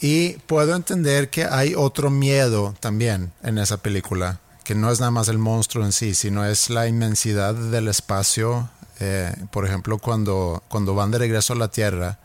Y 0.00 0.34
puedo 0.46 0.76
entender 0.76 1.30
que 1.30 1.44
hay 1.44 1.74
otro 1.74 2.10
miedo 2.10 2.74
también 2.80 3.32
en 3.42 3.58
esa 3.58 3.78
película, 3.78 4.38
que 4.62 4.74
no 4.76 4.90
es 4.92 5.00
nada 5.00 5.10
más 5.10 5.28
el 5.28 5.38
monstruo 5.38 5.84
en 5.84 5.92
sí, 5.92 6.14
sino 6.14 6.44
es 6.44 6.70
la 6.70 6.86
inmensidad 6.86 7.54
del 7.54 7.88
espacio. 7.88 8.70
Eh, 9.00 9.34
por 9.50 9.64
ejemplo, 9.66 9.98
cuando, 9.98 10.62
cuando 10.68 10.94
van 10.94 11.10
de 11.10 11.18
regreso 11.18 11.52
a 11.52 11.56
la 11.56 11.68
Tierra 11.68 12.18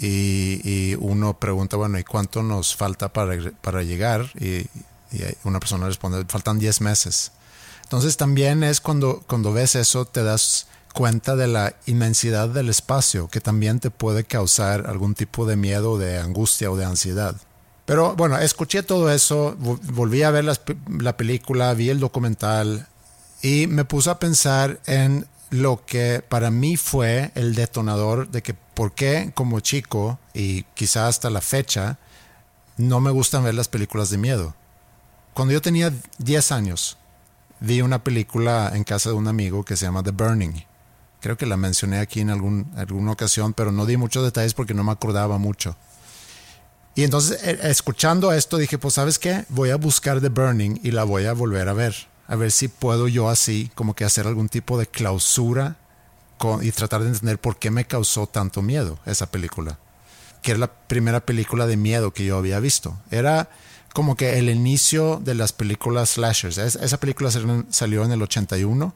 y, 0.00 0.94
uno 0.96 1.38
pregunta, 1.38 1.76
bueno, 1.76 1.98
¿y 1.98 2.04
cuánto 2.04 2.42
nos 2.42 2.74
falta 2.74 3.12
para, 3.12 3.36
para 3.60 3.82
llegar? 3.82 4.30
Y, 4.40 4.66
Y 5.12 5.24
una 5.44 5.60
persona 5.60 5.86
responde, 5.86 6.24
faltan 6.28 6.58
10 6.58 6.80
meses. 6.80 7.32
Entonces 7.82 8.16
también 8.16 8.62
es 8.62 8.80
cuando, 8.80 9.22
cuando 9.26 9.52
ves 9.52 9.74
eso, 9.74 10.04
te 10.04 10.22
das 10.22 10.68
cuenta 10.94 11.36
de 11.36 11.48
la 11.48 11.74
inmensidad 11.86 12.48
del 12.48 12.68
espacio, 12.68 13.28
que 13.28 13.40
también 13.40 13.80
te 13.80 13.90
puede 13.90 14.24
causar 14.24 14.86
algún 14.86 15.14
tipo 15.14 15.46
de 15.46 15.56
miedo, 15.56 15.98
de 15.98 16.18
angustia 16.18 16.70
o 16.70 16.76
de 16.76 16.84
ansiedad. 16.84 17.34
Pero 17.86 18.14
bueno, 18.14 18.38
escuché 18.38 18.84
todo 18.84 19.10
eso, 19.10 19.56
volví 19.58 20.22
a 20.22 20.30
ver 20.30 20.44
la 20.44 21.16
película, 21.16 21.74
vi 21.74 21.90
el 21.90 21.98
documental 21.98 22.86
y 23.42 23.66
me 23.66 23.84
puse 23.84 24.10
a 24.10 24.18
pensar 24.18 24.78
en 24.86 25.26
lo 25.50 25.84
que 25.84 26.24
para 26.26 26.50
mí 26.50 26.76
fue 26.76 27.32
el 27.34 27.54
detonador 27.54 28.30
de 28.30 28.42
que 28.42 28.54
por 28.54 28.92
qué 28.92 29.32
como 29.34 29.60
chico 29.60 30.18
y 30.32 30.62
quizá 30.74 31.08
hasta 31.08 31.28
la 31.28 31.40
fecha 31.40 31.98
no 32.76 33.00
me 33.00 33.10
gustan 33.10 33.44
ver 33.44 33.54
las 33.54 33.68
películas 33.68 34.10
de 34.10 34.18
miedo. 34.18 34.54
Cuando 35.34 35.52
yo 35.52 35.60
tenía 35.60 35.92
10 36.18 36.52
años, 36.52 36.96
vi 37.60 37.82
una 37.82 38.02
película 38.02 38.72
en 38.74 38.84
casa 38.84 39.10
de 39.10 39.16
un 39.16 39.28
amigo 39.28 39.64
que 39.64 39.76
se 39.76 39.84
llama 39.84 40.02
The 40.02 40.12
Burning. 40.12 40.64
Creo 41.20 41.36
que 41.36 41.46
la 41.46 41.56
mencioné 41.56 41.98
aquí 41.98 42.20
en 42.20 42.30
algún, 42.30 42.72
alguna 42.76 43.12
ocasión, 43.12 43.52
pero 43.52 43.72
no 43.72 43.86
di 43.86 43.96
muchos 43.96 44.24
detalles 44.24 44.54
porque 44.54 44.74
no 44.74 44.84
me 44.84 44.92
acordaba 44.92 45.36
mucho. 45.36 45.76
Y 46.94 47.04
entonces, 47.04 47.42
eh, 47.44 47.58
escuchando 47.64 48.32
esto, 48.32 48.56
dije, 48.56 48.78
pues 48.78 48.94
sabes 48.94 49.18
qué, 49.18 49.44
voy 49.48 49.70
a 49.70 49.76
buscar 49.76 50.20
The 50.20 50.28
Burning 50.28 50.80
y 50.82 50.90
la 50.90 51.04
voy 51.04 51.26
a 51.26 51.32
volver 51.32 51.68
a 51.68 51.72
ver. 51.72 51.94
A 52.30 52.36
ver 52.36 52.52
si 52.52 52.68
puedo 52.68 53.08
yo 53.08 53.28
así, 53.28 53.72
como 53.74 53.94
que 53.94 54.04
hacer 54.04 54.28
algún 54.28 54.48
tipo 54.48 54.78
de 54.78 54.86
clausura 54.86 55.76
y 56.62 56.70
tratar 56.70 57.02
de 57.02 57.08
entender 57.08 57.40
por 57.40 57.58
qué 57.58 57.72
me 57.72 57.86
causó 57.86 58.28
tanto 58.28 58.62
miedo 58.62 59.00
esa 59.04 59.32
película. 59.32 59.80
Que 60.40 60.52
era 60.52 60.60
la 60.60 60.72
primera 60.72 61.26
película 61.26 61.66
de 61.66 61.76
miedo 61.76 62.12
que 62.14 62.24
yo 62.24 62.38
había 62.38 62.60
visto. 62.60 62.96
Era 63.10 63.50
como 63.92 64.16
que 64.16 64.38
el 64.38 64.48
inicio 64.48 65.20
de 65.22 65.34
las 65.34 65.52
películas 65.52 66.10
slashers. 66.10 66.56
esa 66.56 67.00
película 67.00 67.32
salió 67.70 68.04
en 68.04 68.12
el 68.12 68.22
81. 68.22 68.94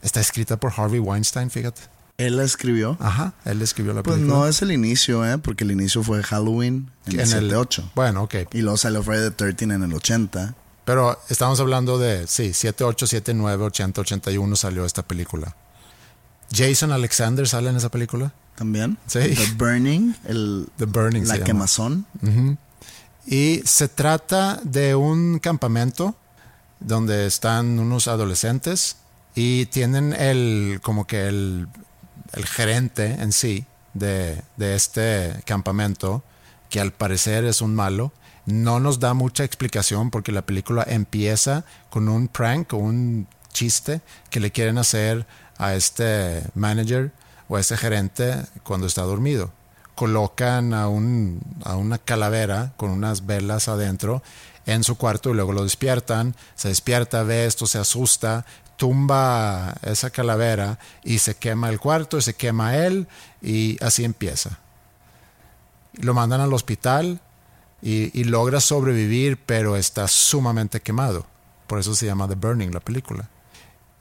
Está 0.00 0.20
escrita 0.20 0.56
por 0.56 0.72
Harvey 0.76 1.00
Weinstein, 1.00 1.50
fíjate. 1.50 1.82
¿Él 2.16 2.36
la 2.36 2.44
escribió? 2.44 2.96
Ajá, 3.00 3.34
él 3.44 3.60
escribió 3.60 3.92
la 3.92 4.04
pues 4.04 4.14
película. 4.14 4.36
Pues 4.36 4.44
no 4.44 4.48
es 4.48 4.62
el 4.62 4.70
inicio, 4.70 5.26
¿eh? 5.26 5.38
Porque 5.38 5.64
el 5.64 5.72
inicio 5.72 6.04
fue 6.04 6.22
Halloween 6.22 6.92
en, 7.06 7.18
el 7.18 7.26
78. 7.26 7.90
Bueno, 7.96 8.22
ok. 8.22 8.34
Y 8.52 8.62
luego 8.62 8.76
salió 8.76 9.02
Friday 9.02 9.30
the 9.30 9.34
13 9.52 9.64
en 9.64 9.82
el 9.82 9.92
80. 9.92 10.54
Pero 10.88 11.20
estamos 11.28 11.60
hablando 11.60 11.98
de, 11.98 12.26
sí, 12.26 12.54
78, 12.54 13.06
79, 13.08 13.62
80, 13.62 14.00
81 14.00 14.56
salió 14.56 14.86
esta 14.86 15.02
película. 15.02 15.54
Jason 16.50 16.92
Alexander 16.92 17.46
sale 17.46 17.68
en 17.68 17.76
esa 17.76 17.90
película. 17.90 18.32
También. 18.56 18.96
Sí. 19.06 19.18
The 19.18 19.52
Burning, 19.58 20.14
el, 20.24 20.66
The 20.78 20.86
Burning 20.86 21.28
la 21.28 21.44
quemazón. 21.44 22.06
Y 23.26 23.60
se 23.66 23.88
trata 23.88 24.60
de 24.62 24.94
un 24.94 25.40
campamento 25.40 26.16
donde 26.80 27.26
están 27.26 27.78
unos 27.78 28.08
adolescentes 28.08 28.96
y 29.34 29.66
tienen 29.66 30.14
el, 30.14 30.80
como 30.82 31.06
que 31.06 31.28
el, 31.28 31.68
el 32.32 32.46
gerente 32.46 33.12
en 33.20 33.32
sí 33.32 33.66
de, 33.92 34.42
de 34.56 34.74
este 34.74 35.42
campamento, 35.44 36.22
que 36.70 36.80
al 36.80 36.92
parecer 36.92 37.44
es 37.44 37.60
un 37.60 37.74
malo, 37.74 38.10
no 38.48 38.80
nos 38.80 38.98
da 38.98 39.12
mucha 39.12 39.44
explicación 39.44 40.10
porque 40.10 40.32
la 40.32 40.40
película 40.40 40.82
empieza 40.88 41.64
con 41.90 42.08
un 42.08 42.28
prank 42.28 42.72
o 42.72 42.78
un 42.78 43.26
chiste 43.52 44.00
que 44.30 44.40
le 44.40 44.50
quieren 44.50 44.78
hacer 44.78 45.26
a 45.58 45.74
este 45.74 46.42
manager 46.54 47.12
o 47.48 47.56
a 47.56 47.60
ese 47.60 47.76
gerente 47.76 48.42
cuando 48.62 48.86
está 48.86 49.02
dormido. 49.02 49.52
Colocan 49.94 50.72
a, 50.72 50.88
un, 50.88 51.42
a 51.62 51.76
una 51.76 51.98
calavera 51.98 52.72
con 52.78 52.88
unas 52.88 53.26
velas 53.26 53.68
adentro 53.68 54.22
en 54.64 54.82
su 54.82 54.96
cuarto 54.96 55.28
y 55.28 55.34
luego 55.34 55.52
lo 55.52 55.64
despiertan. 55.64 56.34
Se 56.54 56.68
despierta, 56.68 57.24
ve 57.24 57.44
esto, 57.44 57.66
se 57.66 57.78
asusta, 57.78 58.46
tumba 58.78 59.74
esa 59.82 60.08
calavera 60.08 60.78
y 61.04 61.18
se 61.18 61.34
quema 61.34 61.68
el 61.68 61.80
cuarto 61.80 62.16
y 62.16 62.22
se 62.22 62.32
quema 62.32 62.76
él 62.76 63.08
y 63.42 63.76
así 63.84 64.04
empieza. 64.04 64.58
Lo 66.00 66.14
mandan 66.14 66.40
al 66.40 66.54
hospital 66.54 67.20
y, 67.80 68.24
logra 68.24 68.60
sobrevivir, 68.60 69.38
pero 69.44 69.76
está 69.76 70.08
sumamente 70.08 70.80
quemado. 70.80 71.26
Por 71.66 71.78
eso 71.78 71.94
se 71.94 72.06
llama 72.06 72.28
The 72.28 72.34
Burning, 72.34 72.70
la 72.72 72.80
película. 72.80 73.28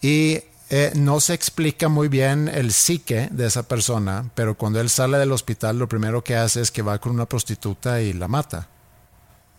Y 0.02 0.42
eh, 0.70 0.92
no 0.96 1.20
se 1.20 1.34
explica 1.34 1.88
muy 1.88 2.08
bien 2.08 2.48
el 2.48 2.74
psique 2.74 3.30
de 3.32 3.46
esa 3.46 3.64
persona, 3.64 4.30
pero 4.36 4.58
cuando 4.58 4.82
él 4.82 4.90
sale 4.90 5.18
del 5.18 5.32
hospital, 5.32 5.78
lo 5.78 5.88
primero 5.88 6.24
que 6.24 6.36
hace 6.36 6.62
es 6.62 6.72
que 6.72 6.82
va 6.82 7.00
con 7.00 7.14
una 7.14 7.28
prostituta 7.28 8.02
y 8.02 8.14
la 8.14 8.28
mata. 8.28 8.68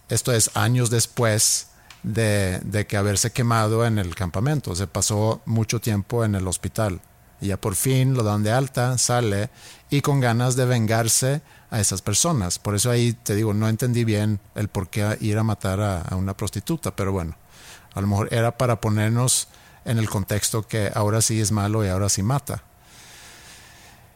Esto 0.09 0.33
es 0.33 0.51
años 0.55 0.91
después 0.91 1.69
de, 2.03 2.61
de 2.65 2.87
que 2.87 2.97
haberse 2.97 3.31
quemado 3.31 3.87
en 3.87 3.99
el 3.99 4.15
campamento. 4.15 4.75
Se 4.75 4.87
pasó 4.87 5.43
mucho 5.45 5.81
tiempo 5.81 6.25
en 6.25 6.35
el 6.35 6.47
hospital. 6.49 7.01
Ya 7.41 7.57
por 7.57 7.75
fin 7.75 8.15
lo 8.15 8.23
dan 8.23 8.43
de 8.43 8.51
alta, 8.51 8.99
sale 8.99 9.51
y 9.91 10.01
con 10.01 10.21
ganas 10.21 10.57
de 10.57 10.67
vengarse 10.67 11.41
a 11.71 11.81
esas 11.81 12.03
personas. 12.03 12.59
Por 12.59 12.75
eso 12.75 12.91
ahí 12.91 13.13
te 13.13 13.35
digo, 13.35 13.55
no 13.55 13.69
entendí 13.69 14.05
bien 14.05 14.41
el 14.55 14.69
por 14.69 14.89
qué 14.89 15.17
ir 15.21 15.39
a 15.39 15.45
matar 15.45 15.81
a, 15.81 16.17
una 16.17 16.37
prostituta, 16.37 16.95
pero 16.95 17.13
bueno, 17.13 17.37
a 17.95 18.01
lo 18.01 18.07
mejor 18.07 18.33
era 18.33 18.57
para 18.57 18.81
ponernos 18.81 19.49
en 19.85 19.99
el 19.99 20.09
contexto 20.09 20.67
que 20.67 20.91
ahora 20.95 21.21
sí 21.23 21.41
es 21.41 21.53
malo 21.53 21.85
y 21.85 21.89
ahora 21.89 22.09
sí 22.09 22.23
mata. 22.23 22.65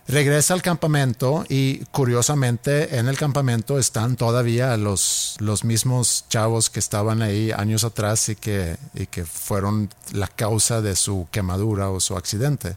Regresa 0.08 0.54
al 0.54 0.62
campamento 0.62 1.44
y 1.48 1.84
curiosamente 1.86 2.98
en 2.98 3.06
el 3.06 3.16
campamento 3.16 3.78
están 3.78 4.16
todavía 4.16 4.76
los, 4.76 5.36
los 5.38 5.62
mismos 5.64 6.24
chavos 6.28 6.70
que 6.70 6.80
estaban 6.80 7.22
ahí 7.22 7.52
años 7.52 7.84
atrás 7.84 8.28
y 8.28 8.34
que, 8.34 8.76
y 8.94 9.06
que 9.06 9.24
fueron 9.24 9.90
la 10.12 10.26
causa 10.26 10.80
de 10.80 10.96
su 10.96 11.28
quemadura 11.30 11.88
o 11.90 12.00
su 12.00 12.16
accidente. 12.16 12.76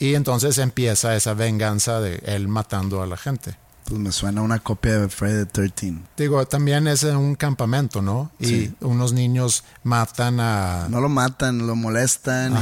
Y 0.00 0.14
entonces 0.14 0.56
empieza 0.56 1.14
esa 1.14 1.34
venganza 1.34 2.00
de 2.00 2.22
él 2.24 2.48
matando 2.48 3.02
a 3.02 3.06
la 3.06 3.18
gente. 3.18 3.56
Pues 3.84 4.00
me 4.00 4.12
suena 4.12 4.40
una 4.40 4.58
copia 4.58 4.98
de 4.98 5.08
Friday 5.10 5.44
the 5.44 5.68
13. 5.68 5.98
Digo, 6.16 6.46
también 6.46 6.88
es 6.88 7.04
en 7.04 7.16
un 7.16 7.34
campamento, 7.34 8.00
¿no? 8.00 8.30
Y 8.40 8.72
unos 8.80 9.12
niños 9.12 9.62
matan 9.82 10.40
a... 10.40 10.86
No 10.88 11.02
lo 11.02 11.10
matan, 11.10 11.66
lo 11.66 11.76
molestan 11.76 12.56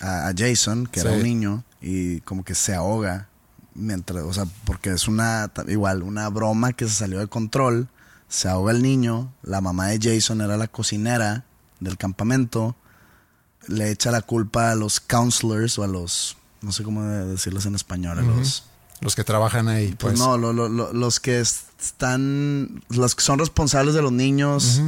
a, 0.00 0.32
Jason, 0.36 0.86
que 0.86 1.00
era 1.00 1.12
un 1.12 1.22
niño, 1.22 1.64
y 1.80 2.20
como 2.20 2.44
que 2.44 2.54
se 2.54 2.74
ahoga 2.74 3.28
mientras, 3.74 4.24
o 4.24 4.32
sea, 4.34 4.44
porque 4.64 4.90
es 4.90 5.08
una, 5.08 5.50
igual, 5.68 6.02
una 6.02 6.28
broma 6.28 6.74
que 6.74 6.86
se 6.86 6.94
salió 6.94 7.18
de 7.18 7.28
control. 7.28 7.88
Se 8.28 8.48
ahoga 8.48 8.72
el 8.72 8.82
niño, 8.82 9.32
la 9.42 9.62
mamá 9.62 9.86
de 9.86 10.00
Jason 10.02 10.42
era 10.42 10.58
la 10.58 10.68
cocinera 10.68 11.46
del 11.80 11.96
campamento, 11.96 12.76
le 13.68 13.90
echa 13.90 14.10
la 14.10 14.20
culpa 14.20 14.72
a 14.72 14.74
los 14.74 15.00
counselors 15.00 15.78
o 15.78 15.84
a 15.84 15.86
los 15.86 16.36
no 16.62 16.72
sé 16.72 16.82
cómo 16.82 17.04
decirlos 17.04 17.66
en 17.66 17.74
español, 17.74 18.24
los... 18.26 18.64
Los 19.00 19.16
que 19.16 19.24
trabajan 19.24 19.66
ahí, 19.66 19.88
pues. 19.98 20.14
pues. 20.14 20.18
no, 20.20 20.38
los 20.38 21.18
que 21.18 21.40
están, 21.40 22.84
los 22.88 23.16
que 23.16 23.22
son 23.24 23.40
responsables 23.40 23.94
de 23.94 24.02
los 24.02 24.12
niños, 24.12 24.80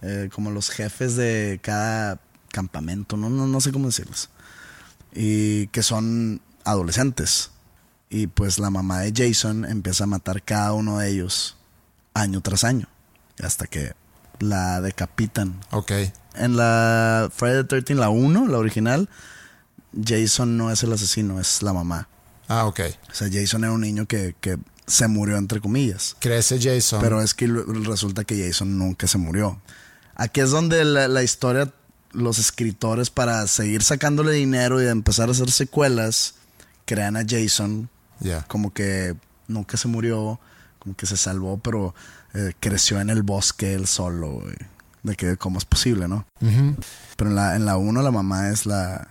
eh, 0.00 0.30
como 0.32 0.50
los 0.50 0.70
jefes 0.70 1.14
de 1.14 1.60
cada 1.62 2.20
campamento, 2.50 3.18
no, 3.18 3.28
no, 3.28 3.46
no 3.46 3.60
sé 3.60 3.70
cómo 3.70 3.86
decirlos. 3.86 4.30
Y 5.12 5.66
que 5.68 5.82
son 5.82 6.40
adolescentes. 6.64 7.50
Y 8.08 8.28
pues 8.28 8.58
la 8.58 8.70
mamá 8.70 9.00
de 9.00 9.12
Jason 9.14 9.66
empieza 9.66 10.04
a 10.04 10.06
matar 10.06 10.42
cada 10.42 10.72
uno 10.72 10.98
de 10.98 11.10
ellos 11.10 11.58
año 12.14 12.40
tras 12.40 12.64
año. 12.64 12.88
Hasta 13.42 13.66
que 13.66 13.92
la 14.38 14.80
decapitan. 14.80 15.60
Ok. 15.70 15.92
En 16.34 16.56
la 16.56 17.30
Friday 17.32 17.62
the 17.62 17.82
13, 17.82 17.94
la 17.94 18.08
1, 18.08 18.48
la 18.48 18.58
original, 18.58 19.08
Jason 19.92 20.56
no 20.56 20.70
es 20.70 20.82
el 20.82 20.92
asesino, 20.92 21.40
es 21.40 21.62
la 21.62 21.72
mamá. 21.72 22.08
Ah, 22.48 22.66
ok. 22.66 22.80
O 23.10 23.14
sea, 23.14 23.28
Jason 23.30 23.64
era 23.64 23.72
un 23.72 23.80
niño 23.80 24.06
que, 24.06 24.34
se 24.86 25.06
murió, 25.06 25.36
entre 25.36 25.60
comillas. 25.60 26.16
Crece 26.18 26.58
Jason. 26.60 27.00
Pero 27.00 27.22
es 27.22 27.32
que 27.32 27.46
resulta 27.46 28.24
que 28.24 28.44
Jason 28.44 28.76
nunca 28.76 29.06
se 29.06 29.18
murió. 29.18 29.60
Aquí 30.16 30.40
es 30.40 30.50
donde 30.50 30.84
la, 30.84 31.22
historia, 31.22 31.72
los 32.12 32.40
escritores, 32.40 33.08
para 33.08 33.46
seguir 33.46 33.82
sacándole 33.82 34.32
dinero 34.32 34.82
y 34.82 34.88
empezar 34.88 35.28
a 35.28 35.32
hacer 35.32 35.50
secuelas, 35.52 36.34
crean 36.86 37.16
a 37.16 37.22
Jason 37.26 37.88
Ya. 38.18 38.42
como 38.48 38.72
que 38.72 39.14
nunca 39.46 39.76
se 39.76 39.86
murió, 39.86 40.40
como 40.80 40.96
que 40.96 41.06
se 41.06 41.16
salvó, 41.16 41.58
pero 41.58 41.94
eh, 42.34 42.52
creció 42.58 43.00
en 43.00 43.10
el 43.10 43.22
bosque 43.22 43.74
él 43.74 43.86
solo. 43.86 44.42
De 45.04 45.14
que 45.14 45.36
cómo 45.36 45.58
es 45.58 45.64
posible, 45.64 46.08
¿no? 46.08 46.26
Pero 47.16 47.30
en 47.30 47.36
la, 47.36 47.54
en 47.54 47.64
la 47.64 47.76
uno 47.76 48.02
la 48.02 48.10
mamá 48.10 48.50
es 48.50 48.66
la, 48.66 49.06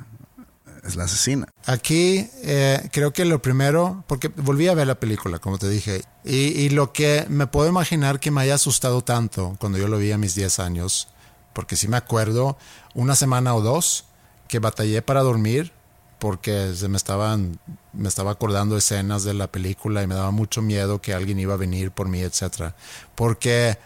es 0.89 0.95
la 0.95 1.06
asesina. 1.06 1.47
Aquí 1.65 2.30
eh, 2.43 2.89
creo 2.91 3.13
que 3.13 3.25
lo 3.25 3.41
primero, 3.41 4.04
porque 4.08 4.28
volví 4.28 4.67
a 4.67 4.73
ver 4.73 4.88
la 4.88 4.99
película, 4.99 5.39
como 5.39 5.58
te 5.58 5.69
dije, 5.69 6.04
y, 6.25 6.69
lo 6.69 6.91
que 6.91 7.25
me 7.30 7.47
puedo 7.47 7.69
imaginar 7.69 8.19
que 8.19 8.32
me 8.32 8.41
haya 8.41 8.56
asustado 8.56 9.02
tanto 9.04 9.56
cuando 9.60 9.78
yo 9.78 9.88
lo 9.88 9.97
vi 9.97 10.12
a 10.12 10.17
mis 10.17 10.36
10 10.36 10.60
años, 10.60 11.08
porque 11.54 11.75
si 11.75 11.88
me 11.88 11.97
acuerdo, 11.97 12.58
una 12.93 13.15
semana 13.15 13.56
o 13.56 13.62
dos 13.62 14.06
que 14.47 14.60
batallé 14.60 15.02
para 15.02 15.21
dormir 15.21 15.71
porque 16.19 16.73
se 16.75 16.89
me 16.89 16.97
estaban 16.97 17.60
me 17.93 18.10
estaba 18.10 18.32
acordando 18.32 18.78
escenas 18.78 19.23
de 19.23 19.34
la 19.34 19.47
película 19.47 20.04
y 20.04 20.08
me 20.08 20.15
daba 20.15 20.32
mucho 20.32 20.62
miedo 20.62 21.02
que 21.02 21.13
alguien 21.13 21.39
iba 21.39 21.54
a 21.54 21.58
venir 21.58 21.91
por 21.91 22.08
mí, 22.08 22.19
etcétera. 22.19 22.75
Porque 23.15 23.78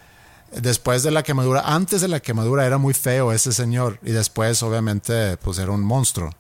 después 0.52 1.04
de 1.04 1.12
la 1.12 1.24
quemadura, 1.24 1.62
antes 1.66 2.02
de 2.02 2.08
la 2.08 2.20
quemadura 2.20 2.66
era 2.66 2.78
muy 2.78 2.94
feo 2.94 3.32
ese 3.32 3.54
señor 3.54 4.00
y 4.04 4.12
después 4.12 4.62
obviamente 4.64 5.38
pues 5.38 5.58
era 5.60 5.72
un 5.72 5.82
monstruo. 5.82 6.32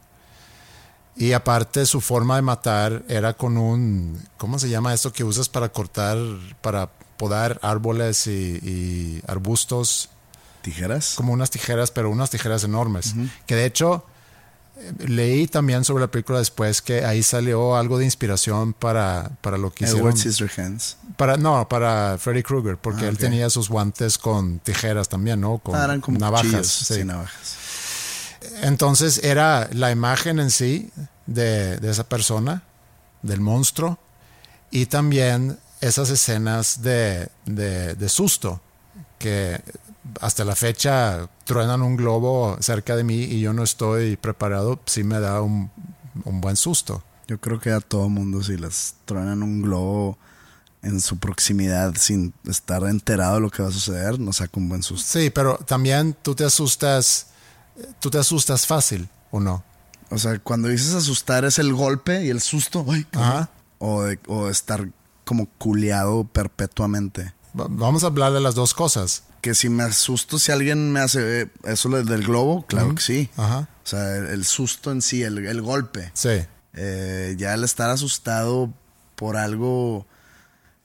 Y 1.15 1.33
aparte 1.33 1.85
su 1.85 2.01
forma 2.01 2.35
de 2.37 2.41
matar 2.41 3.03
era 3.07 3.33
con 3.33 3.57
un, 3.57 4.19
¿cómo 4.37 4.57
se 4.57 4.69
llama 4.69 4.93
esto 4.93 5.13
que 5.13 5.23
usas 5.23 5.47
para 5.47 5.69
cortar, 5.69 6.17
para 6.61 6.89
podar 7.17 7.59
árboles 7.61 8.25
y, 8.27 8.31
y 8.63 9.21
arbustos? 9.27 10.09
¿Tijeras? 10.63 11.13
Como 11.15 11.33
unas 11.33 11.49
tijeras, 11.51 11.91
pero 11.91 12.09
unas 12.09 12.29
tijeras 12.29 12.63
enormes. 12.63 13.13
Que 13.45 13.55
de 13.55 13.65
hecho 13.65 14.05
leí 15.05 15.45
también 15.47 15.83
sobre 15.83 16.01
la 16.01 16.07
película 16.09 16.39
después 16.39 16.81
que 16.81 17.05
ahí 17.05 17.21
salió 17.21 17.75
algo 17.75 17.99
de 17.99 18.05
inspiración 18.05 18.73
para, 18.73 19.29
para 19.41 19.57
lo 19.57 19.71
que 19.71 19.85
hicieron. 19.85 20.17
Scissorhands. 20.17 20.97
Para, 21.15 21.37
no, 21.37 21.67
para 21.69 22.17
Freddy 22.17 22.41
Krueger, 22.43 22.77
porque 22.77 23.05
Ah, 23.05 23.09
él 23.09 23.17
tenía 23.17 23.49
sus 23.51 23.69
guantes 23.69 24.17
con 24.17 24.59
tijeras 24.59 25.07
también, 25.09 25.39
¿no? 25.41 25.59
Con 25.59 25.75
Ah, 25.75 25.83
eran 25.85 26.01
como 26.01 26.17
navajas. 26.17 26.65
sí, 26.67 27.03
navajas. 27.03 27.57
Entonces 28.61 29.23
era 29.23 29.69
la 29.73 29.91
imagen 29.91 30.39
en 30.39 30.51
sí 30.51 30.89
de, 31.25 31.77
de 31.77 31.91
esa 31.91 32.03
persona, 32.07 32.63
del 33.21 33.39
monstruo, 33.41 33.97
y 34.71 34.87
también 34.87 35.57
esas 35.81 36.09
escenas 36.09 36.81
de, 36.81 37.29
de- 37.45 37.95
de 37.95 38.09
susto, 38.09 38.61
que 39.19 39.61
hasta 40.19 40.43
la 40.43 40.55
fecha 40.55 41.29
truenan 41.45 41.81
un 41.81 41.95
globo 41.95 42.57
cerca 42.59 42.95
de 42.95 43.03
mí 43.03 43.15
y 43.23 43.39
yo 43.39 43.53
no 43.53 43.63
estoy 43.63 44.17
preparado, 44.17 44.79
sí 44.85 45.03
me 45.03 45.19
da 45.19 45.41
un, 45.41 45.71
un 46.25 46.41
buen 46.41 46.55
susto. 46.57 47.03
Yo 47.27 47.39
creo 47.39 47.59
que 47.59 47.71
a 47.71 47.79
todo 47.79 48.09
mundo 48.09 48.43
si 48.43 48.57
les 48.57 48.95
truenan 49.05 49.43
un 49.43 49.61
globo 49.61 50.17
en 50.81 50.99
su 50.99 51.17
proximidad 51.17 51.93
sin 51.97 52.33
estar 52.49 52.83
enterado 52.83 53.35
de 53.35 53.41
lo 53.41 53.49
que 53.49 53.63
va 53.63 53.69
a 53.69 53.71
suceder, 53.71 54.19
nos 54.19 54.37
saca 54.37 54.59
un 54.59 54.67
buen 54.67 54.83
susto. 54.83 55.07
Sí, 55.19 55.29
pero 55.29 55.55
también 55.57 56.13
tú 56.21 56.35
te 56.35 56.43
asustas, 56.43 57.27
tú 57.99 58.09
te 58.09 58.17
asustas 58.17 58.65
fácil, 58.67 59.09
¿o 59.31 59.39
no? 59.39 59.63
O 60.09 60.17
sea, 60.17 60.37
cuando 60.39 60.67
dices 60.67 60.93
asustar 60.93 61.43
es 61.45 61.57
el 61.59 61.73
golpe 61.73 62.23
y 62.23 62.29
el 62.29 62.39
susto, 62.41 62.85
ay, 62.89 63.05
Ajá. 63.13 63.49
o, 63.79 64.03
de- 64.03 64.19
o 64.27 64.49
estar 64.49 64.87
como 65.25 65.47
culeado 65.57 66.23
perpetuamente. 66.25 67.33
Va- 67.59 67.67
Vamos 67.69 68.03
a 68.03 68.07
hablar 68.07 68.33
de 68.33 68.41
las 68.41 68.55
dos 68.55 68.73
cosas. 68.73 69.23
Que 69.41 69.55
si 69.55 69.67
me 69.69 69.83
asusto, 69.83 70.39
si 70.39 70.51
alguien 70.51 70.91
me 70.93 70.99
hace 71.01 71.49
eso 71.63 71.89
del 71.89 72.23
globo, 72.23 72.65
claro 72.65 72.95
que 72.95 73.01
sí. 73.01 73.29
Ajá. 73.35 73.67
O 73.83 73.87
sea, 73.87 74.15
el, 74.17 74.27
el 74.27 74.45
susto 74.45 74.91
en 74.91 75.01
sí, 75.01 75.23
el, 75.23 75.37
el 75.45 75.61
golpe. 75.61 76.11
Sí. 76.13 76.45
Eh, 76.75 77.35
ya 77.37 77.53
el 77.53 77.63
estar 77.65 77.89
asustado 77.89 78.71
por 79.15 79.35
algo, 79.35 80.05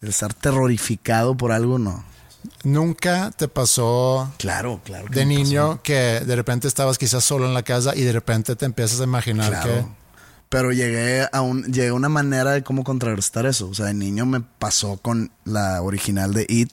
el 0.00 0.08
estar 0.08 0.34
terrorificado 0.34 1.36
por 1.36 1.52
algo, 1.52 1.78
no. 1.78 2.04
¿Nunca 2.64 3.30
te 3.36 3.48
pasó 3.48 4.32
Claro, 4.38 4.80
claro. 4.84 5.06
que 5.06 5.20
de 5.20 5.26
niño 5.26 5.80
que 5.82 6.20
de 6.20 6.36
repente 6.36 6.68
estabas 6.68 6.98
quizás 6.98 7.24
solo 7.24 7.46
en 7.46 7.54
la 7.54 7.62
casa 7.62 7.94
y 7.96 8.02
de 8.02 8.12
repente 8.12 8.56
te 8.56 8.66
empiezas 8.66 9.00
a 9.00 9.04
imaginar 9.04 9.50
Claro. 9.50 9.94
Pero 10.48 10.72
llegué 10.72 11.26
a, 11.30 11.40
un, 11.42 11.64
llegué 11.64 11.88
a 11.88 11.94
una 11.94 12.08
manera 12.08 12.52
de 12.52 12.62
cómo 12.62 12.82
contrarrestar 12.82 13.44
eso. 13.44 13.68
O 13.68 13.74
sea, 13.74 13.86
de 13.86 13.94
niño 13.94 14.24
me 14.24 14.40
pasó 14.40 14.96
con 14.96 15.30
la 15.44 15.82
original 15.82 16.32
de 16.32 16.46
It, 16.48 16.72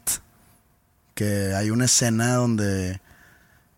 que 1.14 1.54
hay 1.54 1.72
una 1.72 1.84
escena 1.86 2.36
donde 2.36 3.02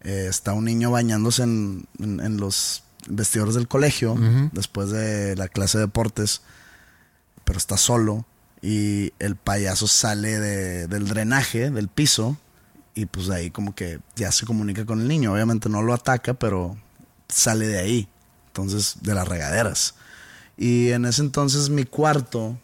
eh, 0.01 0.27
está 0.29 0.53
un 0.53 0.65
niño 0.65 0.91
bañándose 0.91 1.41
en, 1.43 1.87
en- 1.99 2.19
en 2.19 2.37
los 2.37 2.83
vestidores 3.09 3.55
del 3.55 3.67
colegio 3.67 4.15
después 4.51 4.89
de 4.91 5.35
la 5.35 5.47
clase 5.47 5.77
de 5.79 5.85
deportes, 5.85 6.41
pero 7.43 7.57
está 7.57 7.77
solo 7.77 8.25
y 8.61 9.13
el 9.19 9.35
payaso 9.35 9.87
sale 9.87 10.39
de- 10.39 10.87
del 10.87 11.07
drenaje 11.07 11.69
del 11.69 11.87
piso 11.87 12.37
y 12.95 13.05
pues 13.05 13.27
de 13.27 13.35
ahí 13.35 13.51
como 13.51 13.75
que 13.75 13.99
ya 14.15 14.31
se 14.31 14.45
comunica 14.45 14.85
con 14.85 14.99
el 15.01 15.07
niño. 15.07 15.33
Obviamente 15.33 15.69
no 15.69 15.81
lo 15.83 15.93
ataca, 15.93 16.33
pero 16.33 16.75
sale 17.29 17.67
de 17.67 17.79
ahí. 17.79 18.09
Entonces, 18.47 18.97
de 19.01 19.13
las 19.13 19.27
regaderas. 19.27 19.93
Y 20.57 20.89
en 20.91 21.05
ese 21.05 21.21
entonces 21.21 21.69
mi 21.69 21.83
cuarto, 21.85 22.57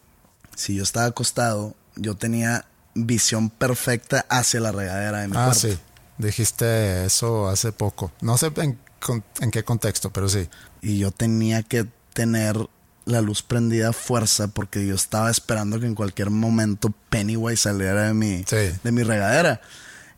si 0.55 0.73
yo 0.75 0.81
estaba 0.83 1.05
acostado, 1.05 1.75
yo 1.95 2.15
tenía 2.15 2.65
visión 2.95 3.51
perfecta 3.51 4.25
hacia 4.29 4.59
la 4.59 4.71
regadera 4.71 5.19
de 5.21 5.27
mi. 5.27 5.33
Ah, 5.37 5.45
cuarto. 5.45 5.59
sí. 5.59 5.77
Dijiste 6.17 7.05
eso 7.05 7.47
hace 7.49 7.71
poco. 7.71 8.11
No 8.21 8.37
sé 8.37 8.51
en 8.55 9.51
qué 9.51 9.63
contexto, 9.63 10.11
pero 10.11 10.27
sí. 10.29 10.49
Y 10.81 10.97
yo 10.97 11.11
tenía 11.11 11.61
que 11.63 11.85
tener 12.13 12.67
la 13.05 13.21
luz 13.21 13.43
prendida 13.43 13.89
a 13.89 13.93
fuerza 13.93 14.47
porque 14.47 14.85
yo 14.87 14.95
estaba 14.95 15.29
esperando 15.29 15.79
que 15.79 15.85
en 15.85 15.95
cualquier 15.95 16.29
momento 16.29 16.93
Pennywise 17.09 17.57
saliera 17.63 18.03
de 18.07 18.13
mi, 18.13 18.43
Sí. 18.47 18.71
de 18.83 18.91
mi 18.91 19.03
regadera. 19.03 19.61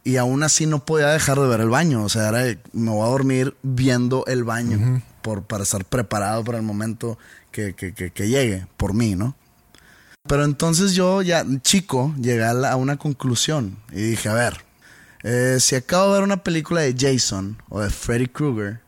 Y 0.04 0.18
aún 0.18 0.44
así 0.44 0.68
no 0.68 0.86
podía 0.86 1.08
dejar 1.08 1.40
de 1.40 1.48
ver 1.48 1.62
el 1.62 1.70
baño. 1.70 2.04
O 2.04 2.10
sea, 2.10 2.30
era 2.30 2.60
me 2.74 2.92
voy 2.92 3.08
a 3.08 3.10
dormir 3.10 3.56
viendo 3.64 4.24
el 4.28 4.44
baño 4.44 5.02
por, 5.24 5.42
para 5.44 5.64
estar 5.64 5.84
preparado 5.86 6.44
para 6.44 6.60
el 6.60 6.64
momento 6.64 7.18
que, 7.52 7.74
que- 7.74 7.94
que- 7.94 8.12
que 8.12 8.28
llegue, 8.30 8.68
por 8.78 8.94
mí, 8.94 9.16
¿no? 9.16 9.36
Pero 10.28 10.44
entonces 10.44 10.94
yo 10.94 11.22
ya, 11.24 11.44
chico, 11.62 12.14
llegué 12.20 12.44
a, 12.44 12.54
la- 12.54 12.72
a 12.72 12.76
una 12.76 12.98
conclusión 12.98 13.78
y 13.92 14.02
dije, 14.02 14.30
a 14.30 14.34
ver, 14.34 14.64
eh, 15.24 15.58
si 15.60 15.76
acabo 15.76 16.08
de 16.08 16.14
ver 16.14 16.24
una 16.24 16.44
película 16.44 16.82
de 16.82 16.96
Jason 16.98 17.58
o 17.70 17.82
de 17.82 17.90
Freddy 17.90 18.28
Krueger, 18.28 18.82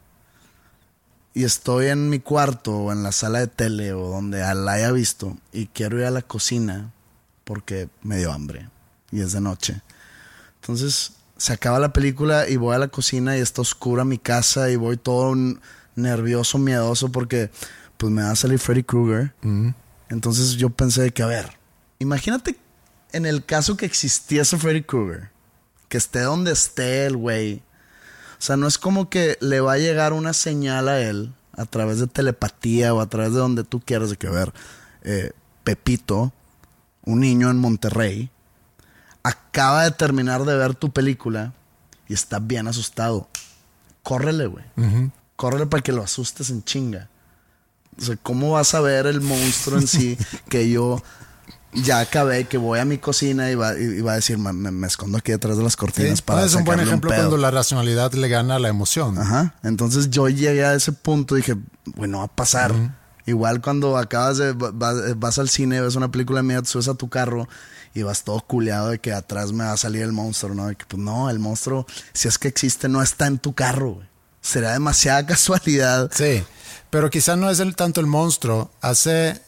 y 1.38 1.44
estoy 1.44 1.86
en 1.86 2.10
mi 2.10 2.20
cuarto 2.20 2.76
o 2.76 2.92
en 2.92 3.04
la 3.04 3.12
sala 3.12 3.38
de 3.38 3.46
tele 3.46 3.94
o 3.94 4.10
donde 4.10 4.40
la 4.40 4.72
haya 4.72 4.92
visto 4.92 5.38
y 5.54 5.68
quiero 5.68 6.00
ir 6.00 6.06
a 6.06 6.12
la 6.12 6.24
cocina 6.24 6.92
porque 7.44 7.90
me 8.02 8.18
dio 8.18 8.32
hambre 8.34 8.68
y 9.12 9.22
es 9.22 9.34
de 9.34 9.42
noche. 9.42 9.84
Entonces 10.62 11.12
se 11.38 11.54
acaba 11.54 11.78
la 11.78 11.94
película 11.94 12.50
y 12.50 12.56
voy 12.56 12.74
a 12.74 12.80
la 12.80 12.88
cocina 12.88 13.38
y 13.38 13.42
está 13.42 13.62
oscura 13.62 14.04
mi 14.04 14.18
casa 14.18 14.72
y 14.72 14.78
voy 14.78 14.98
todo 14.98 15.36
nervioso, 15.94 16.58
miedoso 16.58 17.12
porque 17.12 17.52
pues 17.98 18.12
me 18.12 18.24
va 18.24 18.32
a 18.32 18.36
salir 18.36 18.58
Freddy 18.58 18.82
Krueger. 18.82 19.36
Entonces 20.10 20.54
yo 20.54 20.72
pensé 20.72 21.12
que, 21.12 21.22
a 21.22 21.28
ver, 21.28 21.52
imagínate 22.00 22.58
en 23.12 23.28
el 23.28 23.46
caso 23.46 23.78
que 23.78 23.86
existiese 23.86 24.58
Freddy 24.58 24.82
Krueger, 24.82 25.30
que 25.88 26.00
esté 26.00 26.22
donde 26.22 26.52
esté 26.52 27.06
el 27.06 27.16
güey. 27.16 27.62
O 28.40 28.42
sea, 28.42 28.58
no 28.58 28.68
es 28.68 28.78
como 28.78 29.10
que 29.10 29.38
le 29.42 29.62
va 29.62 29.74
a 29.74 29.78
llegar 29.78 30.14
una 30.14 30.34
señal 30.34 30.90
a 30.90 31.00
él 31.00 31.34
a 31.54 31.66
través 31.66 32.00
de 32.00 32.08
telepatía 32.08 32.94
o 32.94 33.02
a 33.02 33.08
través 33.08 33.34
de 33.34 33.40
donde 33.40 33.64
tú 33.64 33.80
quieras 33.80 34.12
de 34.12 34.18
que 34.18 34.30
ver, 34.30 34.54
eh, 35.02 35.32
Pepito, 35.64 36.32
un 37.04 37.22
niño 37.22 37.50
en 37.50 37.58
Monterrey, 37.58 38.30
acaba 39.24 39.84
de 39.84 39.92
terminar 39.92 40.46
de 40.46 40.56
ver 40.56 40.76
tu 40.76 40.92
película 40.92 41.54
y 42.08 42.14
está 42.14 42.40
bien 42.40 42.68
asustado. 42.68 43.28
Córrele, 44.04 44.46
güey. 44.46 44.66
Córrele 45.36 45.66
para 45.66 45.84
que 45.84 45.92
lo 45.92 46.04
asustes 46.04 46.50
en 46.50 46.64
chinga. 46.64 47.10
O 48.00 48.02
sea, 48.04 48.16
¿cómo 48.18 48.52
vas 48.52 48.74
a 48.76 48.82
ver 48.82 49.08
el 49.08 49.22
monstruo 49.22 49.80
en 49.80 49.88
sí 49.88 50.18
que 50.50 50.70
yo 50.70 51.02
ya 51.74 52.00
acabé, 52.00 52.46
que 52.46 52.58
voy 52.58 52.80
a 52.80 52.86
mi 52.86 52.98
cocina 52.98 53.52
y 53.52 53.56
va, 53.56 53.78
y 53.78 54.02
va 54.02 54.14
a 54.14 54.16
decir, 54.16 54.38
me, 54.38 54.88
escondo 54.88 55.18
aquí 55.18 55.32
detrás 55.32 55.58
de 55.58 55.64
las 55.64 55.76
cortinas 55.76 56.20
Sí, 56.20 56.24
para 56.26 56.46
es 56.46 56.54
un 56.56 56.64
buen 56.64 56.80
ejemplo 56.80 57.10
pedo"? 57.10 57.20
cuando 57.20 57.38
la 57.38 57.52
racionalidad 57.52 58.14
le 58.14 58.28
gana 58.30 58.56
a 58.56 58.60
la 58.60 58.70
emoción. 58.70 59.18
Ajá. 59.20 59.56
Entonces 59.64 60.10
yo 60.10 60.28
llegué 60.30 60.66
a 60.66 60.74
ese 60.74 60.92
punto 60.94 61.36
y 61.38 61.42
dije, 61.42 61.56
bueno, 61.96 62.20
va 62.20 62.24
a 62.26 62.28
pasar. 62.28 62.74
Igual 63.26 63.60
cuando 63.62 63.98
acabas 63.98 64.38
de, 64.38 64.54
va- 64.54 64.72
va- 64.72 64.94
vas 65.18 65.38
al 65.38 65.50
cine, 65.50 65.82
ves 65.82 65.96
una 65.96 66.10
película 66.10 66.42
mía, 66.42 66.62
te 66.62 66.70
subes 66.70 66.88
a 66.88 66.96
tu 66.96 67.10
carro 67.10 67.48
y 67.94 68.02
vas 68.04 68.24
todo 68.24 68.40
culeado 68.40 68.90
de 68.90 69.00
que 69.00 69.12
atrás 69.12 69.52
me 69.52 69.66
va 69.66 69.74
a 69.74 69.78
salir 69.78 70.04
el 70.04 70.14
monstruo, 70.14 70.56
¿no? 70.56 70.68
De 70.68 70.76
que 70.78 70.86
pues 70.86 71.02
no, 71.02 71.30
el 71.30 71.38
monstruo, 71.40 71.86
si 72.14 72.30
es 72.30 72.38
que 72.38 72.48
existe, 72.48 72.88
no 72.88 73.02
está 73.02 73.28
en 73.28 73.38
tu 73.40 73.54
carro, 73.54 73.96
güey. 73.96 74.08
Será 74.40 74.72
demasiada 74.72 75.26
casualidad. 75.28 76.10
Sí, 76.14 76.42
pero 76.90 77.10
quizá 77.10 77.36
no 77.36 77.50
es 77.50 77.60
el, 77.60 77.76
tanto 77.76 78.00
el 78.00 78.08
monstruo. 78.08 78.72
Hace 78.80 79.42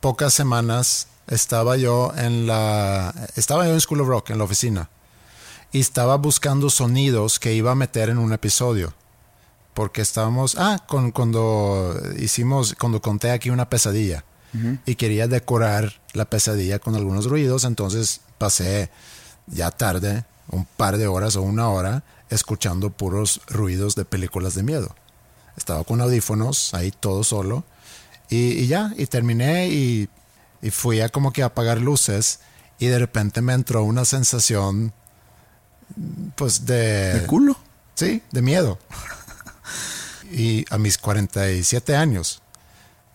pocas 0.00 0.32
semanas 0.32 1.08
estaba 1.26 1.76
yo 1.76 2.12
en 2.16 2.46
la 2.46 3.14
estaba 3.36 3.66
yo 3.66 3.74
en 3.74 3.80
School 3.80 4.00
of 4.00 4.08
Rock 4.08 4.30
en 4.30 4.38
la 4.38 4.44
oficina 4.44 4.90
y 5.72 5.80
estaba 5.80 6.16
buscando 6.16 6.70
sonidos 6.70 7.38
que 7.38 7.54
iba 7.54 7.72
a 7.72 7.74
meter 7.74 8.10
en 8.10 8.18
un 8.18 8.32
episodio 8.32 8.94
porque 9.72 10.02
estábamos 10.02 10.56
ah 10.58 10.82
con, 10.86 11.10
cuando 11.10 11.98
hicimos 12.18 12.74
cuando 12.78 13.00
conté 13.00 13.30
aquí 13.30 13.50
una 13.50 13.68
pesadilla 13.68 14.24
y 14.86 14.94
quería 14.94 15.26
decorar 15.26 16.00
la 16.12 16.26
pesadilla 16.26 16.78
con 16.78 16.94
algunos 16.94 17.26
ruidos 17.26 17.64
entonces 17.64 18.20
pasé 18.38 18.88
ya 19.48 19.72
tarde 19.72 20.24
un 20.48 20.64
par 20.64 20.96
de 20.96 21.06
horas 21.06 21.36
o 21.36 21.42
una 21.42 21.68
hora 21.68 22.04
escuchando 22.30 22.90
puros 22.90 23.40
ruidos 23.48 23.94
de 23.94 24.04
películas 24.04 24.54
de 24.54 24.62
miedo. 24.62 24.94
Estaba 25.56 25.84
con 25.84 26.00
audífonos 26.00 26.74
ahí 26.74 26.90
todo 26.90 27.24
solo 27.24 27.64
y, 28.28 28.52
y 28.52 28.66
ya, 28.66 28.92
y 28.96 29.06
terminé 29.06 29.68
y, 29.68 30.08
y 30.64 30.70
fui 30.70 31.02
a 31.02 31.10
como 31.10 31.30
que 31.30 31.42
apagar 31.42 31.78
luces 31.78 32.40
y 32.78 32.86
de 32.86 32.98
repente 32.98 33.42
me 33.42 33.52
entró 33.52 33.84
una 33.84 34.06
sensación 34.06 34.94
pues 36.36 36.64
de... 36.64 37.20
¿De 37.20 37.26
culo? 37.26 37.56
Sí, 37.94 38.22
de 38.32 38.42
miedo. 38.42 38.78
Y 40.32 40.64
a 40.70 40.78
mis 40.78 40.98
47 40.98 41.94
años. 41.94 42.42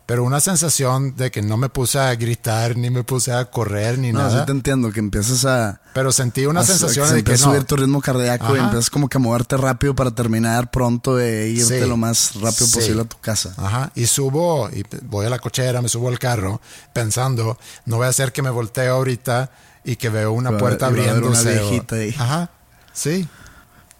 Pero 0.09 0.23
una 0.23 0.39
sensación 0.39 1.15
de 1.15 1.29
que 1.29 1.43
no 1.43 1.55
me 1.55 1.69
puse 1.69 1.99
a 1.99 2.15
gritar, 2.15 2.75
ni 2.75 2.89
me 2.89 3.03
puse 3.03 3.31
a 3.31 3.45
correr, 3.45 3.99
ni 3.99 4.11
No, 4.11 4.17
nada. 4.23 4.39
sí 4.39 4.45
te 4.47 4.51
entiendo, 4.51 4.91
que 4.91 4.99
empiezas 4.99 5.45
a... 5.45 5.81
Pero 5.93 6.11
sentí 6.11 6.47
una 6.47 6.61
a- 6.61 6.65
sensación 6.65 7.07
que 7.09 7.13
de 7.13 7.23
que 7.23 7.29
no. 7.33 7.35
a 7.35 7.37
subir 7.37 7.63
tu 7.65 7.75
ritmo 7.75 8.01
cardíaco 8.01 8.55
y 8.55 8.57
Ajá. 8.57 8.65
empiezas 8.65 8.89
como 8.89 9.07
que 9.07 9.17
a 9.17 9.21
moverte 9.21 9.55
rápido 9.55 9.93
para 9.93 10.09
terminar 10.09 10.71
pronto 10.71 11.19
e 11.19 11.49
irte 11.49 11.81
Sí. 11.83 11.87
lo 11.87 11.95
más 11.95 12.33
rápido 12.41 12.65
Sí. 12.65 12.73
posible 12.73 13.01
a 13.03 13.05
tu 13.05 13.19
casa. 13.19 13.53
Ajá. 13.57 13.91
Y 13.93 14.07
subo, 14.07 14.67
y 14.71 14.83
voy 15.03 15.27
a 15.27 15.29
la 15.29 15.37
cochera, 15.37 15.79
me 15.83 15.89
subo 15.89 16.09
al 16.09 16.17
carro, 16.17 16.59
pensando, 16.91 17.59
no 17.85 17.97
voy 17.97 18.07
a 18.07 18.09
hacer 18.09 18.33
que 18.33 18.41
me 18.41 18.49
voltee 18.49 18.87
ahorita 18.87 19.51
y 19.85 19.95
que 19.97 20.09
veo 20.09 20.31
una 20.31 20.49
haber- 20.49 20.59
puerta 20.59 20.89
y 20.89 20.93
una 20.93 21.01
abriéndose. 21.03 21.59
o- 21.59 21.69
viejita 21.69 21.95
ahí. 21.97 22.15
Ajá. 22.17 22.49
Sí. 22.93 23.27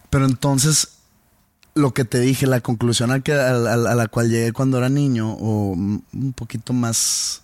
Pero 0.10 0.26
entonces, 0.26 0.88
lo 1.80 1.94
que 1.94 2.06
te 2.06 2.20
dije, 2.20 2.46
la 2.48 2.62
conclusión 2.62 3.12
a, 3.12 3.22
que, 3.22 3.34
a, 3.34 3.54
la 3.54 4.08
cual 4.08 4.30
llegué 4.30 4.52
cuando 4.54 4.78
era 4.78 4.90
niño, 4.90 5.34
o 5.34 5.72
un 5.74 6.34
poquito 6.36 6.74
más 6.74 7.42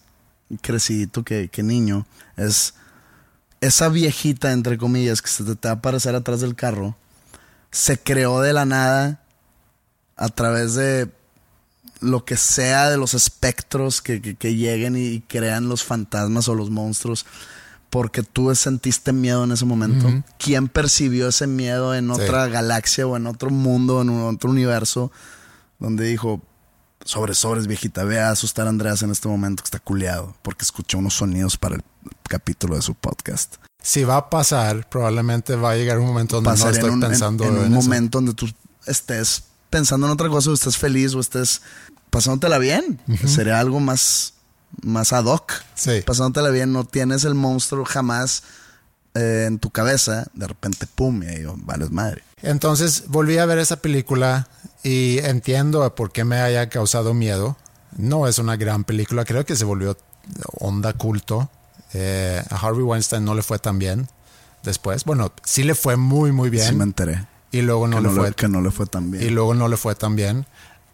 crecidito 0.62 1.24
que, 1.24 1.48
que 1.50 1.64
niño, 1.64 2.06
es 2.38 2.74
esa 3.62 3.90
viejita, 3.90 4.52
entre 4.52 4.78
comillas, 4.78 5.22
que 5.22 5.30
se 5.30 5.44
te, 5.44 5.68
va 5.68 5.72
a 5.72 5.78
aparecer 5.78 6.14
atrás 6.16 6.42
del 6.42 6.56
carro, 6.56 6.96
se 7.72 7.98
creó 7.98 8.42
de 8.42 8.54
la 8.54 8.66
nada 8.66 9.22
a 10.18 10.30
través 10.30 10.76
de 10.76 11.10
lo 12.02 12.26
que 12.26 12.38
sea 12.38 12.90
de 12.90 12.98
los 12.98 13.14
espectros 13.14 14.02
que- 14.02 14.22
que 14.36 14.56
lleguen 14.56 14.96
y 14.98 15.22
crean 15.22 15.68
los 15.70 15.84
fantasmas 15.84 16.48
o 16.48 16.56
los 16.56 16.70
monstruos, 16.70 17.26
porque 17.96 18.24
tú 18.24 18.54
sentiste 18.56 19.14
miedo 19.14 19.46
en 19.46 19.54
ese 19.54 19.64
momento. 19.64 20.12
¿Quién 20.38 20.68
percibió 20.68 21.30
ese 21.30 21.48
miedo 21.48 21.96
en 21.96 22.12
otra 22.12 22.48
galaxia 22.48 23.08
o 23.08 23.16
en 23.16 23.26
otro 23.26 23.50
mundo, 23.52 24.02
en 24.02 24.10
un- 24.10 24.36
otro 24.36 24.50
universo, 24.50 25.14
donde 25.80 26.04
dijo, 26.06 26.41
sobres, 27.06 27.38
sobres, 27.38 27.68
viejita, 27.68 28.04
ve 28.04 28.20
a 28.20 28.32
asustar 28.32 28.68
a 28.68 28.70
Andreas 28.70 29.02
en 29.02 29.12
este 29.12 29.30
momento 29.30 29.64
que 29.64 29.68
está 29.68 29.80
culeado, 29.80 30.36
porque 30.41 30.64
escuchó 30.66 30.98
unos 30.98 31.14
sonidos 31.14 31.56
para 31.56 31.76
el 31.76 31.84
capítulo 32.28 32.76
de 32.76 32.82
su 32.82 32.96
podcast. 32.96 33.56
Si 33.82 34.04
va 34.04 34.18
a 34.18 34.30
pasar, 34.30 34.89
probablemente 34.89 35.56
va 35.56 35.72
a 35.72 35.76
llegar 35.78 35.98
un 36.00 36.08
momento 36.08 36.41
donde 36.41 36.50
no 36.60 36.70
estoy 36.70 36.89
en 36.89 36.96
un, 36.96 37.04
en- 37.04 37.10
pensando 37.10 37.43
en 37.46 37.52
un 37.52 37.58
en 37.60 37.64
eso. 37.78 37.82
momento 37.82 38.18
donde 38.18 38.34
tú 38.34 38.50
estés 38.86 39.43
pensando 39.70 40.06
en 40.08 40.12
otra 40.12 40.28
cosa, 40.28 40.50
o 40.50 40.54
estés 40.54 40.76
feliz, 40.76 41.14
o 41.16 41.22
estés 41.22 41.62
pasándotela 42.10 42.58
bien. 42.58 43.00
Sería 43.26 43.58
algo 43.60 43.80
más, 43.80 44.34
más 44.82 45.13
ad 45.13 45.26
hoc. 45.26 45.53
Sí. 45.76 46.01
Pasándotela 46.05 46.49
bien, 46.49 46.71
no 46.71 46.84
tienes 46.84 47.23
el 47.23 47.36
monstruo 47.36 47.86
jamás 47.86 48.43
eh, 49.15 49.45
en 49.47 49.59
tu 49.59 49.69
cabeza, 49.69 50.28
de 50.34 50.47
repente, 50.47 50.88
pum, 50.93 51.23
y 51.23 51.28
ahí, 51.28 51.45
oh, 51.45 51.55
vales 51.57 51.91
madre. 51.91 52.23
Entonces 52.41 53.05
volví 53.07 53.38
a 53.38 53.45
ver 53.45 53.59
esa 53.59 53.78
película 53.78 54.49
y 54.84 55.19
entiendo 55.19 55.95
por 55.95 56.11
qué 56.11 56.26
me 56.26 56.38
haya 56.41 56.69
causado 56.69 57.13
miedo. 57.13 57.57
No 57.97 58.28
es 58.28 58.39
una 58.39 58.57
gran 58.57 58.84
película, 58.84 59.23
creo 59.23 59.45
que 59.45 59.55
se 59.55 59.63
volvió 59.63 59.97
onda 60.59 60.93
culto. 60.93 61.49
Eh, 61.93 62.43
a 62.49 62.55
Harvey 62.57 62.84
Weinstein 62.84 63.23
no 63.23 63.36
le 63.36 63.41
fue 63.41 63.57
tan 63.57 63.80
bien 63.80 64.09
después. 64.63 65.05
Bueno, 65.05 65.32
sí 65.45 65.63
le 65.63 65.76
fue 65.76 65.95
muy, 65.95 66.32
muy 66.34 66.49
bien. 66.49 66.67
Sí 66.67 66.76
me 66.76 66.84
enteré. 66.84 67.26
y 67.51 67.61
luego 67.61 67.88
no 67.88 67.97
que, 67.97 68.03
le 68.03 68.09
no 68.09 68.15
fue 68.15 68.34
que 68.34 68.47
no 68.49 68.61
le 68.61 68.71
fue 68.71 68.86
tan 68.86 69.11
bien. 69.11 69.23
y 69.23 69.30
luego 69.30 69.53
no 69.53 69.69
le 69.69 69.78
fue 69.78 69.95
tan 69.95 70.15
bien. 70.15 70.45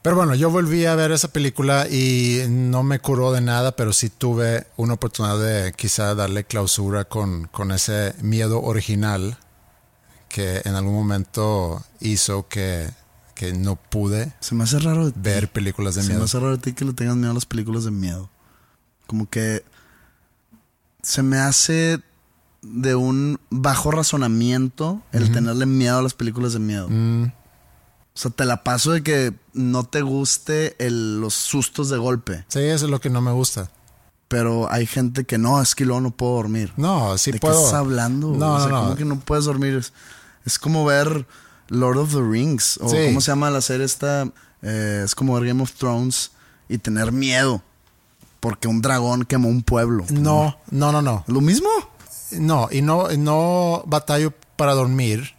Pero 0.03 0.15
bueno, 0.15 0.33
yo 0.33 0.49
volví 0.49 0.85
a 0.85 0.95
ver 0.95 1.11
esa 1.11 1.27
película 1.27 1.87
y 1.87 2.41
no 2.49 2.81
me 2.81 2.99
curó 2.99 3.31
de 3.31 3.41
nada, 3.41 3.75
pero 3.75 3.93
sí 3.93 4.09
tuve 4.09 4.65
una 4.75 4.93
oportunidad 4.95 5.37
de 5.39 5.73
quizá 5.73 6.15
darle 6.15 6.43
clausura 6.43 7.05
con, 7.05 7.47
con 7.51 7.71
ese 7.71 8.15
miedo 8.21 8.61
original 8.63 9.37
que 10.27 10.61
en 10.65 10.73
algún 10.75 10.95
momento 10.95 11.83
hizo 11.99 12.47
que, 12.47 12.89
que 13.35 13.53
no 13.53 13.75
pude 13.75 14.33
Se 14.39 14.55
me 14.55 14.63
hace 14.63 14.79
raro 14.79 15.05
de 15.05 15.11
ti. 15.11 15.19
ver 15.21 15.51
películas 15.51 15.93
de 15.93 16.01
Se 16.01 16.07
me 16.07 16.13
miedo. 16.15 16.25
hace 16.25 16.39
raro 16.39 16.57
de 16.57 16.63
ti 16.63 16.73
que 16.73 16.85
le 16.85 16.93
tengas 16.93 17.15
miedo 17.17 17.31
a 17.31 17.35
las 17.35 17.45
películas 17.45 17.83
de 17.83 17.91
miedo. 17.91 18.29
Como 19.05 19.29
que 19.29 19.63
se 21.03 21.21
me 21.21 21.37
hace 21.37 21.99
de 22.63 22.95
un 22.95 23.39
bajo 23.51 23.91
razonamiento 23.91 25.01
el 25.11 25.31
tenerle 25.31 25.65
miedo 25.67 25.97
a 25.99 26.01
las 26.01 26.13
películas 26.15 26.53
de 26.53 26.59
miedo. 26.59 26.87
Mm, 26.89 27.31
sea, 28.21 28.31
te 28.31 28.45
la 28.45 28.63
paso 28.63 28.91
de 28.91 29.03
que 29.03 29.33
no 29.53 29.83
te 29.83 30.01
guste 30.01 30.75
el- 30.85 31.19
los 31.21 31.33
sustos 31.33 31.89
de 31.89 31.97
golpe. 31.97 32.45
sí, 32.47 32.59
eso 32.59 32.85
es 32.85 32.91
lo 32.91 32.99
que 33.01 33.09
no 33.09 33.21
me 33.21 33.31
gusta. 33.31 33.71
Pero 34.27 34.71
hay 34.71 34.85
gente 34.85 35.25
que 35.25 35.37
no, 35.37 35.61
es 35.61 35.75
que 35.75 35.83
luego 35.85 35.99
no 36.01 36.11
puedo 36.11 36.35
dormir. 36.35 36.71
No, 36.77 37.17
sí 37.17 37.31
¿De 37.33 37.39
puedo. 37.39 37.53
qué 37.55 37.59
estás 37.65 37.73
hablando? 37.77 38.27
No, 38.29 38.55
o 38.55 38.59
sea, 38.59 38.69
no, 38.69 38.75
no. 38.77 38.83
¿cómo 38.83 38.95
que 38.95 39.05
no 39.05 39.19
puedes 39.19 39.43
dormir? 39.45 39.75
Es, 39.75 39.91
es 40.45 40.57
como 40.57 40.85
ver 40.85 41.25
Lord 41.67 41.97
of 41.97 42.13
the 42.13 42.21
Rings. 42.21 42.77
O 42.81 42.87
Sí. 42.89 42.97
cómo 43.07 43.19
se 43.21 43.31
llama 43.31 43.49
la 43.49 43.59
serie 43.61 43.85
esta. 43.85 44.29
Eh, 44.61 45.01
es 45.03 45.15
como 45.15 45.33
ver 45.33 45.47
Game 45.47 45.61
of 45.61 45.73
Thrones 45.73 46.31
y 46.69 46.77
tener 46.77 47.11
miedo. 47.11 47.61
Porque 48.39 48.67
un 48.69 48.81
dragón 48.81 49.25
quemó 49.25 49.49
un 49.49 49.63
pueblo. 49.63 50.05
No, 50.09 50.57
no, 50.71 50.91
no, 50.93 51.01
no. 51.01 51.23
¿Lo 51.27 51.41
mismo? 51.41 51.69
No, 52.31 52.69
y 52.71 52.81
no, 52.81 53.09
no 53.17 53.83
batallo 53.85 54.33
para 54.55 54.73
dormir, 54.73 55.33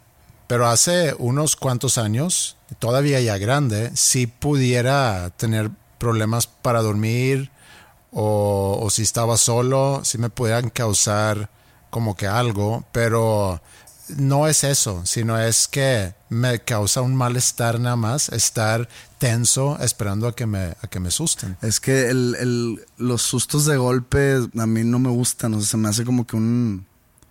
pero 0.47 0.67
hace 0.67 1.15
unos 1.17 1.55
cuantos 1.55 1.97
años, 1.97 2.57
todavía 2.83 3.21
ya 3.21 3.37
grande, 3.37 3.91
si 3.95 4.27
pudiera 4.27 5.29
tener 5.37 5.71
problemas 5.99 6.47
para 6.47 6.81
dormir 6.81 7.49
o, 8.11 8.77
o 8.83 8.89
si 8.89 9.03
estaba 9.03 9.37
solo, 9.37 10.01
si 10.03 10.17
me 10.17 10.29
pudieran 10.29 10.69
causar 10.69 11.49
como 11.89 12.17
que 12.17 12.27
algo, 12.27 12.83
pero 12.91 13.61
no 14.17 14.49
es 14.49 14.65
eso, 14.65 15.01
sino 15.05 15.39
es 15.39 15.69
que 15.69 16.13
me 16.27 16.59
causa 16.59 16.99
un 16.99 17.15
malestar 17.15 17.79
nada 17.79 17.95
más 17.95 18.27
estar 18.27 18.89
tenso 19.17 19.77
esperando 19.79 20.27
a 20.27 20.35
que 20.35 20.45
me, 20.45 20.75
a 20.81 20.87
que 20.89 20.99
me 20.99 21.07
asusten. 21.07 21.55
Es 21.61 21.79
que 21.79 22.09
el, 22.09 22.35
el- 22.37 22.85
los 22.97 23.21
sustos 23.21 23.63
de 23.65 23.77
golpe 23.77 24.39
a 24.59 24.65
mí 24.65 24.83
no 24.83 24.99
me 24.99 25.09
gustan. 25.09 25.53
O 25.53 25.59
sea, 25.61 25.67
se 25.69 25.77
me 25.77 25.87
hace 25.87 26.03
como 26.03 26.27
que 26.27 26.35
un, 26.35 26.85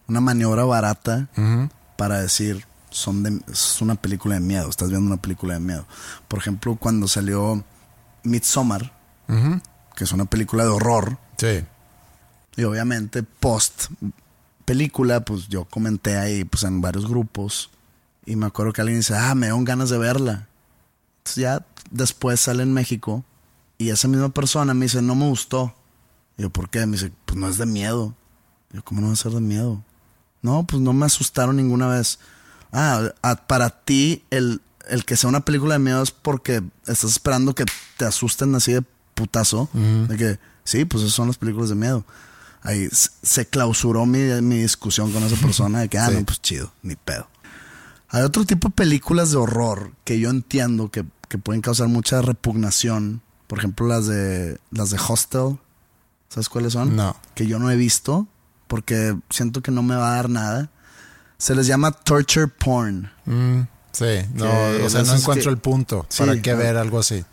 una 0.08 0.22
maniobra 0.22 0.64
barata 0.64 1.28
para 1.98 2.22
decir, 2.22 2.64
son 2.92 3.22
de, 3.22 3.40
es 3.50 3.80
una 3.80 3.94
película 3.96 4.34
de 4.36 4.40
miedo. 4.40 4.68
Estás 4.68 4.88
viendo 4.90 5.06
una 5.06 5.20
película 5.20 5.54
de 5.54 5.60
miedo. 5.60 5.86
Por 6.28 6.38
ejemplo, 6.38 6.76
cuando 6.76 7.08
salió 7.08 7.64
Midsommar, 8.22 8.92
que 9.96 10.04
es 10.04 10.12
una 10.12 10.24
película 10.26 10.64
de 10.64 10.70
horror, 10.70 11.18
Sí. 11.38 11.64
y 12.56 12.64
obviamente 12.64 13.22
post 13.22 13.86
película, 14.64 15.20
pues 15.24 15.48
yo 15.48 15.64
comenté 15.64 16.16
ahí 16.16 16.44
pues 16.44 16.62
en 16.64 16.80
varios 16.80 17.08
grupos 17.08 17.70
y 18.24 18.36
me 18.36 18.46
acuerdo 18.46 18.72
que 18.72 18.80
alguien 18.82 19.00
dice, 19.00 19.16
ah, 19.16 19.34
me 19.34 19.46
dieron 19.46 19.64
ganas 19.64 19.90
de 19.90 19.98
verla. 19.98 20.46
Entonces 21.18 21.42
ya 21.42 21.66
después 21.90 22.40
sale 22.40 22.62
en 22.62 22.72
México 22.72 23.24
y 23.78 23.90
esa 23.90 24.06
misma 24.08 24.28
persona 24.28 24.74
me 24.74 24.84
dice, 24.86 25.02
no 25.02 25.14
me 25.14 25.28
gustó. 25.28 25.74
Y 26.38 26.42
yo, 26.42 26.50
¿por 26.50 26.70
qué? 26.70 26.86
Me 26.86 26.92
dice, 26.96 27.12
pues 27.24 27.36
no 27.38 27.48
es 27.48 27.58
de 27.58 27.66
miedo. 27.66 28.14
Y 28.72 28.76
yo, 28.76 28.84
¿cómo 28.84 29.00
no 29.00 29.08
va 29.08 29.12
a 29.14 29.16
ser 29.16 29.32
de 29.32 29.40
miedo? 29.40 29.82
No, 30.42 30.64
pues 30.64 30.80
no 30.80 30.92
me 30.92 31.06
asustaron 31.06 31.56
ninguna 31.56 31.88
vez. 31.88 32.18
Ah, 32.72 33.12
a- 33.22 33.36
para 33.36 33.70
ti 33.70 34.24
el, 34.30 34.60
el 34.88 35.04
que 35.04 35.16
sea 35.16 35.28
una 35.28 35.44
película 35.44 35.74
de 35.74 35.78
miedo 35.80 36.02
es 36.02 36.10
porque 36.10 36.62
estás 36.86 37.04
esperando 37.04 37.54
que 37.54 37.64
te 37.98 38.04
asusten 38.04 38.54
así 38.54 38.72
de 38.72 38.82
putazo. 39.14 39.68
De 39.74 40.16
que, 40.16 40.38
sí, 40.64 40.84
pues 40.84 41.02
esas 41.04 41.14
son 41.14 41.28
las 41.28 41.36
películas 41.38 41.68
de 41.68 41.74
miedo. 41.74 42.04
Ahí 42.62 42.88
se 42.90 43.46
clausuró 43.46 44.06
mi, 44.06 44.18
mi 44.40 44.58
discusión 44.62 45.12
con 45.12 45.22
esa 45.24 45.36
persona 45.36 45.80
de 45.80 45.88
que, 45.88 45.98
ah, 45.98 46.06
Sí. 46.10 46.14
no, 46.16 46.24
pues 46.24 46.40
chido, 46.40 46.72
ni 46.82 46.96
pedo. 46.96 47.28
Hay 48.08 48.22
otro 48.22 48.44
tipo 48.44 48.68
de 48.68 48.74
películas 48.74 49.30
de 49.30 49.38
horror 49.38 49.92
que 50.04 50.18
yo 50.20 50.30
entiendo 50.30 50.90
que, 50.90 51.04
que 51.28 51.38
pueden 51.38 51.60
causar 51.62 51.88
mucha 51.88 52.20
repugnación. 52.22 53.22
Por 53.46 53.58
ejemplo, 53.58 53.86
las 53.86 54.06
de 54.06 54.58
las 54.70 54.90
de 54.90 54.98
Hostel. 55.06 55.58
¿Sabes 56.28 56.48
cuáles 56.48 56.72
son? 56.74 56.94
No. 56.96 57.16
Que 57.34 57.46
yo 57.46 57.58
no 57.58 57.70
he 57.70 57.76
visto 57.76 58.26
porque 58.68 59.16
siento 59.28 59.62
que 59.62 59.70
no 59.70 59.82
me 59.82 59.94
va 59.94 60.12
a 60.12 60.16
dar 60.16 60.30
nada. 60.30 60.70
Se 61.42 61.54
les 61.56 61.66
llama 61.66 61.90
torture 61.90 62.46
porn. 62.46 63.10
Mm, 63.24 63.62
sí, 63.90 64.04
no, 64.34 64.44
Que 64.44 64.82
o 64.84 64.90
sea, 64.90 65.02
no 65.02 65.14
encuentro 65.14 65.50
que- 65.50 65.54
el 65.54 65.58
punto 65.58 66.06
Sí, 66.08 66.18
para 66.22 66.40
qué 66.40 66.54
ver 66.54 66.76
algo 66.76 67.00
así. 67.00 67.24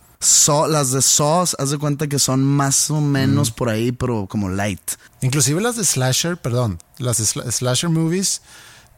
Las 0.68 0.92
de 0.92 1.02
Saw, 1.04 1.44
haz 1.60 1.70
de 1.70 1.78
cuenta 1.78 2.08
que 2.08 2.18
son 2.18 2.44
más 2.44 2.90
o 2.90 3.00
Mm. 3.00 3.06
menos 3.06 3.52
por 3.52 3.70
ahí, 3.70 3.92
pero 3.92 4.26
como 4.28 4.50
light. 4.50 4.82
Inclusive 5.22 5.62
las 5.62 5.76
de 5.76 5.86
slasher, 5.86 6.38
perdón, 6.38 6.80
las 6.98 7.18
de 7.20 7.24
sla- 7.26 7.52
slasher 7.52 7.90
movies, 7.92 8.42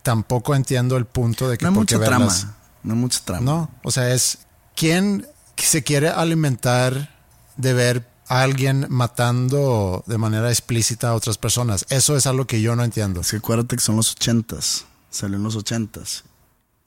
tampoco 0.01 0.55
entiendo 0.55 0.95
el 0.95 1.05
punto 1.05 1.49
de 1.49 1.57
que 1.57 1.65
No 1.65 1.69
hay 1.71 1.75
por 1.75 1.85
qué 1.87 1.95
mucha 1.97 2.07
trama. 2.07 2.25
verlas. 2.27 2.47
No 2.83 2.93
hay 2.93 2.99
mucha 2.99 3.19
trama. 3.25 3.41
No, 3.43 3.69
o 3.83 3.91
sea, 3.91 4.13
es 4.13 4.37
quién 4.77 5.27
se 5.57 5.83
quiere 5.83 6.07
alimentar 6.09 7.13
de 7.57 7.73
ver 7.73 8.07
a 8.29 8.43
alguien 8.43 8.87
matando 8.89 10.03
de 10.07 10.17
manera 10.17 10.49
explícita 10.49 11.09
a 11.09 11.15
otras 11.15 11.37
personas. 11.37 11.85
Eso 11.89 12.15
es 12.15 12.25
algo 12.25 12.47
que 12.47 12.61
yo 12.61 12.75
no 12.77 12.83
entiendo. 12.85 13.19
Es 13.21 13.31
que 13.31 13.37
acuérdate 13.37 13.75
que 13.75 13.81
son 13.83 13.97
los 13.97 14.11
ochentas. 14.13 14.85
Salió 15.11 15.37
en 15.37 15.43
los 15.43 15.55
ochentas. 15.55 16.23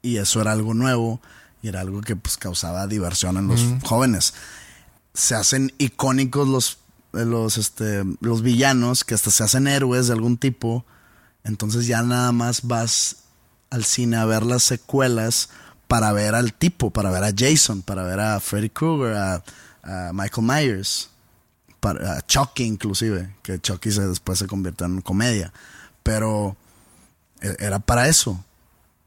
Y 0.02 0.16
eso 0.16 0.40
era 0.40 0.50
algo 0.50 0.74
nuevo. 0.74 1.20
Y 1.62 1.68
era 1.68 1.80
algo 1.80 2.00
que 2.00 2.16
pues 2.16 2.36
causaba 2.36 2.88
diversión 2.88 3.36
en 3.36 3.46
los 3.46 3.60
jóvenes. 3.84 4.34
Se 5.14 5.36
hacen 5.36 5.72
icónicos 5.78 6.48
los, 6.48 6.78
eh, 7.12 7.24
los, 7.24 7.56
este, 7.56 8.02
los 8.20 8.42
villanos, 8.42 9.04
que 9.04 9.14
hasta 9.14 9.30
se 9.30 9.44
hacen 9.44 9.68
héroes 9.68 10.08
de 10.08 10.14
algún 10.14 10.38
tipo. 10.38 10.84
Entonces 11.44 11.86
ya 11.86 12.02
nada 12.02 12.32
más 12.32 12.66
vas 12.66 13.18
al 13.70 13.84
cine 13.84 14.16
a 14.16 14.24
ver 14.24 14.42
las 14.42 14.64
secuelas 14.64 15.50
para 15.88 16.12
ver 16.12 16.34
al 16.34 16.52
tipo, 16.52 16.90
para 16.90 17.10
ver 17.10 17.24
a 17.24 17.32
Jason, 17.36 17.82
para 17.82 18.02
ver 18.02 18.18
a 18.18 18.40
Freddy 18.40 18.70
Krueger, 18.70 19.14
a, 19.16 19.44
a 19.82 20.12
Michael 20.12 20.46
Myers. 20.46 21.10
para 21.84 22.22
Chucky 22.22 22.64
inclusive, 22.64 23.36
que 23.42 23.60
Chucky 23.60 23.90
se, 23.90 24.08
después 24.08 24.38
se 24.38 24.46
convirtió 24.46 24.86
en 24.86 25.02
comedia, 25.02 25.52
pero 26.02 26.56
era 27.58 27.78
para 27.78 28.08
eso. 28.08 28.44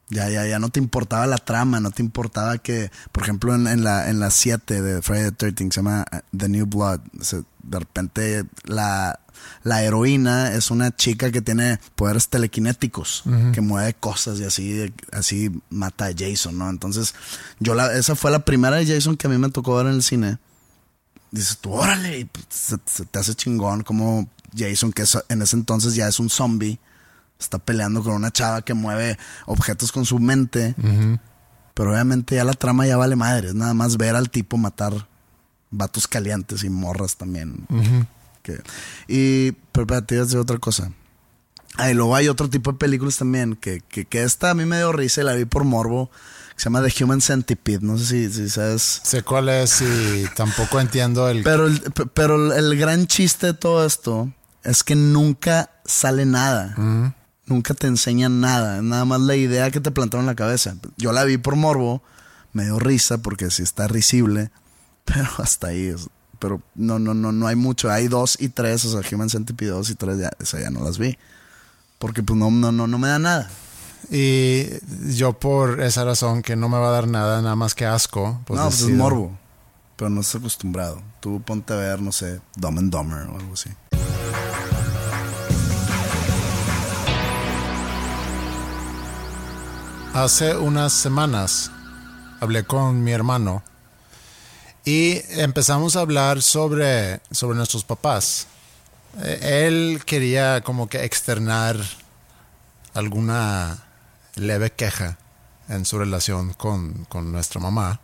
Ya, 0.10 0.30
ya, 0.30 0.46
ya 0.46 0.58
no 0.58 0.70
te 0.70 0.80
importaba 0.80 1.28
la 1.28 1.38
trama, 1.38 1.82
no 1.82 1.92
te 1.92 2.02
importaba 2.02 2.58
que, 2.60 2.92
por 3.12 3.24
ejemplo, 3.24 3.54
en, 3.54 3.68
en 3.68 3.84
la 3.84 4.10
en 4.10 4.22
la 4.22 4.32
7 4.32 4.82
de 4.82 5.02
Friday 5.02 5.32
the 5.32 5.52
13 5.52 5.66
se 5.66 5.70
llama 5.70 6.06
uh, 6.12 6.38
The 6.38 6.48
New 6.48 6.66
Blood, 6.66 7.02
de 7.68 7.80
repente 7.80 8.46
la, 8.64 9.20
la 9.64 9.84
heroína 9.84 10.54
es 10.54 10.72
una 10.72 10.96
chica 10.96 11.32
que 11.32 11.42
tiene 11.42 11.80
poderes 11.96 12.30
telequinéticos, 12.30 13.24
que 13.54 13.62
mueve 13.62 13.94
cosas 13.94 14.40
y 14.40 14.46
así, 14.46 14.94
así 15.12 15.52
mata 15.70 16.06
a 16.06 16.14
Jason, 16.18 16.58
¿no? 16.58 16.70
Entonces, 16.70 17.14
yo 17.60 17.76
la, 17.76 17.94
esa 17.94 18.16
fue 18.16 18.32
la 18.32 18.46
primera 18.46 18.78
de 18.78 18.86
Jason 18.86 19.18
que 19.18 19.28
a 19.28 19.30
mí 19.30 19.38
me 19.38 19.50
tocó 19.50 19.76
ver 19.76 19.88
en 19.88 19.94
el 19.94 20.04
cine. 20.04 20.38
Dices 21.32 21.58
tú, 21.58 21.74
órale, 21.74 22.20
y 22.20 22.26
pues, 22.26 22.46
se, 22.50 22.78
te 23.06 23.20
hace 23.20 23.36
chingón 23.36 23.84
como 23.84 24.30
Jason, 24.56 24.94
que 24.94 25.04
en 25.28 25.42
ese 25.42 25.58
entonces 25.58 25.96
ya 25.96 26.08
es 26.08 26.20
un 26.20 26.30
zombie, 26.30 26.80
está 27.40 27.60
peleando 27.60 28.04
con 28.04 28.14
una 28.14 28.32
chava 28.32 28.62
que 28.62 28.74
mueve 28.74 29.18
objetos 29.46 29.92
con 29.92 30.06
su 30.06 30.20
mente. 30.20 30.76
Pero 31.74 31.92
obviamente 31.92 32.36
ya 32.36 32.44
la 32.44 32.54
trama 32.54 32.88
ya 32.88 32.98
vale 32.98 33.16
madre. 33.16 33.50
Es 33.50 33.56
nada 33.56 33.74
más 33.74 33.98
ver 33.98 34.16
al 34.16 34.30
tipo 34.30 34.58
matar 34.58 35.08
vatos 35.70 36.08
calientes 36.08 36.64
y 36.64 36.70
morras 36.70 37.18
también. 37.18 37.68
y, 39.08 39.52
pero 39.72 39.86
para 39.86 40.02
ti 40.02 40.16
es 40.16 40.34
otra 40.36 40.58
cosa. 40.58 40.92
Ah, 41.76 41.92
y 41.92 41.94
luego 41.94 42.16
hay 42.16 42.28
otro 42.28 42.50
tipo 42.50 42.72
de 42.72 42.78
películas 42.80 43.18
también 43.18 43.56
que, 43.56 43.82
que, 43.82 44.24
esta 44.24 44.50
a 44.50 44.54
mí 44.56 44.66
me 44.66 44.78
dio 44.78 44.92
risa 44.92 45.22
y 45.22 45.24
la 45.26 45.34
vi 45.34 45.46
por 45.46 45.64
morbo. 45.64 46.10
Que 46.56 46.64
se 46.64 46.70
llama 46.72 46.82
The 46.82 47.04
Human 47.04 47.22
Centipede. 47.22 47.80
No 47.82 48.00
sé 48.00 48.06
si, 48.06 48.34
si 48.34 48.50
sabes. 48.50 49.02
Sé 49.04 49.22
cuál 49.22 49.50
es 49.50 49.80
y 49.82 50.26
tampoco 50.36 50.80
entiendo 50.80 51.30
el. 51.30 51.44
Pero, 51.44 51.68
el, 51.68 51.80
pero 52.16 52.56
el 52.56 52.76
gran 52.76 53.06
chiste 53.06 53.48
de 53.48 53.54
todo 53.54 53.86
esto 53.86 54.34
es 54.64 54.84
que 54.84 54.96
nunca 54.96 55.70
sale 55.86 56.26
nada. 56.26 57.16
Nunca 57.48 57.74
te 57.74 57.88
enseñan 57.88 58.42
nada. 58.42 58.82
Nada 58.82 59.06
más 59.06 59.22
la 59.22 59.36
idea 59.36 59.72
que 59.72 59.80
te 59.80 59.92
plantaron 59.92 60.26
en 60.26 60.28
la 60.28 60.36
cabeza. 60.36 60.76
Yo 60.98 61.12
la 61.14 61.24
vi 61.24 61.38
por 61.38 61.56
morbo. 61.56 62.04
Me 62.54 62.66
dio 62.66 62.78
risa 62.78 63.20
porque 63.20 63.50
si 63.50 63.64
está 63.64 63.88
risible. 63.88 64.52
Pero 65.06 65.30
hasta 65.38 65.68
ahí. 65.68 65.96
pero 66.40 66.62
no, 66.76 67.00
no, 67.00 67.14
no, 67.14 67.32
no 67.32 67.48
hay 67.48 67.56
mucho. 67.56 67.90
Hay 67.90 68.10
dos 68.10 68.38
y 68.40 68.50
tres. 68.50 68.84
O 68.84 68.92
sea, 68.92 69.10
Human 69.16 69.30
Centipede 69.30 69.72
2 69.72 69.90
y 69.90 69.96
3 69.96 70.18
ya, 70.20 70.32
ya 70.60 70.70
no 70.70 70.84
las 70.84 70.98
vi. 70.98 71.18
Porque 71.98 72.22
pues 72.22 72.38
no, 72.38 72.52
no, 72.52 72.72
no, 72.74 72.88
no 72.88 72.98
me 73.00 73.08
da 73.08 73.18
nada. 73.18 73.50
Y 74.12 74.66
yo 75.16 75.34
por 75.34 75.82
esa 75.82 76.04
razón 76.04 76.42
que 76.42 76.56
no 76.56 76.70
me 76.70 76.78
va 76.78 76.90
a 76.90 76.92
dar 76.92 77.08
nada, 77.08 77.42
nada 77.42 77.56
más 77.56 77.74
que 77.74 77.86
asco. 77.86 78.42
Pues 78.46 78.60
no, 78.60 78.66
pues 78.66 78.82
es 78.82 78.90
morbo. 78.90 79.38
Pero 79.96 80.10
no 80.10 80.22
estás 80.22 80.36
acostumbrado. 80.36 81.02
Tú 81.22 81.42
ponte 81.42 81.74
a 81.74 81.78
ver, 81.78 82.02
no 82.02 82.12
sé, 82.12 82.40
Dumb 82.56 82.80
and 82.80 82.92
Dumber 82.92 83.28
o 83.28 83.38
algo 83.38 83.54
así. 83.54 83.70
Hace 90.18 90.58
unas 90.58 90.94
semanas 90.94 91.70
hablé 92.40 92.64
con 92.64 93.04
mi 93.04 93.12
hermano 93.12 93.62
y 94.84 95.22
empezamos 95.40 95.96
a 95.96 96.00
hablar 96.00 96.42
sobre, 96.42 97.22
sobre 97.30 97.56
nuestros 97.56 97.84
papás. 97.84 98.48
Eh, 99.22 99.68
él 99.68 100.02
quería 100.08 100.62
como 100.62 100.90
que 100.90 101.06
externar 101.06 101.78
alguna 102.96 103.86
leve 104.34 104.72
queja 104.72 105.20
en 105.70 105.86
su 105.86 106.00
relación 106.00 106.54
con, 106.54 107.06
con 107.06 107.32
nuestra 107.32 107.62
mamá. 107.62 108.02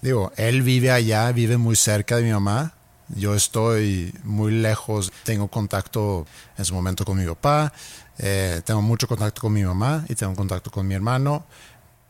Digo, 0.00 0.32
él 0.36 0.62
vive 0.62 0.92
allá, 0.92 1.30
vive 1.30 1.58
muy 1.58 1.76
cerca 1.76 2.16
de 2.16 2.22
mi 2.22 2.32
mamá. 2.32 2.72
Yo 3.08 3.34
estoy 3.34 4.14
muy 4.24 4.52
lejos, 4.52 5.12
tengo 5.24 5.48
contacto 5.48 6.26
en 6.56 6.64
su 6.64 6.74
momento 6.74 7.04
con 7.04 7.18
mi 7.18 7.26
papá, 7.26 7.72
eh, 8.18 8.62
tengo 8.64 8.80
mucho 8.80 9.06
contacto 9.06 9.42
con 9.42 9.52
mi 9.52 9.62
mamá 9.62 10.04
y 10.08 10.14
tengo 10.14 10.34
contacto 10.34 10.70
con 10.70 10.86
mi 10.86 10.94
hermano, 10.94 11.44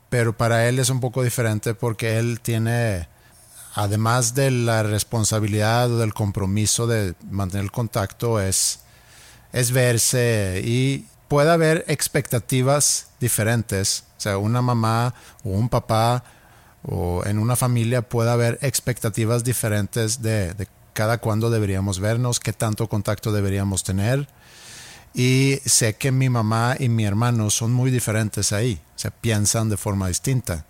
pero 0.08 0.36
para 0.36 0.68
él 0.68 0.78
es 0.78 0.90
un 0.90 1.00
poco 1.00 1.22
diferente 1.22 1.74
porque 1.74 2.18
él 2.18 2.40
tiene 2.40 3.08
además 3.74 4.34
de 4.34 4.50
la 4.52 4.84
responsabilidad 4.84 5.90
o 5.90 5.98
del 5.98 6.14
compromiso 6.14 6.86
de 6.86 7.14
mantener 7.28 7.64
el 7.64 7.72
contacto, 7.72 8.40
es, 8.40 8.80
es 9.52 9.72
verse 9.72 10.62
y 10.64 11.06
puede 11.26 11.50
haber 11.50 11.84
expectativas 11.88 13.08
diferentes. 13.18 14.04
O 14.16 14.20
sea, 14.20 14.38
una 14.38 14.62
mamá 14.62 15.14
o 15.42 15.50
un 15.50 15.68
papá 15.68 16.22
o 16.86 17.24
en 17.26 17.38
una 17.38 17.56
familia 17.56 18.02
puede 18.02 18.30
haber 18.30 18.58
expectativas 18.62 19.42
diferentes 19.42 20.22
de, 20.22 20.54
de 20.54 20.68
cada 20.94 21.18
cuándo 21.18 21.50
deberíamos 21.50 22.00
vernos, 22.00 22.40
qué 22.40 22.54
tanto 22.54 22.88
contacto 22.88 23.32
deberíamos 23.32 23.84
tener. 23.84 24.26
Y 25.12 25.58
sé 25.66 25.94
que 25.94 26.10
mi 26.10 26.30
mamá 26.30 26.76
y 26.78 26.88
mi 26.88 27.04
hermano 27.04 27.50
son 27.50 27.72
muy 27.72 27.90
diferentes 27.90 28.52
ahí, 28.52 28.80
o 28.96 28.98
sea, 28.98 29.10
piensan 29.10 29.68
de 29.68 29.76
forma 29.76 30.08
distinta. 30.08 30.64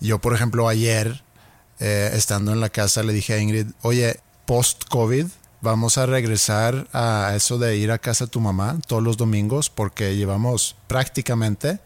Yo, 0.00 0.20
por 0.20 0.34
ejemplo, 0.34 0.68
ayer 0.68 1.22
eh, 1.80 2.10
estando 2.14 2.52
en 2.52 2.60
la 2.60 2.70
casa, 2.70 3.02
le 3.02 3.12
dije 3.12 3.34
a 3.34 3.38
Ingrid, 3.38 3.66
oye, 3.82 4.20
post-COVID, 4.46 5.26
vamos 5.60 5.98
a 5.98 6.06
regresar 6.06 6.86
a 6.92 7.32
eso 7.34 7.58
de 7.58 7.76
ir 7.76 7.90
a 7.90 7.98
casa 7.98 8.26
de 8.26 8.30
tu 8.30 8.40
mamá 8.40 8.78
todos 8.86 9.02
los 9.02 9.16
domingos, 9.16 9.70
porque 9.70 10.16
llevamos 10.16 10.76
prácticamente 10.86 11.80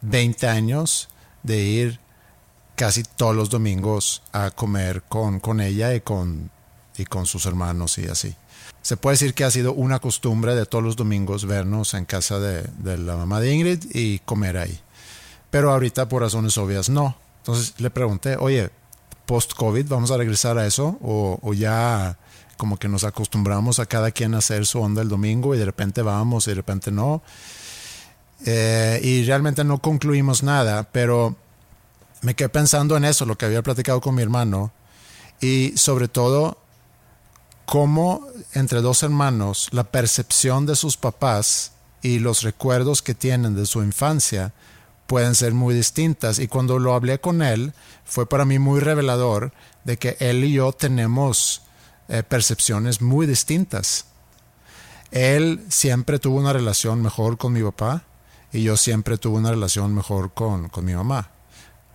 20 0.00 0.48
años 0.48 1.08
de 1.42 1.60
ir 1.62 2.00
casi 2.74 3.02
todos 3.04 3.36
los 3.36 3.50
domingos 3.50 4.22
a 4.32 4.50
comer 4.50 5.02
con, 5.02 5.40
con 5.40 5.60
ella 5.60 5.94
y 5.94 6.00
con, 6.00 6.50
y 6.96 7.04
con 7.04 7.26
sus 7.26 7.46
hermanos 7.46 7.98
y 7.98 8.06
así. 8.06 8.34
Se 8.82 8.96
puede 8.96 9.14
decir 9.14 9.34
que 9.34 9.44
ha 9.44 9.50
sido 9.50 9.72
una 9.72 10.00
costumbre 10.00 10.54
de 10.54 10.66
todos 10.66 10.82
los 10.82 10.96
domingos 10.96 11.46
vernos 11.46 11.94
en 11.94 12.04
casa 12.04 12.40
de, 12.40 12.62
de 12.78 12.98
la 12.98 13.16
mamá 13.16 13.40
de 13.40 13.54
Ingrid 13.54 13.84
y 13.94 14.18
comer 14.20 14.58
ahí. 14.58 14.80
Pero 15.50 15.70
ahorita 15.70 16.08
por 16.08 16.22
razones 16.22 16.56
obvias 16.58 16.88
no. 16.88 17.16
Entonces 17.42 17.74
le 17.78 17.90
pregunté, 17.90 18.36
oye, 18.36 18.70
post-COVID, 19.26 19.86
vamos 19.88 20.10
a 20.10 20.16
regresar 20.16 20.58
a 20.58 20.66
eso 20.66 20.98
o, 21.02 21.54
ya 21.54 22.16
como 22.56 22.76
que 22.76 22.88
nos 22.88 23.04
acostumbramos 23.04 23.78
a 23.78 23.86
cada 23.86 24.10
quien 24.10 24.34
a 24.34 24.38
hacer 24.38 24.66
su 24.66 24.80
onda 24.80 25.02
el 25.02 25.08
domingo 25.08 25.54
y 25.54 25.58
de 25.58 25.64
repente 25.64 26.02
vamos 26.02 26.46
y 26.46 26.50
de 26.50 26.54
repente 26.54 26.92
no. 26.92 27.22
Eh, 28.46 29.00
y 29.02 29.24
realmente 29.24 29.64
no 29.64 29.78
concluimos 29.78 30.42
nada, 30.42 30.84
pero 30.84 31.36
me 32.20 32.34
quedé 32.34 32.48
pensando 32.48 32.96
en 32.96 33.04
eso, 33.04 33.26
lo 33.26 33.36
que 33.36 33.46
había 33.46 33.62
platicado 33.62 34.00
con 34.00 34.14
mi 34.14 34.22
hermano 34.22 34.72
y 35.40 35.72
sobre 35.76 36.08
todo 36.08 36.58
cómo 37.72 38.26
entre 38.52 38.82
dos 38.82 39.02
hermanos 39.02 39.68
la 39.70 39.84
percepción 39.84 40.66
de 40.66 40.76
sus 40.76 40.98
papás 40.98 41.72
y 42.02 42.18
los 42.18 42.42
recuerdos 42.42 43.00
que 43.00 43.14
tienen 43.14 43.54
de 43.54 43.64
su 43.64 43.82
infancia 43.82 44.52
pueden 45.06 45.34
ser 45.34 45.54
muy 45.54 45.74
distintas. 45.74 46.38
Y 46.38 46.48
cuando 46.48 46.78
lo 46.78 46.92
hablé 46.92 47.18
con 47.18 47.40
él, 47.40 47.72
fue 48.04 48.28
para 48.28 48.44
mí 48.44 48.58
muy 48.58 48.80
revelador 48.80 49.54
de 49.84 49.96
que 49.96 50.18
él 50.20 50.44
y 50.44 50.52
yo 50.52 50.74
tenemos 50.74 51.62
eh, 52.08 52.22
percepciones 52.22 53.00
muy 53.00 53.26
distintas. 53.26 54.04
Él 55.10 55.64
siempre 55.70 56.18
tuvo 56.18 56.40
una 56.40 56.52
relación 56.52 57.00
mejor 57.00 57.38
con 57.38 57.54
mi 57.54 57.62
papá 57.62 58.02
y 58.52 58.64
yo 58.64 58.76
siempre 58.76 59.16
tuve 59.16 59.38
una 59.38 59.50
relación 59.50 59.94
mejor 59.94 60.34
con, 60.34 60.68
con 60.68 60.84
mi 60.84 60.92
mamá, 60.92 61.30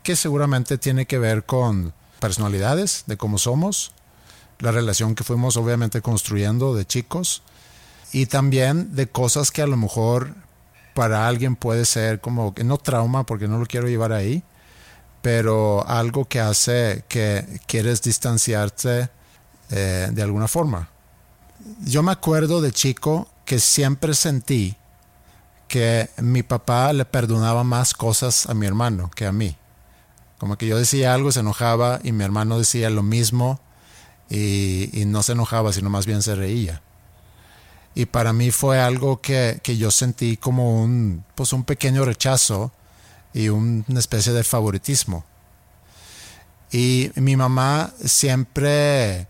que 0.02 0.16
seguramente 0.16 0.80
tiene 0.80 1.06
que 1.06 1.20
ver 1.20 1.46
con 1.46 1.94
personalidades, 2.20 3.04
de 3.06 3.16
cómo 3.16 3.38
somos, 3.38 3.92
la 4.60 4.72
relación 4.72 5.16
que 5.16 5.24
fuimos 5.24 5.58
obviamente 5.58 6.02
construyendo 6.02 6.76
de 6.76 6.86
chicos 6.86 7.44
y 8.12 8.26
también 8.26 8.96
de 8.96 9.08
cosas 9.08 9.52
que 9.52 9.62
a 9.62 9.68
lo 9.68 9.78
mejor 9.78 10.34
para 10.94 11.28
alguien 11.28 11.56
puede 11.56 11.86
ser 11.86 12.20
como 12.20 12.54
que 12.54 12.64
no 12.64 12.78
trauma 12.78 13.26
porque 13.26 13.48
no 13.48 13.60
lo 13.60 13.66
quiero 13.66 13.88
llevar 13.88 14.14
ahí, 14.14 14.44
pero 15.22 15.88
algo 15.88 16.26
que 16.26 16.40
hace 16.40 17.04
que 17.08 17.60
quieres 17.68 18.02
distanciarte 18.02 19.10
eh, 19.70 20.10
de 20.12 20.22
alguna 20.24 20.48
forma. 20.48 20.90
Yo 21.84 22.02
me 22.02 22.12
acuerdo 22.12 22.62
de 22.62 22.72
chico 22.72 23.28
que 23.46 23.60
siempre 23.60 24.14
sentí 24.14 24.76
que 25.68 26.10
mi 26.18 26.44
papá 26.44 26.94
le 26.94 27.06
perdonaba 27.06 27.64
más 27.64 27.94
cosas 27.94 28.48
a 28.48 28.54
mi 28.54 28.66
hermano 28.66 29.12
que 29.14 29.26
a 29.26 29.32
mí. 29.32 29.58
Como 30.38 30.58
que 30.58 30.68
yo 30.68 30.78
decía 30.78 31.14
algo, 31.14 31.32
se 31.32 31.42
enojaba 31.42 32.00
y 32.04 32.12
mi 32.12 32.24
hermano 32.24 32.58
decía 32.58 32.90
lo 32.90 33.04
mismo 33.04 33.60
y, 34.30 35.04
no 35.08 35.24
se 35.24 35.34
enojaba, 35.34 35.74
sino 35.74 35.90
más 35.90 36.06
bien 36.06 36.22
se 36.22 36.36
reía. 36.36 36.82
Y 37.96 38.06
para 38.06 38.34
mí 38.34 38.52
fue 38.52 38.80
algo 38.80 39.22
que, 39.22 39.60
yo 39.64 39.92
sentí 39.92 40.38
como 40.38 40.82
un, 40.82 41.24
pues 41.36 41.54
un 41.54 41.64
pequeño 41.64 42.06
rechazo 42.06 42.72
y 43.34 43.50
una 43.50 44.00
especie 44.00 44.34
de 44.34 44.44
favoritismo. 44.44 45.26
Y 46.72 47.12
mi 47.16 47.36
mamá 47.36 47.94
siempre 48.04 49.28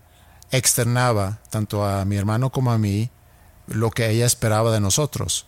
externaba, 0.50 1.38
tanto 1.50 1.84
a 1.84 2.04
mi 2.04 2.16
hermano 2.16 2.50
como 2.50 2.72
a 2.72 2.78
mí, 2.78 3.10
lo 3.66 3.90
que 3.90 4.10
ella 4.10 4.26
esperaba 4.26 4.72
de 4.72 4.80
nosotros. 4.80 5.46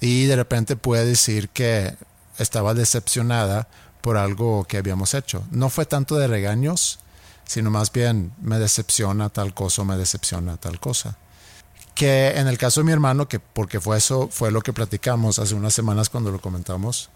Y 0.00 0.24
de 0.24 0.36
repente 0.36 0.76
puede 0.76 1.04
decir 1.04 1.48
que 1.48 1.96
estaba 2.38 2.74
decepcionada 2.74 3.68
por 4.00 4.16
algo 4.16 4.64
que 4.64 4.78
habíamos 4.78 5.14
hecho. 5.14 5.44
No 5.50 5.68
fue 5.70 5.86
tanto 5.86 6.16
de 6.16 6.28
regaños, 6.28 7.00
sino 7.48 7.70
más 7.70 7.90
bien 7.90 8.32
me 8.42 8.58
decepciona 8.58 9.30
tal 9.30 9.54
cosa 9.54 9.80
o 9.80 9.84
me 9.86 9.96
decepciona 9.96 10.58
tal 10.58 10.78
cosa. 10.78 11.16
Que 11.94 12.28
en 12.36 12.46
el 12.46 12.58
caso 12.58 12.80
de 12.80 12.84
mi 12.84 12.92
hermano, 12.92 13.26
que 13.26 13.40
porque 13.40 13.80
fue 13.80 13.96
eso, 13.96 14.28
fue 14.30 14.52
lo 14.52 14.60
que 14.60 14.74
platicamos 14.74 15.38
hace 15.38 15.54
unas 15.54 15.72
semanas 15.72 16.10
cuando 16.10 16.30
lo 16.30 16.42
comentamos, 16.42 17.08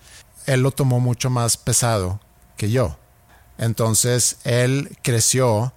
él 0.47 0.63
lo 0.63 0.71
tomó 0.71 1.01
mucho 1.01 1.29
más 1.29 1.59
pesado 1.59 2.19
que 2.57 2.71
yo. 2.71 2.97
Entonces 3.59 4.39
él 4.45 4.97
creció 5.03 5.75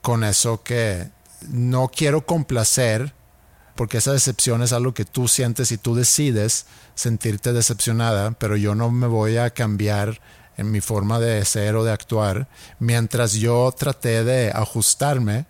con 0.00 0.24
eso 0.24 0.62
que 0.62 1.10
no 1.50 1.90
quiero 1.94 2.24
complacer, 2.24 3.12
porque 3.76 3.98
esa 3.98 4.14
decepción 4.14 4.62
es 4.62 4.72
algo 4.72 4.94
que 4.94 5.04
tú 5.04 5.28
sientes 5.28 5.72
y 5.72 5.76
tú 5.76 5.94
decides 5.94 6.64
sentirte 6.94 7.52
decepcionada, 7.52 8.30
pero 8.32 8.56
yo 8.56 8.74
no 8.74 8.90
me 8.90 9.06
voy 9.06 9.36
a 9.36 9.50
cambiar 9.50 10.22
en 10.60 10.70
mi 10.70 10.82
forma 10.82 11.18
de 11.18 11.42
ser 11.46 11.74
o 11.74 11.84
de 11.84 11.90
actuar, 11.90 12.46
mientras 12.78 13.32
yo 13.32 13.72
traté 13.76 14.24
de 14.24 14.50
ajustarme 14.54 15.46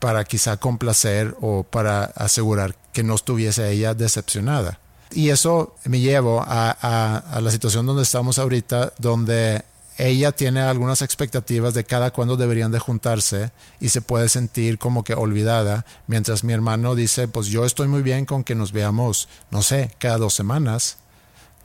para 0.00 0.24
quizá 0.24 0.58
complacer 0.58 1.34
o 1.40 1.62
para 1.62 2.04
asegurar 2.04 2.76
que 2.92 3.02
no 3.02 3.14
estuviese 3.14 3.70
ella 3.70 3.94
decepcionada. 3.94 4.80
Y 5.10 5.30
eso 5.30 5.74
me 5.84 6.00
llevo 6.00 6.44
a, 6.46 7.40
la 7.40 7.50
situación 7.50 7.86
donde 7.86 8.02
estamos 8.02 8.38
ahorita, 8.38 8.92
donde 8.98 9.64
ella 9.96 10.32
tiene 10.32 10.60
algunas 10.60 11.00
expectativas 11.00 11.72
de 11.72 11.84
cada 11.84 12.10
cuándo 12.10 12.36
deberían 12.36 12.70
de 12.70 12.78
juntarse 12.78 13.50
y 13.80 13.88
se 13.88 14.02
puede 14.02 14.28
sentir 14.28 14.78
como 14.78 15.04
que 15.04 15.14
olvidada, 15.14 15.86
mientras 16.06 16.44
mi 16.44 16.52
hermano 16.52 16.94
dice, 16.94 17.26
pues 17.28 17.46
yo 17.46 17.64
estoy 17.64 17.88
muy 17.88 18.02
bien 18.02 18.26
con 18.26 18.44
que 18.44 18.54
nos 18.54 18.72
veamos, 18.72 19.28
no 19.50 19.62
sé, 19.62 19.90
cada 19.98 20.18
dos 20.18 20.34
semanas, 20.34 20.98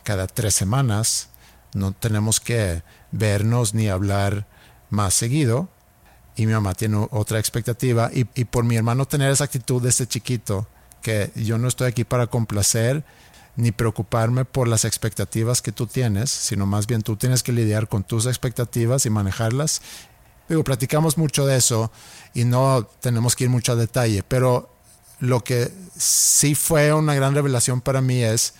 cada 0.03 0.27
tres 0.27 0.55
semanas, 0.55 1.27
no 1.73 1.91
tenemos 1.91 2.39
que 2.39 2.83
vernos 3.11 3.73
ni 3.73 3.89
hablar 3.89 4.47
más 4.89 5.13
seguido. 5.13 5.69
Y 6.35 6.47
mi 6.47 6.53
mamá 6.53 6.73
tiene 6.73 7.07
otra 7.11 7.39
expectativa 7.39 8.09
y, 8.11 8.25
y 8.33 8.45
por 8.45 8.63
mi 8.63 8.75
hermano 8.75 9.05
tener 9.05 9.31
esa 9.31 9.43
actitud 9.43 9.81
de 9.81 9.89
este 9.89 10.07
chiquito, 10.07 10.67
que 11.01 11.31
yo 11.35 11.57
no 11.59 11.67
estoy 11.67 11.87
aquí 11.87 12.03
para 12.03 12.27
complacer, 12.27 13.03
ni 13.55 13.71
preocuparme 13.71 14.45
por 14.45 14.67
las 14.67 14.85
expectativas 14.85 15.61
que 15.61 15.71
tú 15.71 15.85
tienes, 15.85 16.31
sino 16.31 16.65
más 16.65 16.87
bien 16.87 17.03
tú 17.03 17.15
tienes 17.15 17.43
que 17.43 17.51
lidiar 17.51 17.87
con 17.87 18.03
tus 18.03 18.25
expectativas 18.25 19.05
y 19.05 19.09
manejarlas. 19.09 19.81
Digo, 20.49 20.63
platicamos 20.63 21.17
mucho 21.17 21.45
de 21.45 21.57
eso 21.57 21.91
y 22.33 22.45
no 22.45 22.87
tenemos 22.99 23.35
que 23.35 23.45
ir 23.45 23.49
mucho 23.49 23.73
a 23.73 23.75
detalle, 23.75 24.23
pero 24.23 24.69
lo 25.19 25.43
que 25.43 25.71
sí 25.95 26.55
fue 26.55 26.93
una 26.93 27.13
gran 27.15 27.35
revelación 27.35 27.79
para 27.79 28.01
mí 28.01 28.23
es, 28.23 28.55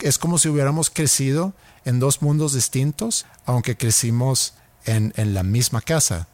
es 0.00 0.18
como 0.18 0.38
si 0.38 0.48
hubiéramos 0.48 0.90
crecido 0.90 1.54
en 1.84 2.00
dos 2.00 2.22
mundos 2.22 2.54
distintos, 2.54 3.26
aunque 3.46 3.76
crecimos 3.76 4.54
en, 4.84 5.12
en 5.16 5.34
la 5.34 5.42
misma 5.42 5.80
casa. 5.80 6.28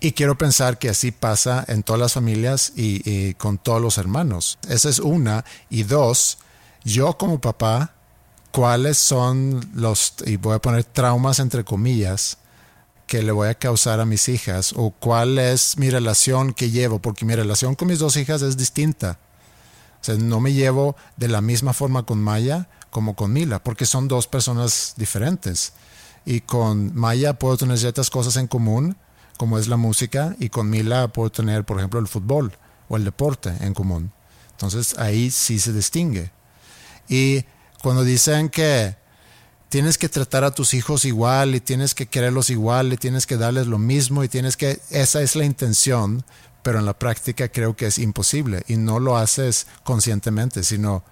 Y 0.00 0.12
quiero 0.12 0.36
pensar 0.36 0.78
que 0.78 0.88
así 0.88 1.10
pasa 1.10 1.64
en 1.68 1.82
todas 1.82 2.00
las 2.00 2.12
familias 2.12 2.72
y, 2.76 3.34
con 3.34 3.58
todos 3.58 3.80
los 3.80 3.98
hermanos. 3.98 4.58
Esa 4.68 4.88
es 4.88 4.98
una. 4.98 5.44
Y 5.70 5.84
dos, 5.84 6.38
yo 6.84 7.16
como 7.16 7.40
papá, 7.40 7.94
cuáles 8.50 8.98
son 8.98 9.68
los, 9.74 10.14
y 10.26 10.36
voy 10.36 10.54
a 10.54 10.60
poner 10.60 10.84
traumas 10.84 11.38
entre 11.38 11.64
comillas, 11.64 12.38
que 13.06 13.22
le 13.22 13.32
voy 13.32 13.48
a 13.48 13.54
causar 13.54 14.00
a 14.00 14.04
mis 14.04 14.28
hijas 14.28 14.74
o 14.76 14.90
cuál 14.90 15.38
es 15.38 15.78
mi 15.78 15.88
relación 15.88 16.52
que 16.52 16.70
llevo, 16.70 16.98
porque 16.98 17.24
mi 17.24 17.34
relación 17.34 17.74
con 17.74 17.88
mis 17.88 17.98
dos 17.98 18.16
hijas 18.16 18.42
es 18.42 18.56
distinta. 18.56 19.18
O 20.00 20.04
sea, 20.04 20.14
no 20.16 20.40
me 20.40 20.52
llevo 20.52 20.96
de 21.16 21.28
la 21.28 21.40
misma 21.40 21.72
forma 21.72 22.04
con 22.04 22.22
Maya 22.22 22.68
como 22.90 23.14
con 23.14 23.32
Mila, 23.32 23.62
porque 23.62 23.86
son 23.86 24.08
dos 24.08 24.26
personas 24.26 24.94
diferentes. 24.96 25.72
Y 26.24 26.40
con 26.40 26.94
Maya 26.94 27.38
puedo 27.38 27.56
tener 27.56 27.78
ciertas 27.78 28.10
cosas 28.10 28.36
en 28.36 28.46
común, 28.46 28.96
como 29.36 29.58
es 29.58 29.68
la 29.68 29.76
música, 29.76 30.36
y 30.38 30.48
con 30.48 30.70
Mila 30.70 31.08
puedo 31.08 31.30
tener, 31.30 31.64
por 31.64 31.78
ejemplo, 31.78 32.00
el 32.00 32.08
fútbol 32.08 32.52
o 32.88 32.96
el 32.96 33.04
deporte 33.04 33.52
en 33.60 33.74
común. 33.74 34.12
Entonces 34.52 34.98
ahí 34.98 35.30
sí 35.30 35.58
se 35.58 35.72
distingue. 35.72 36.30
Y 37.08 37.44
cuando 37.82 38.04
dicen 38.04 38.48
que 38.48 38.96
tienes 39.68 39.98
que 39.98 40.08
tratar 40.08 40.44
a 40.44 40.50
tus 40.50 40.74
hijos 40.74 41.04
igual 41.04 41.54
y 41.54 41.60
tienes 41.60 41.94
que 41.94 42.06
quererlos 42.06 42.50
igual 42.50 42.92
y 42.92 42.96
tienes 42.96 43.26
que 43.26 43.36
darles 43.36 43.66
lo 43.66 43.78
mismo 43.78 44.24
y 44.24 44.28
tienes 44.28 44.56
que, 44.56 44.80
esa 44.90 45.22
es 45.22 45.36
la 45.36 45.44
intención, 45.44 46.24
pero 46.68 46.80
en 46.80 46.84
la 46.84 46.98
práctica 46.98 47.48
creo 47.48 47.74
que 47.76 47.86
es 47.86 47.96
imposible 47.96 48.62
y 48.68 48.76
no 48.76 49.00
lo 49.00 49.16
haces 49.16 49.66
conscientemente, 49.84 50.62
sino 50.62 51.02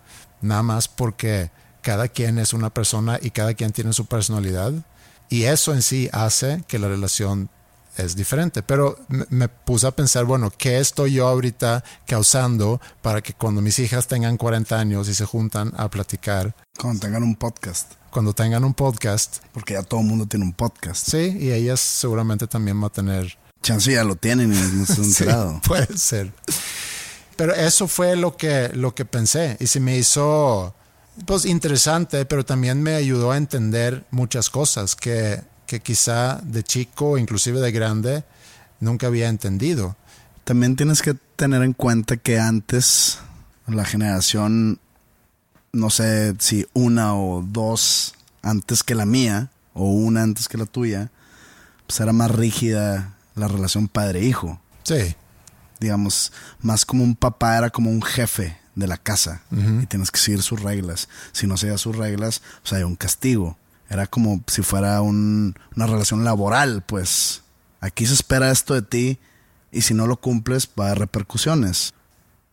nada 0.43 0.63
más 0.63 0.87
porque 0.87 1.51
cada 1.81 2.09
quien 2.09 2.39
es 2.39 2.53
una 2.53 2.69
persona 2.69 3.19
y 3.23 3.31
cada 3.31 3.55
quien 3.55 3.73
tiene 3.73 3.95
su 3.95 4.05
personalidad 4.05 4.75
y 5.31 5.45
eso 5.45 5.73
en 5.73 5.81
sí 5.81 6.11
hace 6.13 6.63
que 6.69 6.79
la 6.79 6.89
relación 6.89 7.49
es 7.97 8.17
diferente. 8.17 8.63
Pero 8.63 8.99
me 9.09 9.49
puse 9.49 9.87
a 9.87 9.93
pensar, 9.93 10.27
bueno, 10.27 10.53
¿qué 10.59 10.79
estoy 10.79 11.15
yo 11.15 11.27
ahorita 11.27 11.83
causando 12.07 12.79
para 13.01 13.23
que 13.23 13.33
cuando 13.33 13.63
mis 13.63 13.79
hijas 13.79 14.07
tengan 14.09 14.37
40 14.37 14.79
años 14.79 15.09
y 15.09 15.15
se 15.15 15.25
juntan 15.25 15.73
a 15.79 15.89
platicar? 15.89 16.55
Cuando 16.79 17.01
tengan 17.01 17.23
un 17.23 17.35
podcast. 17.35 17.95
Cuando 18.11 18.35
tengan 18.35 18.63
un 18.63 18.75
podcast. 18.75 19.39
Porque 19.55 19.73
ya 19.73 19.83
todo 19.83 20.01
el 20.01 20.07
mundo 20.07 20.27
tiene 20.27 20.45
un 20.45 20.53
podcast. 20.53 21.09
Sí, 21.09 21.35
y 21.41 21.51
ellas 21.51 21.81
seguramente 21.81 22.47
también 22.47 22.83
va 22.83 22.89
a 22.89 22.93
tener... 22.93 23.39
Chance 23.67 23.93
ya 23.93 24.05
lo 24.05 24.17
tienen 24.17 24.53
y 24.53 24.57
no 24.57 24.87
se 24.87 24.95
han 24.95 25.05
enterado. 25.05 25.53
sí, 25.55 25.69
puede 25.69 25.99
ser. 25.99 26.33
Pero 27.37 27.55
eso 27.55 27.89
fue 27.89 28.17
lo 28.17 28.37
que, 28.37 28.71
lo 28.75 28.95
que 28.95 29.05
pensé 29.05 29.57
y 29.61 29.67
se 29.67 29.81
me 29.81 29.97
hizo 29.97 30.75
pues 31.25 31.45
interesante, 31.45 32.25
pero 32.27 32.45
también 32.45 32.83
me 32.83 32.95
ayudó 32.95 33.33
a 33.33 33.37
entender 33.37 34.05
muchas 34.11 34.51
cosas 34.51 34.95
que 34.95 35.43
que 35.67 35.81
quizá 35.81 36.41
de 36.43 36.63
chico, 36.63 37.19
inclusive 37.19 37.61
de 37.61 37.73
grande, 37.73 38.25
nunca 38.81 39.09
había 39.09 39.29
entendido. 39.29 39.97
También 40.45 40.77
tienes 40.77 41.03
que 41.03 41.15
tener 41.35 41.63
en 41.63 41.73
cuenta 41.73 42.17
que 42.17 42.39
antes 42.39 43.19
la 43.67 43.85
generación, 43.85 44.79
no 45.73 45.91
sé 45.91 46.35
si 46.39 46.67
una 46.73 47.17
o 47.17 47.43
dos 47.43 48.15
antes 48.43 48.83
que 48.83 48.95
la 48.95 49.07
mía, 49.07 49.51
o 49.75 49.91
una 49.91 50.23
antes 50.23 50.49
que 50.49 50.57
la 50.57 50.67
tuya, 50.67 51.11
pues 51.87 52.01
era 52.01 52.13
más 52.13 52.31
rígida 52.31 53.16
la 53.37 53.47
relación 53.47 53.87
padre-hijo. 53.87 54.61
Sí. 54.83 55.15
Digamos, 55.79 56.33
más 56.61 56.85
como 56.85 57.05
un 57.05 57.15
papá 57.15 57.57
era 57.57 57.71
como 57.71 57.91
un 57.91 58.03
jefe 58.03 58.59
de 58.75 58.87
la 58.87 58.97
casa 58.97 59.43
y 59.51 59.87
tienes 59.87 60.11
que 60.11 60.19
seguir 60.19 60.43
sus 60.43 60.63
reglas. 60.63 61.09
Si 61.33 61.47
no 61.47 61.57
seguías 61.57 61.81
sus 61.81 61.97
reglas, 61.97 62.43
pues 62.63 62.73
hay 62.73 62.83
un 62.83 62.97
castigo. 62.97 63.57
Era 63.89 64.07
como 64.07 64.43
si 64.47 64.63
fuera 64.63 65.01
una 65.01 65.55
relación 65.75 66.25
laboral, 66.25 66.83
pues 66.85 67.43
aquí 67.81 68.05
se 68.07 68.15
espera 68.15 68.51
esto 68.51 68.75
de 68.75 68.83
ti 68.83 69.19
y 69.71 69.83
si 69.83 69.95
no 69.95 70.07
lo 70.07 70.17
cumples 70.17 70.69
va 70.79 70.85
a 70.85 70.89
haber 70.89 71.01
repercusiones. 71.01 71.95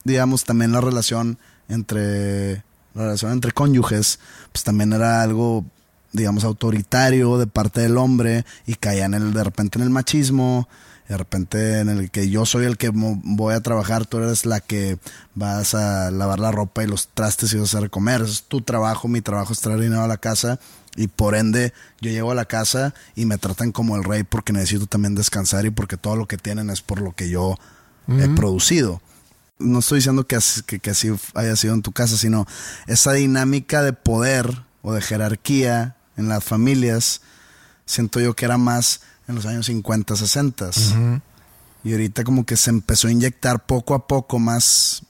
Digamos, 0.03 0.43
también 0.43 0.73
la 0.73 0.81
relación 0.81 1.39
entre 1.69 2.63
la 2.93 3.05
relación 3.05 3.31
entre 3.31 3.51
cónyuges, 3.51 4.19
pues 4.51 4.63
también 4.63 4.93
era 4.93 5.23
algo, 5.23 5.65
digamos, 6.13 6.43
autoritario 6.43 7.37
de 7.37 7.47
parte 7.47 7.81
del 7.81 7.97
hombre 7.97 8.45
y 8.65 8.75
caía 8.75 9.05
en 9.05 9.15
el, 9.15 9.33
de 9.33 9.43
repente 9.43 9.79
en 9.79 9.83
el 9.83 9.89
machismo, 9.89 10.69
de 11.09 11.17
repente 11.17 11.79
en 11.79 11.89
el 11.89 12.11
que 12.11 12.29
yo 12.29 12.45
soy 12.45 12.65
el 12.65 12.77
que 12.77 12.91
voy 12.93 13.53
a 13.53 13.61
trabajar, 13.61 14.05
tú 14.05 14.19
eres 14.19 14.45
la 14.45 14.61
que 14.61 14.97
vas 15.35 15.75
a 15.75 16.11
lavar 16.11 16.39
la 16.39 16.51
ropa 16.51 16.83
y 16.83 16.87
los 16.87 17.09
trastes 17.09 17.53
y 17.53 17.57
vas 17.57 17.73
a 17.73 17.79
hacer 17.79 17.89
comer. 17.89 18.21
es 18.21 18.43
tu 18.43 18.61
trabajo, 18.61 19.07
mi 19.07 19.21
trabajo 19.21 19.53
es 19.53 19.59
traer 19.59 19.79
dinero 19.81 20.03
a 20.03 20.07
la 20.07 20.17
casa 20.17 20.59
y 20.95 21.07
por 21.07 21.35
ende 21.35 21.73
yo 21.99 22.11
llego 22.11 22.31
a 22.31 22.35
la 22.35 22.45
casa 22.45 22.93
y 23.15 23.25
me 23.25 23.37
tratan 23.37 23.71
como 23.71 23.95
el 23.97 24.03
rey 24.03 24.23
porque 24.23 24.53
necesito 24.53 24.85
también 24.85 25.15
descansar 25.15 25.65
y 25.65 25.71
porque 25.71 25.97
todo 25.97 26.15
lo 26.15 26.27
que 26.27 26.37
tienen 26.37 26.69
es 26.69 26.81
por 26.81 27.01
lo 27.01 27.13
que 27.13 27.29
yo 27.29 27.57
he 28.07 28.27
producido. 28.29 29.01
No 29.59 29.79
estoy 29.79 29.97
diciendo 29.97 30.27
que, 30.27 30.37
que, 30.65 30.89
así 30.89 31.11
haya 31.35 31.55
sido 31.55 31.73
en 31.73 31.81
tu 31.81 31.91
casa, 31.91 32.17
sino 32.17 32.45
esa 32.85 33.13
dinámica 33.13 33.81
de 33.81 33.93
poder 33.93 34.63
o 34.81 34.93
de 34.93 35.01
jerarquía 35.01 35.95
en 36.17 36.29
las 36.29 36.43
familias, 36.43 37.21
siento 37.85 38.19
yo 38.19 38.35
que 38.35 38.45
era 38.45 38.57
más 38.57 39.01
en 39.27 39.35
los 39.35 39.45
años 39.45 39.65
50, 39.67 40.15
60. 40.15 40.71
Y 41.83 41.91
ahorita 41.91 42.23
como 42.23 42.45
que 42.45 42.55
se 42.55 42.69
empezó 42.69 43.07
a 43.07 43.11
inyectar 43.11 43.65
poco 43.65 43.93
a 43.93 44.07
poco 44.07 44.39
más 44.39 45.03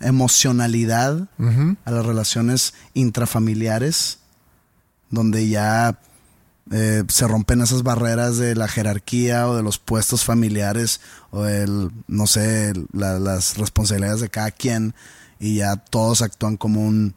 emocionalidad 0.00 1.28
a 1.84 1.90
las 1.90 2.06
relaciones 2.06 2.74
intrafamiliares 2.94 4.18
donde 5.10 5.48
ya 5.48 5.98
eh, 6.70 7.02
se 7.08 7.26
rompen 7.26 7.60
esas 7.60 7.82
barreras 7.82 8.38
de 8.38 8.54
la 8.54 8.68
jerarquía 8.68 9.48
o 9.48 9.56
de 9.56 9.62
los 9.62 9.78
puestos 9.78 10.24
familiares 10.24 11.00
o 11.30 11.42
del, 11.42 11.90
no 12.06 12.26
sé, 12.26 12.72
las 12.92 13.58
responsabilidades 13.58 14.20
de 14.20 14.30
cada 14.30 14.52
quien 14.52 14.94
y 15.38 15.56
ya 15.56 15.76
todos 15.76 16.22
actúan 16.22 16.56
como 16.56 16.82
un, 16.82 17.14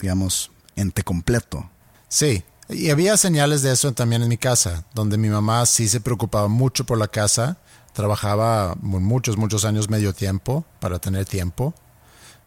digamos, 0.00 0.52
ente 0.76 1.02
completo. 1.02 1.68
Sí, 2.08 2.44
y 2.68 2.90
había 2.90 3.16
señales 3.16 3.62
de 3.62 3.72
eso 3.72 3.92
también 3.92 4.22
en 4.22 4.28
mi 4.28 4.38
casa, 4.38 4.84
donde 4.94 5.18
mi 5.18 5.28
mamá 5.28 5.66
sí 5.66 5.88
se 5.88 6.00
preocupaba 6.00 6.48
mucho 6.48 6.84
por 6.84 6.98
la 6.98 7.08
casa, 7.08 7.58
trabajaba 7.92 8.76
muchos, 8.80 9.36
muchos 9.36 9.64
años 9.64 9.88
medio 9.88 10.12
tiempo 10.12 10.64
para 10.80 10.98
tener 10.98 11.26
tiempo 11.26 11.74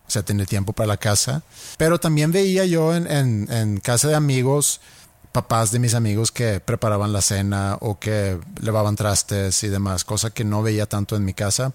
o 0.07 0.13
sea, 0.13 0.23
tener 0.23 0.45
tiempo 0.45 0.73
para 0.73 0.87
la 0.87 0.97
casa. 0.97 1.41
Pero 1.77 1.97
también 1.97 2.33
veía 2.33 2.65
yo 2.65 2.93
en, 2.93 3.79
casa 3.81 4.09
de 4.09 4.15
amigos 4.15 4.81
papás 5.31 5.71
de 5.71 5.79
mis 5.79 5.93
amigos 5.93 6.33
que 6.33 6.59
preparaban 6.59 7.13
la 7.13 7.21
cena 7.21 7.77
o 7.79 7.97
que 7.97 8.37
lavaban 8.59 8.97
trastes 8.97 9.63
y 9.63 9.69
demás, 9.69 10.03
cosa 10.03 10.31
que 10.31 10.43
no 10.43 10.61
veía 10.61 10.85
tanto 10.85 11.15
en 11.15 11.23
mi 11.23 11.33
casa. 11.33 11.71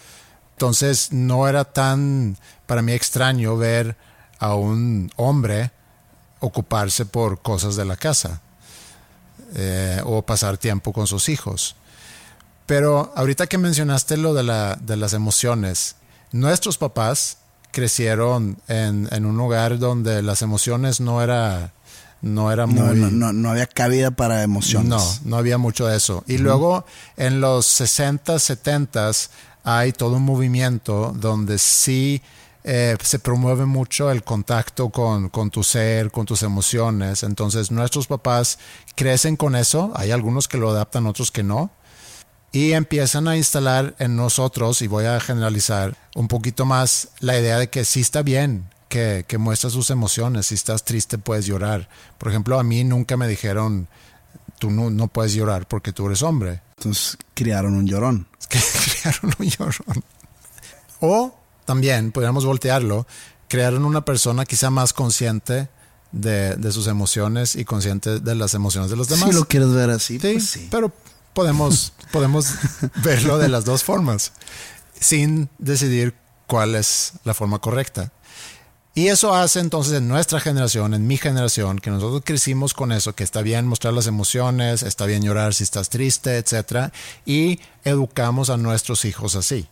Entonces 0.53 1.13
no 1.13 1.49
era 1.49 1.65
tan 1.65 2.37
para 2.67 2.83
mí 2.83 2.93
extraño 2.93 3.57
ver 3.57 3.97
a 4.39 4.55
un 4.55 5.11
hombre 5.17 5.71
ocuparse 6.47 7.07
por 7.07 7.43
cosas 7.43 7.77
de 7.77 7.85
la 7.85 7.97
casa 7.97 8.41
eh, 9.55 10.01
o 10.05 10.23
pasar 10.23 10.59
tiempo 10.59 10.93
con 10.93 11.07
sus 11.07 11.29
hijos. 11.29 11.77
Pero 12.67 13.13
ahorita 13.15 13.47
que 13.47 13.59
mencionaste 13.59 14.17
lo 14.17 14.35
de, 14.35 14.43
la, 14.43 14.77
de 14.77 14.97
las 14.97 15.13
emociones, 15.13 15.97
nuestros 16.33 16.79
papás 16.79 17.39
crecieron 17.71 18.59
en, 18.69 19.09
en, 19.13 19.25
un 19.25 19.37
lugar 19.37 19.79
donde 19.79 20.23
las 20.23 20.43
emociones 20.43 21.01
no 21.01 21.23
era 21.23 21.73
no 22.23 22.51
era 22.51 22.67
muy 22.67 22.99
no, 22.99 23.33
no, 23.33 23.51
había 23.51 23.67
cabida 23.67 24.11
para 24.11 24.43
emociones. 24.43 24.89
No 24.89 25.03
no 25.25 25.37
había 25.37 25.59
mucho 25.59 25.87
de 25.87 25.97
eso. 25.97 26.25
Y 26.27 26.39
luego 26.39 26.87
en 27.17 27.41
los 27.41 27.67
60 27.67 28.39
70 28.39 29.11
hay 29.63 29.93
todo 29.93 30.17
un 30.17 30.23
movimiento 30.23 31.15
donde 31.17 31.59
sí 31.59 32.23
eh, 32.69 32.97
se 33.01 33.21
promueve 33.21 33.65
mucho 33.65 34.11
el 34.11 34.25
contacto 34.25 34.89
con, 34.91 35.29
con, 35.29 35.51
tu 35.51 35.63
ser, 35.63 36.11
con 36.11 36.27
tus 36.27 36.43
emociones. 36.43 37.23
Entonces 37.23 37.71
nuestros 37.71 38.09
papás 38.09 38.59
crecen 38.97 39.37
con 39.37 39.55
eso. 39.55 39.93
Hay 39.95 40.11
algunos 40.11 40.49
que 40.49 40.59
lo 40.59 40.71
adaptan, 40.71 41.07
otros 41.07 41.31
que 41.31 41.45
no. 41.45 41.71
Y 42.51 42.73
empiezan 42.73 43.29
a 43.29 43.37
instalar 43.37 43.95
en 44.01 44.17
nosotros, 44.17 44.83
y 44.83 44.89
voy 44.89 45.05
a 45.05 45.21
generalizar 45.21 45.97
un 46.17 46.27
poquito 46.27 46.65
más, 46.65 47.11
la 47.21 47.39
idea 47.39 47.59
de 47.59 47.69
que 47.69 47.85
sí 47.85 48.01
está 48.01 48.23
bien 48.23 48.69
que, 48.89 49.25
que 49.29 49.39
muestras 49.39 49.73
sus 49.73 49.91
emociones. 49.91 50.47
Si 50.47 50.57
estás 50.57 50.85
triste 50.85 51.19
puedes 51.19 51.47
llorar. 51.47 51.89
Por 52.19 52.31
ejemplo, 52.31 52.59
a 52.59 52.65
mí 52.65 52.83
nunca 52.83 53.17
me 53.17 53.29
dijeron, 53.29 53.87
tú 54.59 54.73
no, 54.73 54.91
no 54.91 55.07
puedes 55.07 55.35
llorar 55.35 55.69
porque 55.69 55.93
tú 55.93 56.07
eres 56.07 56.23
hombre. 56.23 56.63
Entonces 56.79 57.17
criaron 57.35 57.77
un 57.77 57.87
llorón. 57.87 58.27
criaron 58.49 59.35
un 59.39 59.47
llorón. 59.47 60.05
O 60.99 61.46
también 61.67 62.13
podríamos 62.13 62.47
voltearlo, 62.47 63.07
crearon 63.49 63.85
una 63.85 64.05
persona 64.05 64.47
quizá 64.47 64.71
más 64.71 64.95
consciente 64.95 65.69
de, 66.13 66.57
de, 66.57 66.73
sus 66.73 66.87
emociones 66.87 67.57
y 67.57 67.65
consciente 67.67 68.21
de 68.21 68.35
las 68.35 68.55
emociones 68.55 68.91
de 68.91 68.97
los 68.97 69.09
demás. 69.09 69.29
Si 69.29 69.35
lo 69.35 69.45
quieres 69.45 69.71
ver 69.73 69.91
así, 69.91 70.19
sí, 70.19 70.33
pues 70.33 70.49
sí. 70.49 70.69
pero 70.71 70.91
podemos, 71.35 71.93
podemos 72.13 72.47
verlo 73.05 73.37
de 73.37 73.49
las 73.49 73.67
dos 73.67 73.83
formas, 73.83 74.33
sin 74.99 75.51
decidir 75.59 76.15
cuál 76.47 76.75
es 76.75 77.13
la 77.25 77.35
forma 77.35 77.59
correcta. 77.59 78.13
Y 78.95 79.09
eso 79.09 79.35
hace 79.35 79.61
entonces 79.61 79.93
en 79.93 80.09
nuestra 80.09 80.41
generación, 80.41 80.95
en 80.95 81.07
mi 81.07 81.19
generación, 81.19 81.79
que 81.81 81.91
nosotros 81.91 82.23
crecimos 82.25 82.73
con 82.73 82.93
eso, 82.93 83.15
que 83.15 83.25
está 83.25 83.43
bien 83.43 83.67
mostrar 83.67 83.93
las 83.93 84.07
emociones, 84.07 84.83
está 84.83 85.05
bien 85.05 85.23
llorar 85.23 85.53
si 85.53 85.65
estás 85.65 85.91
triste, 85.91 86.39
etc. 86.39 86.91
Y 87.27 87.61
educamos 87.85 88.49
a 88.49 88.57
nuestros 88.57 89.05
hijos 89.05 89.37
así. 89.37 89.69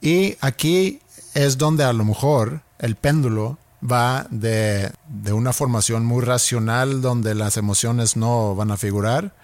Y 0.00 0.36
aquí 0.40 1.00
es 1.34 1.58
donde 1.58 1.84
a 1.84 1.92
lo 1.92 2.04
mejor 2.04 2.62
el 2.78 2.96
péndulo 2.96 3.58
va 3.82 4.26
de, 4.30 4.92
de, 5.08 5.32
una 5.32 5.52
formación 5.52 6.04
muy 6.04 6.24
racional 6.24 7.02
donde 7.02 7.34
las 7.34 7.56
emociones 7.56 8.16
no 8.16 8.54
van 8.54 8.70
a 8.70 8.76
figurar 8.76 9.34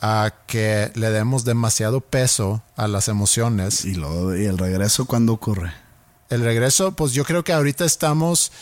a 0.00 0.32
que 0.46 0.92
le 0.94 1.10
demos 1.10 1.44
demasiado 1.44 2.00
peso 2.00 2.62
a 2.76 2.88
las 2.88 3.08
emociones. 3.08 3.84
¿Y, 3.84 3.94
lo, 3.94 4.36
y 4.36 4.44
el 4.44 4.58
regreso 4.58 5.06
cuándo 5.06 5.32
ocurre? 5.32 5.72
El 6.28 6.42
regreso, 6.42 6.92
pues 6.92 7.12
yo 7.12 7.24
creo 7.24 7.42
que 7.44 7.52
ahorita 7.52 7.84
estamos 7.84 8.52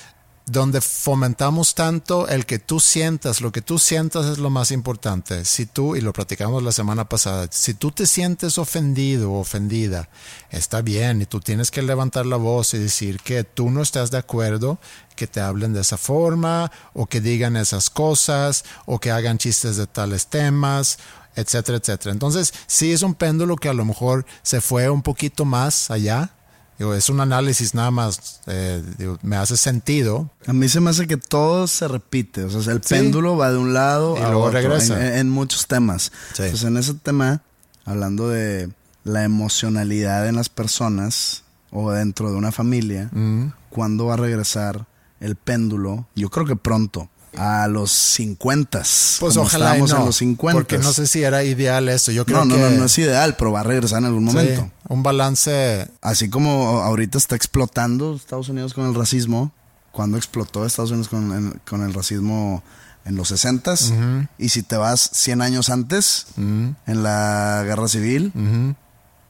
donde 0.46 0.80
fomentamos 0.80 1.74
tanto 1.74 2.26
el 2.28 2.46
que 2.46 2.58
tú 2.58 2.80
sientas, 2.80 3.40
lo 3.40 3.52
que 3.52 3.62
tú 3.62 3.78
sientas 3.78 4.26
es 4.26 4.38
lo 4.38 4.50
más 4.50 4.70
importante. 4.70 5.44
Si 5.44 5.66
tú, 5.66 5.94
y 5.94 6.00
lo 6.00 6.12
platicamos 6.12 6.62
la 6.62 6.72
semana 6.72 7.08
pasada, 7.08 7.48
si 7.50 7.74
tú 7.74 7.92
te 7.92 8.06
sientes 8.06 8.58
ofendido 8.58 9.32
o 9.32 9.40
ofendida, 9.40 10.08
está 10.50 10.82
bien 10.82 11.22
y 11.22 11.26
tú 11.26 11.40
tienes 11.40 11.70
que 11.70 11.82
levantar 11.82 12.26
la 12.26 12.36
voz 12.36 12.74
y 12.74 12.78
decir 12.78 13.20
que 13.20 13.44
tú 13.44 13.70
no 13.70 13.82
estás 13.82 14.10
de 14.10 14.18
acuerdo 14.18 14.78
que 15.14 15.26
te 15.26 15.40
hablen 15.40 15.72
de 15.72 15.82
esa 15.82 15.96
forma 15.96 16.72
o 16.94 17.06
que 17.06 17.20
digan 17.20 17.56
esas 17.56 17.90
cosas 17.90 18.64
o 18.86 18.98
que 18.98 19.10
hagan 19.10 19.38
chistes 19.38 19.76
de 19.76 19.86
tales 19.86 20.26
temas 20.26 20.98
etcétera, 21.34 21.78
etcétera. 21.78 22.12
Entonces, 22.12 22.52
sí 22.66 22.92
es 22.92 23.02
un 23.02 23.14
péndulo 23.14 23.56
que 23.56 23.68
a 23.68 23.74
lo 23.74 23.84
mejor 23.84 24.26
se 24.42 24.60
fue 24.60 24.90
un 24.90 25.02
poquito 25.02 25.44
más 25.44 25.90
allá, 25.90 26.34
Digo, 26.82 26.94
es 26.94 27.08
un 27.08 27.20
análisis 27.20 27.76
nada 27.76 27.92
más, 27.92 28.40
eh, 28.48 28.82
digo, 28.98 29.16
me 29.22 29.36
hace 29.36 29.56
sentido. 29.56 30.28
A 30.48 30.52
mí 30.52 30.68
se 30.68 30.80
me 30.80 30.90
hace 30.90 31.06
que 31.06 31.16
todo 31.16 31.68
se 31.68 31.86
repite, 31.86 32.42
o 32.42 32.50
sea, 32.50 32.72
el 32.72 32.82
sí. 32.82 32.94
péndulo 32.96 33.36
va 33.36 33.52
de 33.52 33.58
un 33.58 33.72
lado 33.72 34.16
y 34.18 34.20
a 34.20 34.30
luego 34.30 34.46
otro, 34.46 34.58
regresa. 34.60 35.06
En, 35.06 35.14
en, 35.18 35.30
muchos 35.30 35.68
temas. 35.68 36.10
Sí. 36.32 36.42
Entonces, 36.42 36.64
en 36.66 36.76
ese 36.76 36.94
tema, 36.94 37.42
hablando 37.84 38.28
de 38.28 38.68
la 39.04 39.22
emocionalidad 39.22 40.26
en 40.26 40.34
las 40.34 40.48
personas 40.48 41.44
o 41.70 41.92
dentro 41.92 42.32
de 42.32 42.36
una 42.36 42.50
familia, 42.50 43.08
Mm. 43.12 43.52
¿cuándo 43.70 44.06
va 44.06 44.14
a 44.14 44.16
regresar 44.16 44.86
el 45.20 45.36
péndulo? 45.36 46.08
Yo 46.16 46.30
creo 46.30 46.46
que 46.46 46.56
pronto. 46.56 47.08
A 47.36 47.66
los 47.68 47.90
50. 47.92 48.82
Pues 49.20 49.36
ojalá 49.36 49.76
y 49.78 49.82
no, 49.82 49.86
en 49.98 50.04
los 50.06 50.16
50. 50.16 50.54
porque 50.58 50.78
no 50.78 50.92
sé 50.92 51.06
si 51.06 51.22
era 51.22 51.42
ideal 51.44 51.88
esto. 51.88 52.12
Yo 52.12 52.26
creo 52.26 52.44
no, 52.44 52.44
no, 52.44 52.54
que 52.56 52.60
no, 52.60 52.70
no 52.80 52.84
es 52.84 52.98
ideal, 52.98 53.36
pero 53.36 53.52
va 53.52 53.60
a 53.60 53.64
regresar 53.64 54.00
en 54.00 54.06
algún 54.06 54.24
momento. 54.24 54.62
sí, 54.62 54.70
un 54.88 55.02
balance. 55.02 55.88
Así 56.02 56.28
como 56.28 56.80
ahorita 56.82 57.16
está 57.18 57.34
explotando 57.36 58.14
Estados 58.16 58.48
Unidos 58.48 58.74
con 58.74 58.86
el 58.86 58.94
racismo, 58.94 59.52
cuando 59.92 60.16
explotó 60.16 60.66
Estados 60.66 60.90
Unidos 60.90 61.08
con 61.08 61.32
el, 61.32 61.60
con 61.62 61.82
el 61.82 61.94
racismo 61.94 62.62
en 63.04 63.16
los 63.16 63.28
60 63.28 63.72
Ujú. 63.72 64.28
y 64.38 64.50
si 64.50 64.62
te 64.62 64.76
vas 64.76 65.10
100 65.12 65.42
años 65.42 65.70
antes, 65.70 66.26
en 66.36 66.76
la 67.02 67.62
guerra 67.64 67.88
civil, 67.88 68.32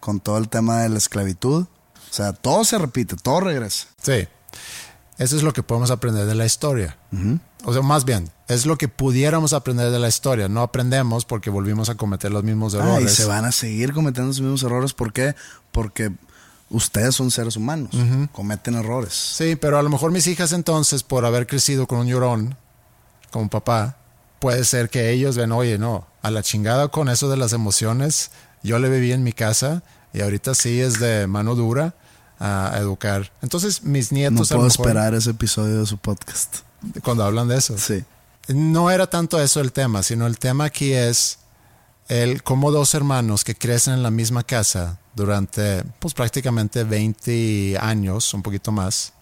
con 0.01 0.21
todo 0.21 0.39
el 0.39 0.49
tema 0.49 0.81
de 0.83 0.89
la 0.89 0.99
esclavitud, 0.99 1.63
o 1.65 2.15
sea, 2.15 2.33
todo 2.35 2.65
se 2.65 2.77
repite, 2.79 3.17
todo 3.17 3.41
regresa. 3.41 3.87
Sí. 4.03 4.27
Eso 5.19 5.37
es 5.37 5.43
lo 5.43 5.53
que 5.53 5.63
podemos 5.63 5.91
aprender 5.91 6.27
de 6.27 6.35
la 6.35 6.47
historia. 6.47 6.97
O 7.65 7.73
sea, 7.73 7.83
más 7.83 8.05
bien, 8.05 8.31
es 8.49 8.67
lo 8.67 8.77
que 8.79 8.89
pudiéramos 8.89 9.53
aprender 9.53 9.91
de 9.91 9.99
la 9.99 10.09
historia. 10.09 10.49
No 10.49 10.63
aprendemos 10.63 11.25
porque 11.25 11.51
volvimos 11.51 11.89
a 11.91 11.95
cometer 11.95 12.33
los 12.33 12.43
mismos 12.43 12.75
Ah, 12.75 12.79
y 12.79 12.81
errores. 12.81 13.15
se 13.15 13.25
van 13.27 13.45
a 13.45 13.53
seguir 13.53 13.93
cometiendo 13.93 14.29
los 14.29 14.41
mismos 14.41 14.63
errores. 14.63 14.95
¿Por 14.95 15.13
qué? 15.13 15.35
Porque 15.71 16.11
ustedes 16.71 17.15
son 17.15 17.31
seres 17.31 17.57
humanos, 17.57 17.91
cometen 18.33 18.75
errores. 18.75 19.13
Sí, 19.15 19.55
pero 19.57 19.79
a 19.79 19.83
lo 19.83 19.91
mejor 19.91 20.11
mis 20.11 20.27
hijas 20.27 20.53
entonces, 20.53 21.03
por 21.03 21.25
haber 21.27 21.47
crecido 21.47 21.87
con 21.87 21.99
un 22.01 22.07
llorón, 22.09 22.57
como 23.31 23.49
papá, 23.51 23.99
puede 24.41 24.65
ser 24.65 24.89
que 24.89 25.11
ellos 25.11 25.37
ven, 25.37 25.53
oye, 25.53 25.79
no, 25.79 26.07
a 26.23 26.31
la 26.31 26.43
chingada 26.43 26.89
con 26.89 27.09
eso 27.11 27.29
de 27.31 27.37
las 27.37 27.53
emociones, 27.53 28.31
yo 28.63 28.79
le 28.79 28.89
viví 28.89 29.13
en 29.13 29.23
mi 29.23 29.33
casa 29.33 29.83
y 30.15 30.23
ahorita 30.23 30.55
sí 30.55 30.81
es 30.81 30.99
de 30.99 31.27
mano 31.27 31.55
dura 31.55 31.95
a 32.43 32.77
educar. 32.79 33.31
Entonces 33.41 33.85
mis 33.85 34.11
No 34.11 34.17
nietos 34.17 34.51
a 34.51 34.55
lo 34.55 34.61
puedo 34.61 34.71
mejor, 34.71 34.87
esperar 34.87 35.15
ese 35.15 35.31
episodio 35.31 35.81
de 35.81 35.87
su 35.87 35.97
podcast. 35.97 36.57
cuando 37.03 37.25
hablan 37.25 37.49
de 37.49 37.57
eso. 37.57 37.79
Sí. 37.79 38.05
No 38.49 38.91
era 38.91 39.07
tanto 39.09 39.41
eso 39.41 39.61
el 39.61 39.73
tema, 39.73 40.03
sino 40.03 40.27
el 40.27 40.39
tema 40.39 40.65
aquí 40.65 40.93
es 40.93 41.39
el 42.09 42.43
cómo 42.43 42.73
dos 42.73 42.95
hermanos 42.95 43.45
que 43.45 43.55
crecen 43.55 43.95
en 43.95 44.03
la 44.03 44.11
misma 44.11 44.43
casa 44.43 44.99
durante 45.15 45.85
pues 46.01 46.15
prácticamente 46.15 46.83
20 46.83 47.79
años, 47.81 48.35
un 48.35 48.43
poquito 48.43 48.73
más, 48.73 49.13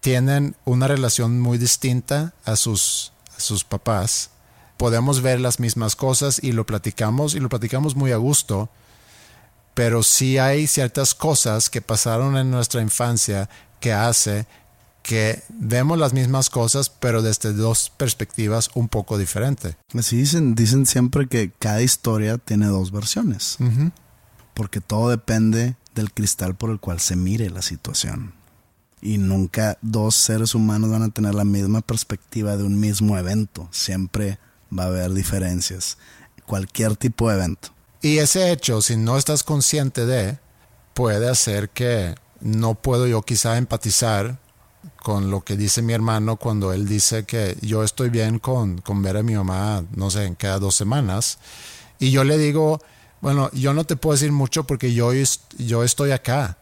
tienen 0.00 0.54
una 0.64 0.86
relación 0.86 1.40
muy 1.40 1.56
distinta 1.56 2.34
a 2.44 2.56
sus, 2.56 3.12
a 3.36 3.40
sus 3.40 3.64
papás. 3.64 4.30
Podemos 4.76 5.22
ver 5.22 5.40
las 5.40 5.60
mismas 5.60 5.96
cosas 5.96 6.40
y 6.42 6.52
lo 6.52 6.66
platicamos 6.66 7.34
y 7.34 7.40
lo 7.40 7.48
platicamos 7.48 7.96
muy 7.96 8.12
a 8.12 8.16
gusto, 8.16 8.68
pero 9.74 10.02
sí 10.02 10.38
hay 10.38 10.66
ciertas 10.66 11.14
cosas 11.14 11.70
que 11.70 11.80
pasaron 11.82 12.36
en 12.36 12.50
nuestra 12.50 12.82
infancia 12.82 13.48
que 13.80 13.92
hace 13.92 14.46
que 15.02 15.42
vemos 15.48 15.98
las 15.98 16.12
mismas 16.12 16.50
cosas, 16.50 16.90
pero 16.90 17.22
desde 17.22 17.52
dos 17.52 17.90
perspectivas 17.96 18.70
un 18.74 18.88
poco 18.88 19.18
diferentes. 19.18 19.76
Así 19.98 20.16
dicen, 20.16 20.54
dicen 20.54 20.86
siempre 20.86 21.26
que 21.26 21.50
cada 21.58 21.82
historia 21.82 22.38
tiene 22.38 22.66
dos 22.66 22.92
versiones. 22.92 23.56
Porque 24.54 24.80
todo 24.80 25.08
depende 25.08 25.76
del 25.94 26.12
cristal 26.12 26.54
por 26.54 26.70
el 26.70 26.80
cual 26.80 27.00
se 27.00 27.16
mire 27.16 27.50
la 27.50 27.62
situación. 27.62 28.34
Y 29.00 29.16
nunca 29.16 29.78
dos 29.80 30.14
seres 30.14 30.54
humanos 30.54 30.90
van 30.90 31.02
a 31.02 31.08
tener 31.08 31.34
la 31.34 31.44
misma 31.44 31.80
perspectiva 31.80 32.56
de 32.56 32.64
un 32.64 32.78
mismo 32.78 33.16
evento. 33.16 33.68
Siempre 33.70 34.38
va 34.76 34.84
a 34.84 34.88
haber 34.88 35.12
diferencias. 35.14 35.96
Cualquier 36.44 36.96
tipo 36.96 37.30
de 37.30 37.36
evento. 37.36 37.70
Y 38.02 38.18
ese 38.18 38.50
hecho, 38.50 38.80
si 38.80 38.96
no 38.96 39.18
estás 39.18 39.44
consciente 39.44 40.06
de, 40.06 40.38
puede 40.94 41.28
hacer 41.28 41.68
que 41.70 42.14
no 42.40 42.74
puedo 42.74 43.06
yo 43.06 43.22
quizá 43.22 43.58
empatizar 43.58 44.38
con 45.02 45.30
lo 45.30 45.42
que 45.42 45.56
dice 45.56 45.82
mi 45.82 45.92
hermano 45.92 46.36
cuando 46.36 46.72
él 46.72 46.88
dice 46.88 47.24
que 47.24 47.56
yo 47.60 47.84
estoy 47.84 48.08
bien 48.08 48.38
con, 48.38 48.78
con 48.78 49.02
ver 49.02 49.18
a 49.18 49.22
mi 49.22 49.34
mamá, 49.34 49.84
no 49.94 50.10
sé, 50.10 50.24
en 50.24 50.34
cada 50.34 50.58
dos 50.58 50.74
semanas. 50.74 51.38
Y 51.98 52.10
yo 52.10 52.24
le 52.24 52.38
digo, 52.38 52.80
bueno, 53.20 53.50
yo 53.52 53.74
no 53.74 53.84
te 53.84 53.96
puedo 53.96 54.14
decir 54.14 54.32
mucho 54.32 54.64
porque 54.64 54.94
yo, 54.94 55.12
yo 55.58 55.84
estoy 55.84 56.12
acá. 56.12 56.56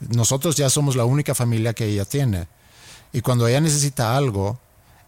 Nosotros 0.00 0.56
ya 0.56 0.70
somos 0.70 0.96
la 0.96 1.04
única 1.04 1.34
familia 1.34 1.74
que 1.74 1.84
ella 1.84 2.04
tiene. 2.04 2.48
Y 3.12 3.20
cuando 3.20 3.46
ella 3.46 3.60
necesita 3.60 4.16
algo, 4.16 4.58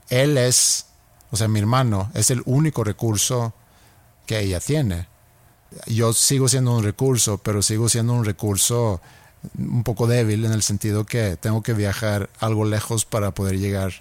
él 0.09 0.37
es 0.37 0.87
O 1.31 1.37
sea, 1.37 1.49
mi 1.49 1.61
hermano 1.61 2.11
es 2.14 2.31
el 2.31 2.43
único 2.45 2.83
recurso 2.83 3.55
que 4.26 4.41
ella 4.41 4.61
tiene. 4.61 5.10
Yo 5.87 6.12
sigo 6.12 6.49
siendo 6.49 6.77
un 6.77 6.83
recurso, 6.83 7.39
pero 7.39 7.62
sigo 7.62 7.89
siendo 7.89 8.12
un 8.12 8.25
recurso 8.25 9.01
un 9.59 9.85
poco 9.85 10.07
débil 10.07 10.45
en 10.45 10.53
el 10.53 10.62
sentido 10.62 11.07
que 11.07 11.37
tengo 11.37 11.62
que 11.62 11.73
viajar 11.73 12.29
algo 12.41 12.64
lejos 12.64 13.05
para 13.05 13.33
poder 13.33 13.59
llegar 13.59 13.93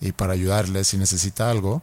y 0.00 0.12
para 0.12 0.32
ayudarle 0.32 0.84
si 0.84 0.96
necesita 0.96 1.50
algo. 1.50 1.82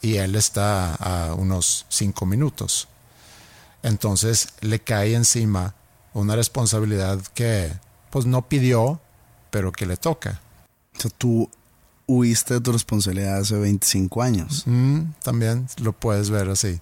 Y 0.00 0.16
él 0.16 0.34
está 0.34 0.94
a 0.94 1.34
unos 1.34 1.86
cinco 1.88 2.26
minutos. 2.26 2.88
Entonces 3.82 4.48
le 4.60 4.80
cae 4.80 5.14
encima 5.14 5.74
una 6.12 6.36
responsabilidad 6.36 7.20
que 7.34 7.72
pues 8.10 8.26
no 8.26 8.48
pidió, 8.48 9.00
pero 9.50 9.72
que 9.72 9.86
le 9.86 9.96
toca. 9.96 10.40
O 10.96 11.00
sea, 11.00 11.10
tú 11.16 11.50
huiste 12.06 12.54
de 12.54 12.60
tu 12.60 12.72
responsabilidad 12.72 13.38
hace 13.38 13.56
25 13.56 14.22
años. 14.22 14.62
Mm, 14.66 15.12
también 15.22 15.66
lo 15.78 15.92
puedes 15.92 16.30
ver 16.30 16.48
así. 16.48 16.80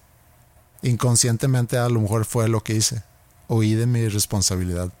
Inconscientemente 0.83 1.77
a 1.77 1.87
lo 1.87 2.01
mejor 2.01 2.25
fue 2.25 2.49
lo 2.49 2.59
que 2.59 2.73
hice. 2.73 3.03
Huí 3.47 3.73
de 3.73 3.87
mi 3.87 4.07
responsabilidad. 4.09 4.91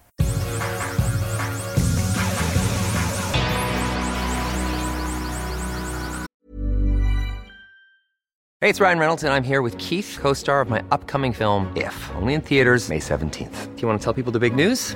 Hey, 8.61 8.69
it's 8.69 8.79
Ryan 8.79 8.97
Reynolds, 8.97 9.23
and 9.25 9.33
I'm 9.33 9.43
here 9.43 9.61
with 9.61 9.77
Keith, 9.77 10.17
co 10.21 10.31
star 10.31 10.61
of 10.61 10.69
my 10.69 10.81
upcoming 10.89 11.33
film, 11.33 11.67
If, 11.75 11.93
only 12.15 12.33
in 12.33 12.39
theaters, 12.39 12.87
May 12.87 12.99
17th. 12.99 13.75
Do 13.75 13.81
you 13.81 13.87
want 13.89 13.99
to 13.99 14.03
tell 14.03 14.13
people 14.13 14.31
the 14.31 14.39
big 14.39 14.55
news? 14.55 14.95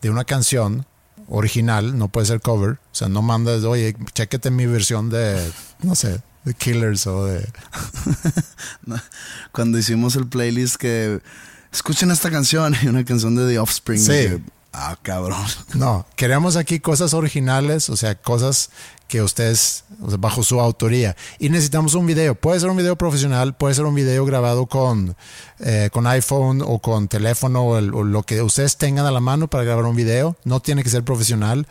de 0.00 0.08
una 0.08 0.24
canción 0.24 0.86
original, 1.28 1.98
no 1.98 2.08
puede 2.08 2.26
ser 2.26 2.40
cover. 2.40 2.78
O 2.90 2.94
sea, 2.94 3.10
no 3.10 3.20
mandas, 3.20 3.64
oye, 3.64 3.94
chéquete 4.14 4.50
mi 4.50 4.64
versión 4.64 5.10
de, 5.10 5.52
no 5.82 5.94
sé, 5.94 6.22
de 6.44 6.54
Killers 6.54 7.06
o 7.06 7.26
de... 7.26 7.46
Cuando 9.52 9.76
hicimos 9.76 10.16
el 10.16 10.26
playlist 10.26 10.76
que 10.76 11.20
escuchen 11.70 12.10
esta 12.10 12.30
canción 12.30 12.74
y 12.82 12.86
una 12.86 13.04
canción 13.04 13.36
de 13.36 13.46
The 13.46 13.58
Offspring. 13.58 14.00
Sí. 14.00 14.06
que, 14.06 14.40
ah, 14.72 14.96
cabrón. 15.02 15.42
No, 15.74 16.06
queremos 16.16 16.56
aquí 16.56 16.80
cosas 16.80 17.14
originales, 17.14 17.88
o 17.90 17.96
sea, 17.96 18.14
cosas 18.14 18.70
que 19.06 19.22
ustedes, 19.22 19.84
o 20.02 20.08
sea, 20.10 20.18
bajo 20.18 20.42
su 20.42 20.60
autoría. 20.60 21.16
Y 21.38 21.48
necesitamos 21.48 21.94
un 21.94 22.04
video. 22.06 22.34
Puede 22.34 22.60
ser 22.60 22.68
un 22.68 22.76
video 22.76 22.96
profesional, 22.96 23.54
puede 23.56 23.74
ser 23.74 23.86
un 23.86 23.94
video 23.94 24.24
grabado 24.26 24.66
con, 24.66 25.16
eh, 25.60 25.88
con 25.92 26.06
iPhone 26.06 26.60
o 26.62 26.78
con 26.80 27.08
teléfono 27.08 27.62
o, 27.62 27.78
el- 27.78 27.94
o 27.94 28.04
lo 28.04 28.22
que 28.24 28.42
ustedes 28.42 28.76
tengan 28.76 29.06
a 29.06 29.10
la 29.10 29.20
mano 29.20 29.48
para 29.48 29.64
grabar 29.64 29.86
un 29.86 29.96
video. 29.96 30.36
No 30.44 30.60
tiene 30.60 30.82
que 30.82 30.90
ser 30.90 31.04
profesional. 31.04 31.66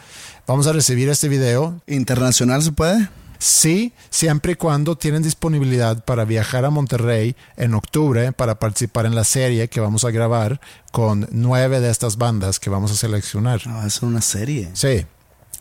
Vamos 0.47 0.65
a 0.65 0.73
recibir 0.73 1.09
este 1.09 1.27
video. 1.27 1.79
¿Internacional 1.85 2.63
se 2.63 2.71
puede? 2.71 3.07
Sí, 3.39 3.93
siempre 4.09 4.53
y 4.53 4.55
cuando 4.55 4.95
tienen 4.95 5.23
disponibilidad 5.23 6.03
para 6.03 6.25
viajar 6.25 6.65
a 6.65 6.69
Monterrey 6.69 7.35
en 7.55 7.73
octubre 7.73 8.31
para 8.31 8.59
participar 8.59 9.05
en 9.05 9.15
la 9.15 9.23
serie 9.23 9.67
que 9.69 9.79
vamos 9.79 10.05
a 10.05 10.11
grabar 10.11 10.59
con 10.91 11.27
nueve 11.31 11.79
de 11.79 11.89
estas 11.89 12.17
bandas 12.17 12.59
que 12.59 12.69
vamos 12.69 12.91
a 12.91 12.95
seleccionar. 12.95 13.65
No, 13.67 13.75
va 13.75 13.83
a 13.83 13.89
ser 13.89 14.05
una 14.05 14.21
serie. 14.21 14.69
Sí. 14.73 15.05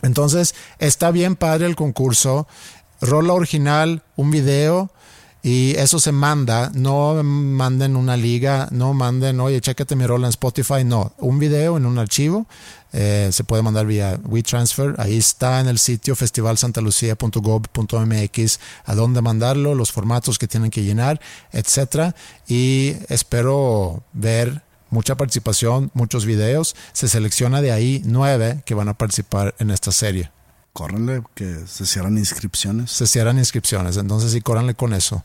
Entonces, 0.01 0.55
está 0.79 1.11
bien 1.11 1.35
padre 1.35 1.67
el 1.67 1.75
concurso. 1.75 2.47
Rola 3.01 3.33
original, 3.33 4.03
un 4.15 4.31
video 4.31 4.91
y 5.43 5.75
eso 5.77 5.99
se 5.99 6.11
manda. 6.11 6.71
No 6.73 7.21
manden 7.23 7.95
una 7.95 8.17
liga, 8.17 8.67
no 8.71 8.93
manden, 8.93 9.39
oye, 9.39 9.61
chécate 9.61 9.95
mi 9.95 10.05
rola 10.05 10.27
en 10.27 10.31
Spotify. 10.31 10.83
No, 10.83 11.13
un 11.19 11.39
video 11.39 11.77
en 11.77 11.85
un 11.85 11.99
archivo. 11.99 12.47
Eh, 12.93 13.29
se 13.31 13.43
puede 13.43 13.63
mandar 13.63 13.85
vía 13.85 14.17
WeTransfer. 14.23 14.95
Ahí 14.97 15.17
está 15.17 15.59
en 15.59 15.67
el 15.67 15.77
sitio 15.79 16.15
festivalsantalucia.gov.mx 16.15 18.59
a 18.85 18.95
dónde 18.95 19.21
mandarlo, 19.21 19.75
los 19.75 19.91
formatos 19.91 20.39
que 20.39 20.47
tienen 20.47 20.71
que 20.71 20.83
llenar, 20.83 21.19
etcétera. 21.51 22.15
Y 22.47 22.95
espero 23.09 24.03
ver 24.13 24.63
mucha 24.89 25.15
participación, 25.15 25.91
muchos 25.93 26.25
videos. 26.25 26.75
Se 26.93 27.07
selecciona 27.07 27.61
de 27.61 27.71
ahí 27.71 28.01
nueve 28.05 28.63
que 28.65 28.73
van 28.73 28.89
a 28.89 28.97
participar 28.97 29.55
en 29.59 29.71
esta 29.71 29.91
serie. 29.91 30.31
Córrenle, 30.73 31.23
que 31.33 31.65
se 31.67 31.85
cierran 31.85 32.17
inscripciones. 32.17 32.91
Se 32.91 33.07
cierran 33.07 33.39
inscripciones, 33.39 33.97
entonces 33.97 34.31
sí, 34.31 34.41
córranle 34.41 34.75
con 34.75 34.93
eso. 34.93 35.23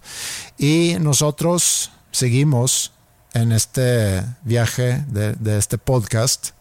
Y 0.57 0.97
nosotros 0.99 1.91
seguimos 2.11 2.93
en 3.35 3.53
este 3.53 4.25
viaje 4.45 5.05
de, 5.09 5.35
de 5.35 5.59
este 5.59 5.79
podcast. 5.79 6.53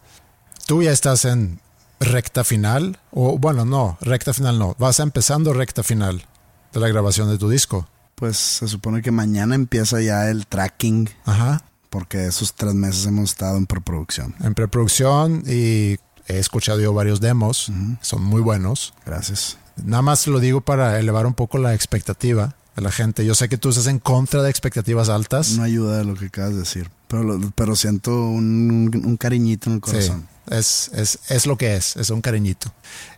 Tú 0.66 0.82
ya 0.82 0.92
estás 0.92 1.24
en 1.24 1.60
recta 2.00 2.44
final, 2.44 2.98
o 3.10 3.38
bueno, 3.38 3.64
no, 3.64 3.98
recta 4.00 4.32
final 4.32 4.58
no, 4.58 4.76
vas 4.78 5.00
empezando 5.00 5.52
recta 5.52 5.82
final 5.82 6.26
de 6.72 6.80
la 6.80 6.88
grabación 6.88 7.28
de 7.30 7.38
tu 7.38 7.48
disco. 7.48 7.88
Pues 8.14 8.36
se 8.36 8.68
supone 8.68 9.02
que 9.02 9.10
mañana 9.10 9.54
empieza 9.54 10.00
ya 10.00 10.30
el 10.30 10.46
tracking, 10.46 11.10
Ajá. 11.24 11.62
porque 11.90 12.26
esos 12.26 12.54
tres 12.54 12.74
meses 12.74 13.06
hemos 13.06 13.30
estado 13.30 13.56
en 13.56 13.66
preproducción. 13.66 14.34
En 14.40 14.54
preproducción 14.54 15.42
y 15.46 15.96
he 16.28 16.38
escuchado 16.38 16.80
yo 16.80 16.92
varios 16.92 17.20
demos, 17.20 17.70
son 18.00 18.22
muy 18.22 18.40
buenos. 18.40 18.94
Gracias. 19.04 19.58
Nada 19.84 20.02
más 20.02 20.26
lo 20.26 20.38
digo 20.38 20.60
para 20.60 20.98
elevar 21.00 21.26
un 21.26 21.34
poco 21.34 21.58
la 21.58 21.74
expectativa 21.74 22.54
de 22.76 22.82
la 22.82 22.92
gente. 22.92 23.24
Yo 23.24 23.34
sé 23.34 23.48
que 23.48 23.58
tú 23.58 23.70
estás 23.70 23.86
en 23.86 23.98
contra 23.98 24.42
de 24.42 24.50
expectativas 24.50 25.08
altas. 25.08 25.52
No 25.52 25.62
ayuda 25.62 25.98
de 25.98 26.04
lo 26.04 26.14
que 26.14 26.26
acabas 26.26 26.52
de 26.52 26.60
decir, 26.60 26.90
pero, 27.08 27.38
pero 27.54 27.74
siento 27.74 28.26
un, 28.26 28.90
un 29.04 29.16
cariñito 29.16 29.68
en 29.70 29.76
el 29.76 29.80
corazón. 29.80 30.20
Sí, 30.20 30.31
es, 30.50 30.90
es, 30.94 31.18
es 31.28 31.46
lo 31.46 31.56
que 31.56 31.76
es, 31.76 31.96
es 31.96 32.10
un 32.10 32.20
cariñito. 32.20 32.72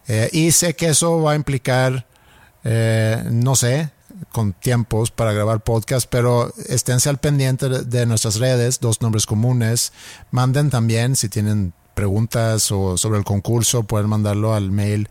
Eh, 0.06 0.28
y 0.32 0.52
sé 0.52 0.74
que 0.74 0.88
eso 0.88 1.22
va 1.22 1.32
a 1.32 1.36
implicar, 1.36 2.06
eh, 2.64 3.22
no 3.30 3.56
sé, 3.56 3.90
con 4.30 4.52
tiempos 4.52 5.10
para 5.10 5.32
grabar 5.32 5.62
podcast, 5.62 6.06
pero 6.08 6.52
esténse 6.68 7.08
al 7.08 7.18
pendiente 7.18 7.68
de, 7.68 8.06
nuestras 8.06 8.36
redes, 8.36 8.80
dos 8.80 9.00
nombres 9.00 9.26
comunes. 9.26 9.92
Manden 10.30 10.70
también 10.70 11.16
si 11.16 11.28
tienen 11.28 11.72
preguntas 11.94 12.70
o 12.70 12.96
sobre 12.96 13.18
el 13.18 13.24
concurso, 13.24 13.84
pueden 13.84 14.08
mandarlo 14.08 14.54
al 14.54 14.70
mail 14.70 15.08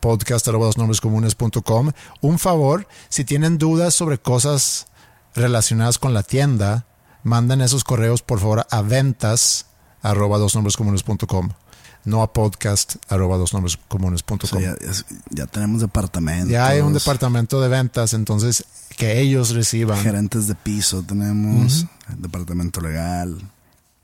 podcast.com. 0.00 1.92
Un 2.20 2.38
favor, 2.38 2.86
si 3.08 3.24
tienen 3.24 3.58
dudas 3.58 3.94
sobre 3.94 4.18
cosas 4.18 4.86
relacionadas 5.34 5.98
con 5.98 6.14
la 6.14 6.22
tienda, 6.22 6.86
manden 7.22 7.60
esos 7.60 7.84
correos 7.84 8.22
por 8.22 8.38
favor 8.38 8.66
a 8.70 8.82
ventas 8.82 9.66
arroba 10.04 10.38
dosnombrescomunes.com. 10.38 11.48
no 12.04 12.22
a 12.22 12.32
podcast 12.32 12.96
arroba 13.08 13.38
dos 13.38 13.54
nombres 13.54 13.78
comunes.com. 13.88 14.36
O 14.42 14.46
sea, 14.46 14.76
ya, 15.30 15.46
tenemos 15.46 15.80
departamentos. 15.80 16.50
Ya 16.50 16.66
hay 16.66 16.80
un 16.80 16.92
departamento 16.92 17.60
de 17.62 17.68
ventas, 17.68 18.12
entonces 18.12 18.64
que 18.96 19.20
ellos 19.20 19.54
reciban. 19.54 19.98
Gerentes 20.02 20.46
de 20.46 20.54
piso 20.54 21.02
tenemos, 21.02 21.86
departamento 22.16 22.80
legal. 22.80 23.50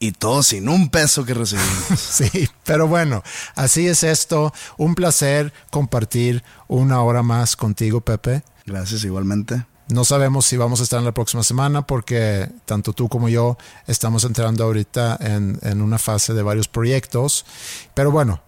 Y 0.02 0.12
todo 0.12 0.42
sin 0.42 0.70
un 0.70 0.88
peso 0.88 1.26
que 1.26 1.34
recibimos. 1.34 1.68
Sí, 1.98 2.48
pero 2.64 2.88
bueno, 2.88 3.22
así 3.54 3.86
es 3.86 4.02
esto. 4.02 4.54
Un 4.78 4.94
placer 4.94 5.52
compartir 5.70 6.42
una 6.68 7.02
hora 7.02 7.22
más 7.22 7.54
contigo, 7.54 8.00
Pepe. 8.00 8.42
Gracias 8.64 9.04
igualmente. 9.04 9.66
No 9.90 10.04
sabemos 10.04 10.46
si 10.46 10.56
vamos 10.56 10.80
a 10.80 10.82
estar 10.84 10.98
en 10.98 11.04
la 11.04 11.12
próxima 11.12 11.42
semana 11.42 11.86
porque 11.86 12.48
tanto 12.64 12.92
tú 12.92 13.08
como 13.08 13.28
yo 13.28 13.58
estamos 13.86 14.24
entrando 14.24 14.64
ahorita 14.64 15.16
en, 15.20 15.58
en 15.62 15.82
una 15.82 15.98
fase 15.98 16.32
de 16.34 16.42
varios 16.42 16.68
proyectos. 16.68 17.44
Pero 17.94 18.10
bueno, 18.10 18.40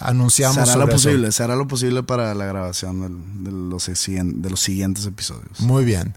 anunciamos 0.00 0.54
Se 0.56 0.60
hará 0.62 0.76
lo 0.76 0.84
eso. 0.84 0.92
posible, 0.92 1.32
se 1.32 1.42
hará 1.42 1.56
lo 1.56 1.68
posible 1.68 2.02
para 2.02 2.34
la 2.34 2.46
grabación 2.46 3.00
del- 3.02 3.44
de, 3.44 3.50
los, 3.52 3.86
de 3.86 4.50
los 4.50 4.60
siguientes 4.60 5.04
episodios. 5.06 5.60
Muy 5.60 5.84
bien. 5.84 6.16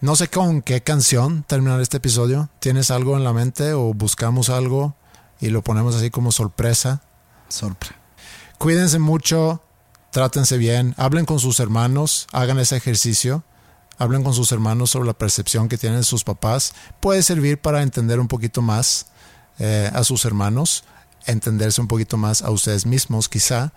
No 0.00 0.16
sé 0.16 0.28
con 0.28 0.60
qué 0.62 0.82
canción 0.82 1.44
terminar 1.46 1.80
este 1.80 1.96
episodio. 1.98 2.48
¿Tienes 2.60 2.90
algo 2.90 3.16
en 3.16 3.24
la 3.24 3.32
mente 3.32 3.72
o 3.72 3.94
buscamos 3.94 4.50
algo 4.50 4.94
y 5.40 5.48
lo 5.48 5.62
ponemos 5.62 5.94
así 5.96 6.10
como 6.10 6.32
sorpresa? 6.32 7.02
Sorpre. 7.48 7.90
Cuídense 8.58 8.98
mucho, 8.98 9.62
trátense 10.10 10.56
bien, 10.58 10.94
hablen 10.96 11.24
con 11.26 11.38
sus 11.40 11.58
hermanos, 11.60 12.26
hagan 12.32 12.58
ese 12.58 12.76
ejercicio, 12.76 13.44
hablen 13.98 14.22
con 14.22 14.34
sus 14.34 14.52
hermanos 14.52 14.90
sobre 14.90 15.06
la 15.06 15.14
percepción 15.14 15.68
que 15.68 15.78
tienen 15.78 15.98
de 16.00 16.04
sus 16.04 16.24
papás. 16.24 16.74
Puede 17.00 17.22
servir 17.22 17.58
para 17.58 17.82
entender 17.82 18.20
un 18.20 18.28
poquito 18.28 18.62
más 18.62 19.06
eh, 19.58 19.90
a 19.92 20.04
sus 20.04 20.24
hermanos, 20.24 20.84
entenderse 21.26 21.80
un 21.80 21.88
poquito 21.88 22.16
más 22.16 22.42
a 22.42 22.50
ustedes 22.50 22.86
mismos 22.86 23.28
quizá, 23.28 23.72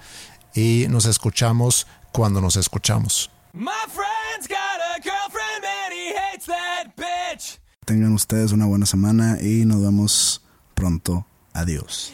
y 0.53 0.87
nos 0.89 1.05
escuchamos 1.05 1.87
cuando 2.11 2.41
nos 2.41 2.55
escuchamos. 2.55 3.29
My 3.53 3.71
friend's 3.87 4.47
got 4.47 4.79
a 4.95 5.01
girlfriend 5.01 5.65
and 5.65 5.93
he 5.93 6.13
hates 6.15 6.45
that 6.47 6.95
bitch. 6.95 7.59
Tengan 7.85 8.13
ustedes 8.13 8.51
una 8.51 8.65
buena 8.65 8.85
semana 8.85 9.37
y 9.41 9.65
nos 9.65 9.81
vemos 9.81 10.41
pronto. 10.73 11.25
Adiós. 11.53 12.13